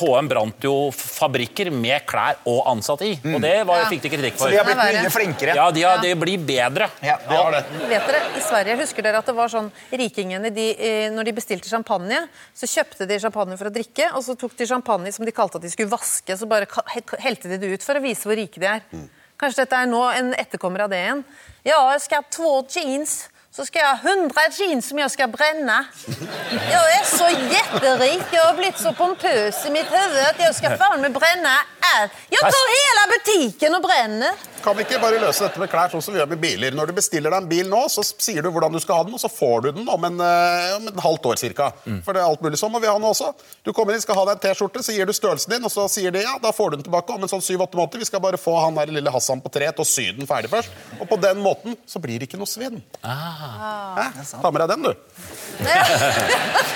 HM 0.00 0.30
brant 0.30 0.66
jo 0.66 0.74
fabrikker 0.94 1.70
med 1.74 2.04
klær 2.08 2.40
og 2.50 2.62
ansatte 2.70 3.08
i. 3.08 3.14
Og 3.34 3.40
det 3.42 3.54
var, 3.68 3.86
fikk 3.90 4.04
de 4.06 4.12
kritikk 4.14 4.38
så 4.38 4.44
for. 4.44 4.54
de 4.54 4.60
har 4.60 4.68
blitt 4.68 5.00
mye 5.00 5.14
flinkere. 5.14 5.56
Ja, 5.56 5.68
de, 5.74 5.84
har, 5.86 6.02
de 6.04 6.12
blir 6.20 6.42
bedre. 6.50 6.90
Ja. 7.04 7.16
De 7.26 7.36
har 7.36 7.56
det. 7.56 7.62
Vet 7.90 8.10
dere, 8.10 8.22
I 8.36 8.44
Sverige 8.44 8.78
husker 8.82 9.06
dere 9.06 9.22
at 9.22 9.30
det 9.30 9.36
var 9.36 9.52
sånn 9.52 9.70
rikingene 9.90 10.52
de, 10.54 10.66
eh, 10.76 11.06
Når 11.14 11.30
de 11.30 11.36
bestilte 11.36 11.70
champagne, 11.70 12.22
så 12.56 12.68
kjøpte 12.70 13.08
de 13.08 13.20
champagne 13.22 13.56
for 13.60 13.70
å 13.70 13.74
drikke, 13.74 14.10
og 14.16 14.24
så 14.26 14.36
tok 14.38 14.56
de 14.58 14.68
champagne 14.68 15.12
som 15.14 15.26
de 15.26 15.34
kalte 15.34 15.60
at 15.60 15.64
de 15.64 15.72
skulle 15.72 15.90
vaske, 15.90 16.36
så 16.36 16.48
bare 16.50 16.68
helte 17.24 17.50
de 17.50 17.58
det 17.60 17.72
ut 17.74 17.86
for 17.86 17.98
å 17.98 18.04
vise 18.04 18.28
hvor 18.28 18.38
rike 18.38 18.60
de 18.62 18.68
er. 18.70 18.84
Kanskje 19.40 19.64
dette 19.64 19.76
er 19.82 19.88
nå 19.88 20.02
en 20.12 20.34
etterkommer 20.36 20.84
av 20.84 20.90
det 20.92 21.00
igjen. 21.00 21.22
Ja, 21.64 21.78
jeg 21.94 22.02
skal 22.04 22.20
ha 22.20 22.32
to 22.32 22.50
jeans. 22.68 23.22
Så 23.50 23.64
skal 23.66 23.82
jeg 23.82 23.88
ha 23.90 24.12
100 24.12 24.52
jeans 24.60 24.86
som 24.92 24.98
jeg 25.00 25.10
skal 25.10 25.30
brenne. 25.32 25.78
Jeg 26.54 26.92
er 27.00 27.06
så 27.08 27.26
jätterik. 27.34 28.22
Jeg 28.30 28.44
har 28.44 28.54
blitt 28.54 28.78
så 28.78 28.92
pompøs 28.94 29.64
i 29.66 29.72
mitt 29.74 29.90
huvud 29.90 30.20
at 30.22 30.38
jeg 30.44 30.54
skal 30.60 30.76
faen 30.80 31.02
meg 31.02 31.16
brenne 31.16 31.54
alt. 31.90 32.14
Jeg 32.30 32.44
tar 32.46 32.70
hele 32.76 33.06
butikken 33.14 33.74
og 33.80 33.82
brenner. 33.88 34.44
Kan 34.60 34.76
vi 34.76 34.84
ikke 34.84 34.98
bare 35.00 35.20
løse 35.22 35.46
dette 35.46 35.60
med 35.60 35.70
klær 35.72 35.88
sånn 35.92 36.02
som 36.04 36.12
vi 36.12 36.20
gjør 36.20 36.28
med 36.34 36.40
biler? 36.42 36.74
Når 36.76 36.90
du 36.90 36.92
bestiller 36.98 37.32
deg 37.32 37.42
en 37.42 37.48
bil 37.48 37.68
nå, 37.70 37.80
så 37.88 38.02
sier 38.04 38.44
du 38.44 38.50
hvordan 38.52 38.74
du 38.74 38.80
skal 38.82 38.98
ha 39.00 39.04
den, 39.06 39.14
og 39.16 39.20
så 39.22 39.30
får 39.32 39.62
du 39.64 39.68
den 39.78 39.86
om 39.88 40.02
en, 40.04 40.18
eh, 40.20 40.74
om 40.76 40.84
en 40.90 41.00
halvt 41.00 41.24
år 41.30 41.36
cirka. 41.40 41.70
For 42.04 42.12
det 42.12 42.20
er 42.20 42.28
alt 42.28 42.42
mulig 42.44 42.58
sånn 42.60 42.72
må 42.74 42.80
vi 42.82 42.90
ha 42.90 42.98
nå 43.00 43.08
også. 43.14 43.30
Du 43.64 43.72
kommer 43.76 43.92
inn, 43.96 44.02
skal 44.04 44.18
ha 44.20 44.24
deg 44.28 44.34
en 44.36 44.42
T-skjorte, 44.44 44.80
så 44.84 44.92
gir 44.92 45.06
du 45.08 45.14
størrelsen 45.16 45.50
din, 45.54 45.64
og 45.64 45.72
så 45.72 45.86
sier 45.88 46.12
de 46.12 46.20
ja, 46.26 46.34
da 46.42 46.52
får 46.52 46.70
du 46.70 46.76
den 46.76 46.84
tilbake 46.90 47.10
om 47.16 47.22
en 47.24 47.32
sånn 47.32 47.44
syv-åtte 47.44 47.76
måneder. 47.80 47.98
Vi 48.04 48.10
skal 48.10 48.20
bare 48.20 48.40
få 48.40 48.54
han 48.60 48.76
der 48.76 48.92
lille 48.92 49.10
Hassan 49.14 49.40
på 49.40 49.48
tre 49.52 49.66
til 49.72 49.82
å 49.86 49.88
sy 49.88 50.10
den 50.18 50.28
ferdig 50.28 50.52
først. 50.52 50.68
Og 51.00 51.08
på 51.08 51.16
den 51.24 51.40
måten 51.40 51.78
så 51.88 51.98
blir 52.02 52.20
det 52.20 52.28
ikke 52.28 52.40
noe 52.40 52.50
svinn. 52.50 52.82
Hæ? 53.00 54.10
Ta 54.44 54.52
med 54.52 54.60
deg 54.66 54.76
den, 54.76 54.90
du. 54.90 54.92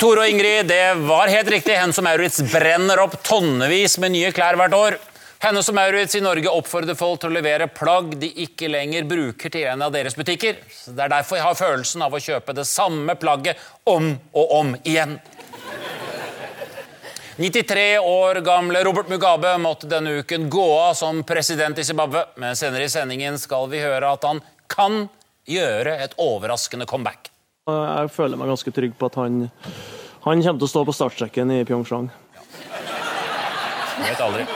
Tore 0.00 0.22
og 0.22 0.30
Ingrid, 0.30 0.66
det 0.68 0.94
var 1.06 1.30
helt 1.32 1.48
riktig. 1.50 1.74
Hen 1.78 1.92
som 1.96 2.04
Maurits 2.06 2.40
brenner 2.52 3.00
opp 3.02 3.16
tonnevis 3.24 3.96
med 4.02 4.14
nye 4.14 4.32
klær 4.34 4.58
hvert 4.60 4.74
år. 4.76 4.98
Hennes 5.38 5.68
og 5.68 5.76
Maurits 5.76 6.16
i 6.16 6.22
Norge 6.24 6.48
oppfordrer 6.48 6.96
folk 6.96 7.20
til 7.20 7.28
å 7.28 7.36
levere 7.36 7.68
plagg 7.68 8.14
de 8.20 8.30
ikke 8.46 8.70
lenger 8.72 9.04
bruker 9.08 9.52
til 9.52 9.66
en 9.68 9.84
av 9.84 9.92
deres 9.92 10.16
butikker. 10.16 10.62
Det 10.64 11.02
er 11.02 11.12
derfor 11.12 11.36
jeg 11.36 11.44
har 11.44 11.58
følelsen 11.58 12.04
av 12.06 12.16
å 12.16 12.20
kjøpe 12.22 12.54
det 12.56 12.64
samme 12.68 13.18
plagget 13.20 13.60
om 13.84 14.14
og 14.32 14.54
om 14.60 14.72
igjen. 14.82 15.18
93 17.36 17.98
år 18.00 18.40
gamle 18.40 18.80
Robert 18.88 19.12
Mugabe 19.12 19.52
måtte 19.60 19.90
denne 19.90 20.22
uken 20.22 20.48
gå 20.48 20.66
av 20.78 20.94
som 20.96 21.20
president 21.28 21.76
i 21.78 21.84
Zimbabwe, 21.84 22.24
men 22.40 22.56
senere 22.56 22.88
i 22.88 22.92
sendingen 22.92 23.36
skal 23.38 23.68
vi 23.68 23.82
høre 23.84 24.14
at 24.16 24.24
han 24.24 24.40
kan 24.72 25.02
gjøre 25.44 25.98
et 26.00 26.16
overraskende 26.16 26.88
comeback. 26.88 27.28
Jeg 27.68 28.12
føler 28.14 28.40
meg 28.40 28.48
ganske 28.54 28.72
trygg 28.72 28.96
på 28.96 29.10
at 29.10 29.20
han, 29.20 29.50
han 30.24 30.42
kommer 30.48 30.64
til 30.64 30.70
å 30.70 30.72
stå 30.72 30.86
på 30.88 30.96
startstreken 30.96 31.52
i 31.58 31.64
Pyeongchang. 31.68 32.08
Jeg 33.96 34.14
vet 34.14 34.24
aldri. 34.24 34.48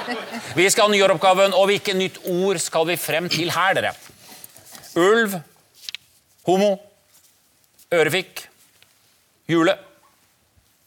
Vi 0.56 0.66
skal 0.70 0.88
ha 0.88 0.90
nyåroppgaven, 0.92 1.52
og 1.54 1.68
hvilket 1.70 1.96
nytt 1.98 2.18
ord 2.30 2.58
skal 2.62 2.86
vi 2.88 2.96
frem 2.98 3.28
til 3.30 3.50
her, 3.54 3.74
dere? 3.78 3.92
Ulv, 4.98 5.36
homo, 6.48 6.72
ørefik, 7.94 8.42
jule, 9.50 9.76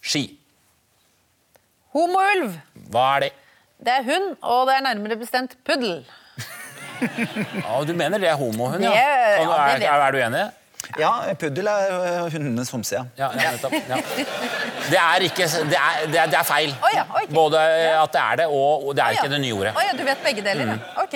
ski. 0.03 0.25
Homoulv. 1.95 2.57
Hva 2.91 3.05
er 3.15 3.25
det? 3.27 3.31
Det 3.83 3.93
er 3.99 4.03
hund, 4.07 4.27
og 4.41 4.67
det 4.67 4.75
er 4.79 4.83
nærmere 4.89 5.19
bestemt 5.21 5.57
puddel. 5.67 6.03
Ja, 7.03 7.79
du 7.83 7.89
mener 7.99 8.17
det 8.21 8.29
er 8.31 8.37
homohund, 8.39 8.83
ja? 8.83 8.91
Det- 8.93 8.99
ja, 9.43 9.55
er, 9.67 9.81
er, 9.83 10.03
er 10.05 10.11
du 10.15 10.17
enig? 10.23 10.43
Ja, 10.99 11.09
puddel 11.39 11.67
er 11.67 12.29
hundenes 12.31 12.69
homse, 12.71 12.95
ja. 12.95 13.03
Ja, 13.17 13.29
ja, 13.43 13.51
nettopp. 13.55 13.73
Ja. 13.89 13.97
Det 14.91 14.99
er 14.99 15.25
ikke 15.29 15.45
Det 15.69 15.77
er, 15.79 16.07
det 16.11 16.19
er, 16.19 16.27
det 16.33 16.37
er 16.39 16.43
feil. 16.47 16.73
Oh, 16.83 16.89
ja, 16.93 17.03
okay. 17.09 17.27
Både 17.33 17.59
at 18.03 18.11
det 18.15 18.21
er 18.21 18.35
det, 18.43 18.47
og 18.47 18.87
og 18.87 18.95
det 18.95 19.03
er 19.03 19.07
oh, 19.07 19.13
ja. 19.15 19.21
ikke 19.23 19.31
det 19.35 19.41
nye 19.41 19.53
ordet. 19.59 19.75
Oh, 19.77 19.83
ja, 19.87 19.93
du 19.97 20.03
vet 20.07 20.23
begge 20.25 20.41
deler, 20.45 20.65
Mm. 20.65 20.79
ja. 20.79 21.03
Ok. 21.03 21.13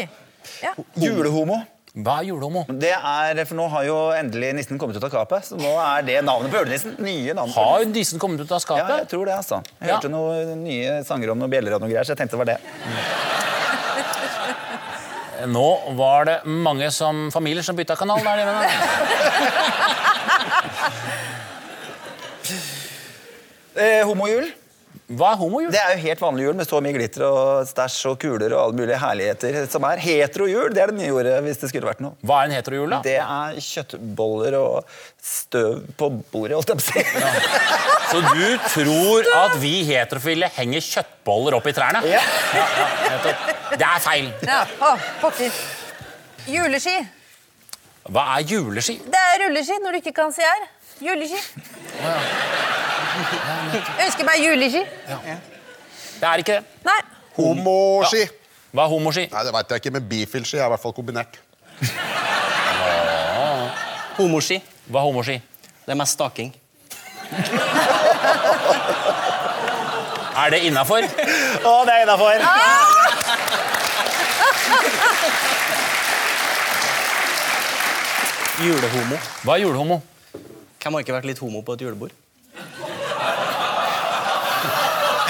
Ja. 0.63 0.71
Julehomo. 0.95 1.57
Hva 1.97 2.19
er 2.21 2.27
julehomo? 2.29 2.61
Det 2.69 2.91
er, 2.93 3.39
for 3.49 3.55
Nå 3.57 3.65
har 3.73 3.83
jo 3.87 3.95
endelig 4.13 4.51
nissen 4.53 4.77
kommet 4.77 4.97
ut 4.99 5.03
av 5.03 5.09
skapet, 5.09 5.47
så 5.49 5.57
nå 5.57 5.71
er 5.81 6.03
det 6.05 6.19
navnet 6.27 6.51
på 6.53 6.59
julenissen. 6.61 6.93
Nye 7.01 7.33
navn. 7.33 7.49
Har 7.55 7.85
nissen 7.89 8.19
kommet 8.21 8.39
ut 8.45 8.51
av 8.53 8.61
Ja, 8.77 8.85
jeg 9.01 9.07
tror 9.09 9.25
det, 9.25 9.33
altså. 9.33 9.63
Jeg 9.81 9.89
Ja. 9.89 9.95
hørte 9.95 10.09
noen 10.13 10.61
nye 10.63 11.03
sanger 11.03 11.31
om 11.33 11.39
noen 11.41 11.49
bjeller 11.49 11.73
og 11.73 11.81
noe 11.81 11.89
greier, 11.89 12.05
så 12.05 12.13
jeg 12.13 12.17
tenkte 12.21 12.37
det 12.37 12.43
var 12.45 12.51
det. 12.53 12.59
Nå 15.47 15.65
var 15.97 16.25
det 16.25 16.37
mange 16.45 16.91
som, 16.91 17.29
familier 17.33 17.63
som 17.63 17.75
bytta 17.75 17.95
kanal. 17.95 18.21
Der, 18.25 18.45
Eh, 23.77 24.01
homojul. 24.07 24.47
Hva 25.07 25.29
er 25.31 25.37
homojul? 25.39 25.69
Det 25.71 25.79
er 25.79 25.93
jo 25.93 25.99
helt 26.03 26.19
vanlig 26.19 26.43
jul 26.47 26.55
med 26.57 26.67
så 26.67 26.79
mye 26.83 26.91
glitter 26.95 27.23
og 27.23 27.67
stæsj 27.69 27.99
og 28.09 28.15
kuler 28.19 28.51
og 28.57 28.59
alle 28.59 28.75
mulige 28.75 28.97
herligheter 28.99 29.57
som 29.71 29.85
er. 29.87 30.01
Heterojul, 30.03 30.73
det 30.75 30.81
er 30.83 30.91
det 30.91 30.97
nye 30.97 31.13
ordet 31.15 31.35
hvis 31.45 31.61
det 31.61 31.69
skulle 31.71 31.87
vært 31.87 32.01
noe. 32.03 32.17
Hva 32.27 32.41
er 32.41 32.49
en 32.49 32.55
heterojul, 32.57 32.91
da? 32.91 32.99
Det 33.05 33.13
er 33.23 33.59
kjøttboller 33.63 34.57
og 34.59 34.97
støv 35.23 35.85
på 36.01 36.09
bordet, 36.33 36.57
holdt 36.57 36.73
jeg 36.73 36.81
på 36.81 36.83
å 36.83 36.89
si. 36.89 37.05
Så 38.11 38.21
du 38.25 38.67
tror 38.73 39.29
at 39.45 39.55
vi 39.63 39.73
heterofile 39.87 40.49
henger 40.57 40.83
kjøttboller 40.89 41.55
opp 41.59 41.71
i 41.71 41.75
trærne? 41.77 42.03
Ja. 42.07 42.23
Ja, 42.57 42.67
ja. 42.81 43.35
Det 43.77 43.87
er 43.87 44.03
feil. 44.03 44.31
ja. 44.47 44.63
Å, 44.89 44.93
pokker. 45.23 45.61
Juleski. 46.51 46.97
Hva 48.11 48.27
er 48.37 48.43
juleski? 48.47 48.99
Det 49.07 49.23
er 49.33 49.45
rulleski 49.45 49.79
når 49.83 49.95
du 49.97 50.03
ikke 50.03 50.15
kan 50.19 50.35
si 50.35 50.43
R. 50.47 50.67
Juleski. 51.03 51.39
Jeg 53.27 54.07
ønsker 54.07 54.27
meg 54.27 54.41
juleski. 54.43 54.81
Det 56.17 56.27
er 56.29 56.43
ikke 56.43 56.55
det. 56.57 56.63
Nei. 56.87 56.97
Homoski. 57.37 58.23
Hva 58.73 58.85
er 58.85 58.89
homoski? 58.91 59.25
Nei, 59.31 59.43
det 59.47 59.53
vet 59.55 59.71
jeg 59.73 59.81
ikke, 59.83 59.93
men 59.97 60.07
bifilski 60.09 60.57
er 60.59 60.65
i 60.65 60.71
hvert 60.73 60.83
fall 60.83 60.95
kombinert. 60.97 61.33
Homoski. 64.17 64.57
Hva 64.87 65.03
er 65.03 65.07
homoski? 65.09 65.37
Det 65.85 65.93
er 65.93 65.99
mest 65.99 66.17
staking. 66.17 66.53
Er 70.37 70.51
det 70.53 70.59
innafor? 70.67 71.01
Å, 71.01 71.71
det 71.87 71.93
er 71.95 72.03
innafor. 72.03 72.43
Julehomo. 78.61 79.17
Hva 79.45 79.57
er 79.57 79.63
julehomo? 79.63 79.99
Hvem 80.81 80.95
har 80.97 81.03
ikke 81.03 81.15
vært 81.17 81.27
litt 81.29 81.41
homo 81.41 81.61
på 81.65 81.75
et 81.77 81.83
julebord? 81.85 82.13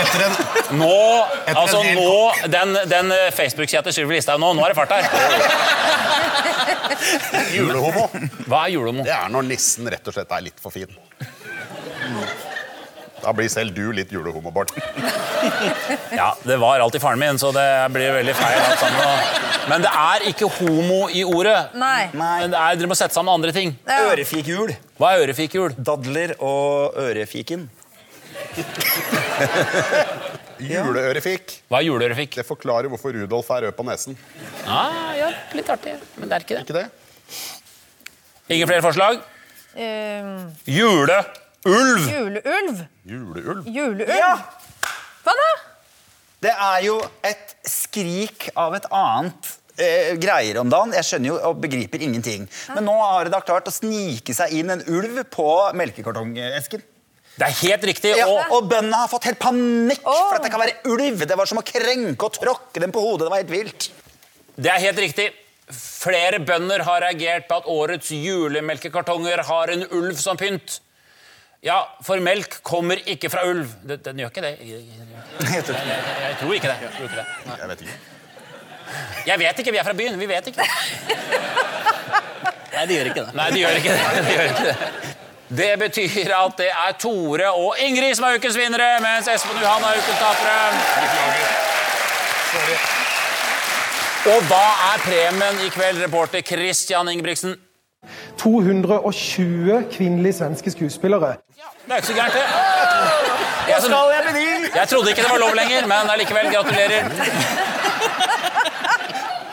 Etter 0.03 0.23
en 0.27 0.33
Nå, 0.79 0.93
altså 1.53 1.81
en 1.81 1.95
nå, 1.97 2.15
Den, 2.53 2.73
den 2.91 3.11
eh, 3.15 3.29
Facebook-sida 3.35 3.81
til 3.87 3.95
Sylvi 3.99 4.17
Listhaug 4.17 4.39
nå, 4.43 4.51
nå 4.57 4.65
er 4.65 4.73
det 4.73 4.77
fart 4.77 4.93
her. 4.93 5.03
julehomo. 7.55 8.07
Hva 8.47 8.65
er 8.65 8.73
julehomo? 8.75 9.05
Det 9.07 9.15
er 9.15 9.31
når 9.33 9.47
nissen 9.49 9.89
rett 9.91 10.07
og 10.09 10.15
slett 10.17 10.31
er 10.37 10.45
litt 10.49 10.59
for 10.61 10.73
fin. 10.75 10.91
Da 13.17 13.33
blir 13.33 13.49
selv 13.49 13.73
du 13.73 13.89
litt 13.97 14.11
julehomo, 14.13 14.51
Bård. 14.53 14.69
Ja, 16.13 16.29
det 16.45 16.57
var 16.61 16.79
alltid 16.83 17.01
faren 17.01 17.19
min, 17.19 17.39
så 17.41 17.49
det 17.55 17.65
blir 17.95 18.13
veldig 18.19 18.35
feil 18.37 18.59
alt 18.61 18.83
sammen. 18.83 19.31
Men 19.71 19.83
det 19.83 19.91
er 19.99 20.27
ikke 20.29 20.47
homo 20.59 21.07
i 21.09 21.23
ordet. 21.27 21.57
Nei. 21.75 22.07
Men 22.13 22.53
det 22.53 22.59
er, 22.61 22.77
dere 22.79 22.91
må 22.91 22.95
sette 22.97 23.17
sammen 23.17 23.33
andre 23.33 23.51
ting. 23.55 23.73
Ja. 23.89 24.05
Ørefikhjul. 24.13 24.75
Hva 25.01 25.15
er 25.15 25.25
ørefikhjul? 25.25 25.75
Dadler 25.89 26.37
og 26.37 26.95
ørefiken. 27.01 27.67
Juleørefik. 30.71 31.59
Hva 31.69 31.81
er 31.81 31.87
juleørefikk? 31.87 32.39
Det 32.39 32.45
forklarer 32.47 32.89
hvorfor 32.91 33.13
Rudolf 33.13 33.49
er 33.53 33.67
rød 33.67 33.75
på 33.77 33.85
nesen. 33.85 34.17
Ah, 34.65 35.13
ja, 35.17 35.29
litt 35.57 35.69
artig, 35.69 35.93
men 36.17 36.29
det 36.29 36.37
er 36.39 36.45
ikke 36.45 36.57
det. 36.57 36.63
Ikke 36.65 36.77
det? 36.79 36.87
Ingen 38.55 38.69
flere 38.69 38.85
forslag? 38.85 39.21
Um... 39.77 40.47
Juleulv. 40.65 41.27
juleulv. 41.67 42.83
Juleulv. 43.05 43.67
Juleulv. 43.67 44.09
Ja! 44.09 44.33
Hva 45.25 45.35
da? 45.37 45.47
Det 46.47 46.53
er 46.53 46.81
jo 46.85 46.97
et 47.25 47.55
skrik 47.67 48.49
av 48.57 48.75
et 48.77 48.85
annet 48.93 49.49
eh, 49.81 50.13
greier 50.21 50.61
om 50.61 50.69
dagen. 50.71 50.93
Jeg 50.95 51.07
skjønner 51.07 51.33
jo 51.33 51.39
og 51.49 51.61
begriper 51.63 52.03
ingenting. 52.05 52.45
Men 52.73 52.85
nå 52.87 52.93
har 53.01 53.27
det 53.27 53.33
da 53.33 53.41
klart 53.45 53.69
å 53.69 53.73
snike 53.73 54.35
seg 54.37 54.53
inn 54.59 54.73
en 54.73 54.85
ulv 54.85 55.23
på 55.33 55.49
melkekartongesken. 55.77 56.85
Det 57.37 57.45
er 57.45 57.57
helt 57.61 57.83
riktig. 57.85 58.13
Ja, 58.17 58.25
Og 58.25 58.55
og 58.55 58.69
bøndene 58.71 58.97
har 59.03 59.09
fått 59.11 59.27
helt 59.29 59.39
panikk 59.41 60.01
oh. 60.01 60.23
for 60.29 60.39
at 60.39 60.45
det 60.45 60.49
kan 60.53 60.63
være 60.63 60.79
ulv. 60.89 61.21
Det 61.29 61.37
var 61.37 61.49
som 61.49 61.61
å 61.61 61.65
krenke 61.65 62.25
og 62.25 62.33
tråkke 62.33 62.81
dem 62.81 62.93
på 62.93 63.03
hodet. 63.03 63.27
Det 63.27 63.33
var 63.33 63.43
helt 63.43 63.53
vilt. 63.53 63.91
det 64.57 64.71
er 64.73 64.81
helt 64.87 65.01
riktig. 65.05 65.27
Flere 65.69 66.39
bønder 66.39 66.81
har 66.87 67.03
reagert 67.03 67.47
på 67.49 67.59
at 67.59 67.69
årets 67.69 68.09
julemelkekartonger 68.15 69.43
har 69.49 69.73
en 69.73 69.85
ulv 69.91 70.17
som 70.17 70.39
pynt. 70.39 70.79
Ja, 71.65 71.81
for 72.05 72.21
melk 72.23 72.59
kommer 72.65 73.01
ikke 73.05 73.29
fra 73.33 73.43
ulv. 73.49 73.69
Den, 73.85 74.01
den 74.05 74.23
gjør 74.23 74.33
ikke 74.33 74.45
det. 74.45 74.53
Jeg, 74.61 74.81
jeg, 74.87 75.07
jeg, 75.53 75.63
jeg 76.23 76.39
tror 76.41 76.53
ikke 76.57 76.71
det. 76.71 76.77
Jeg, 76.81 76.91
tror 76.95 77.09
ikke 77.09 77.21
det. 77.21 77.27
Jeg 77.59 77.69
vet 77.69 77.85
ikke. 77.85 77.99
jeg 79.27 79.43
vet 79.43 79.61
ikke. 79.61 79.75
Vi 79.75 79.83
er 79.83 79.87
fra 79.91 79.95
byen. 80.01 80.19
Vi 80.21 80.31
vet 80.33 80.51
ikke. 80.53 80.67
Nei, 82.77 82.83
de 82.85 82.97
gjør 82.97 83.13
ikke 83.13 83.23
det. 83.23 83.37
Nei, 83.37 83.47
de 83.53 83.63
gjør 83.65 83.79
ikke 83.83 83.93
det. 83.93 84.25
De 84.25 84.35
gjør 84.37 84.51
ikke 84.55 84.67
det. 84.71 85.15
Det 85.49 85.79
betyr 85.79 86.33
at 86.35 86.57
det 86.59 86.67
er 86.67 86.95
Tore 86.99 87.51
og 87.55 87.75
Ingrid 87.79 88.15
som 88.15 88.25
er 88.27 88.35
ukens 88.35 88.57
vinnere, 88.59 88.97
mens 88.99 89.29
Espen 89.31 89.55
og 89.55 89.61
Johan 89.63 89.83
er 89.87 89.99
ukens 90.01 90.19
tapere. 90.19 90.57
Og 94.27 94.43
hva 94.49 94.65
er 94.89 94.97
premien 95.05 95.61
i 95.63 95.69
kveld, 95.71 96.03
reporter 96.03 96.41
Christian 96.43 97.07
Ingebrigtsen? 97.07 97.55
220 98.37 99.83
kvinnelige 99.91 100.33
svenske 100.33 100.71
skuespillere. 100.71 101.35
Det 101.85 101.91
er 101.91 101.95
ikke 101.95 102.07
så 102.07 102.13
gærent, 102.13 102.33
det. 102.33 102.43
Jeg, 103.67 103.77
jeg, 103.83 104.69
jeg 104.75 104.87
trodde 104.87 105.09
ikke 105.09 105.21
det 105.21 105.31
var 105.31 105.37
lov 105.37 105.55
lenger, 105.55 105.87
men 105.87 106.11
allikevel, 106.11 106.51
gratulerer. 106.53 107.66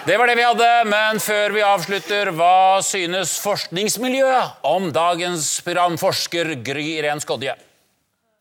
Det 0.04 0.18
var 0.20 0.28
det 0.28 0.34
vi 0.36 0.44
hadde, 0.44 0.66
men 0.84 1.16
før 1.16 1.54
vi 1.54 1.62
avslutter, 1.64 2.28
hva 2.36 2.82
synes 2.84 3.38
forskningsmiljøet 3.40 4.66
om 4.68 4.90
dagens 4.92 5.46
programforsker 5.64 6.50
Gry 6.66 6.98
Irén 6.98 7.22
Skodje? 7.24 7.54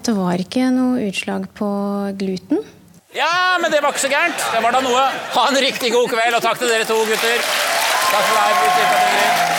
Det 0.03 0.11
var 0.17 0.43
ikke 0.43 0.67
noe 0.75 1.05
utslag 1.07 1.47
på 1.55 1.69
gluten. 2.19 2.59
Ja, 3.15 3.55
men 3.63 3.71
det 3.71 3.79
var 3.79 3.95
ikke 3.95 4.03
så 4.03 4.11
gærent. 4.11 4.43
Det 4.51 4.59
var 4.65 4.75
da 4.75 4.83
noe. 4.83 5.07
Ha 5.37 5.47
en 5.53 5.63
riktig 5.63 5.95
god 5.95 6.11
kveld, 6.11 6.35
og 6.35 6.43
takk 6.43 6.59
til 6.59 6.73
dere 6.73 6.89
to 6.89 6.99
gutter. 7.07 7.49
Takk 8.11 8.27
for 8.27 8.35
deg. 8.43 9.52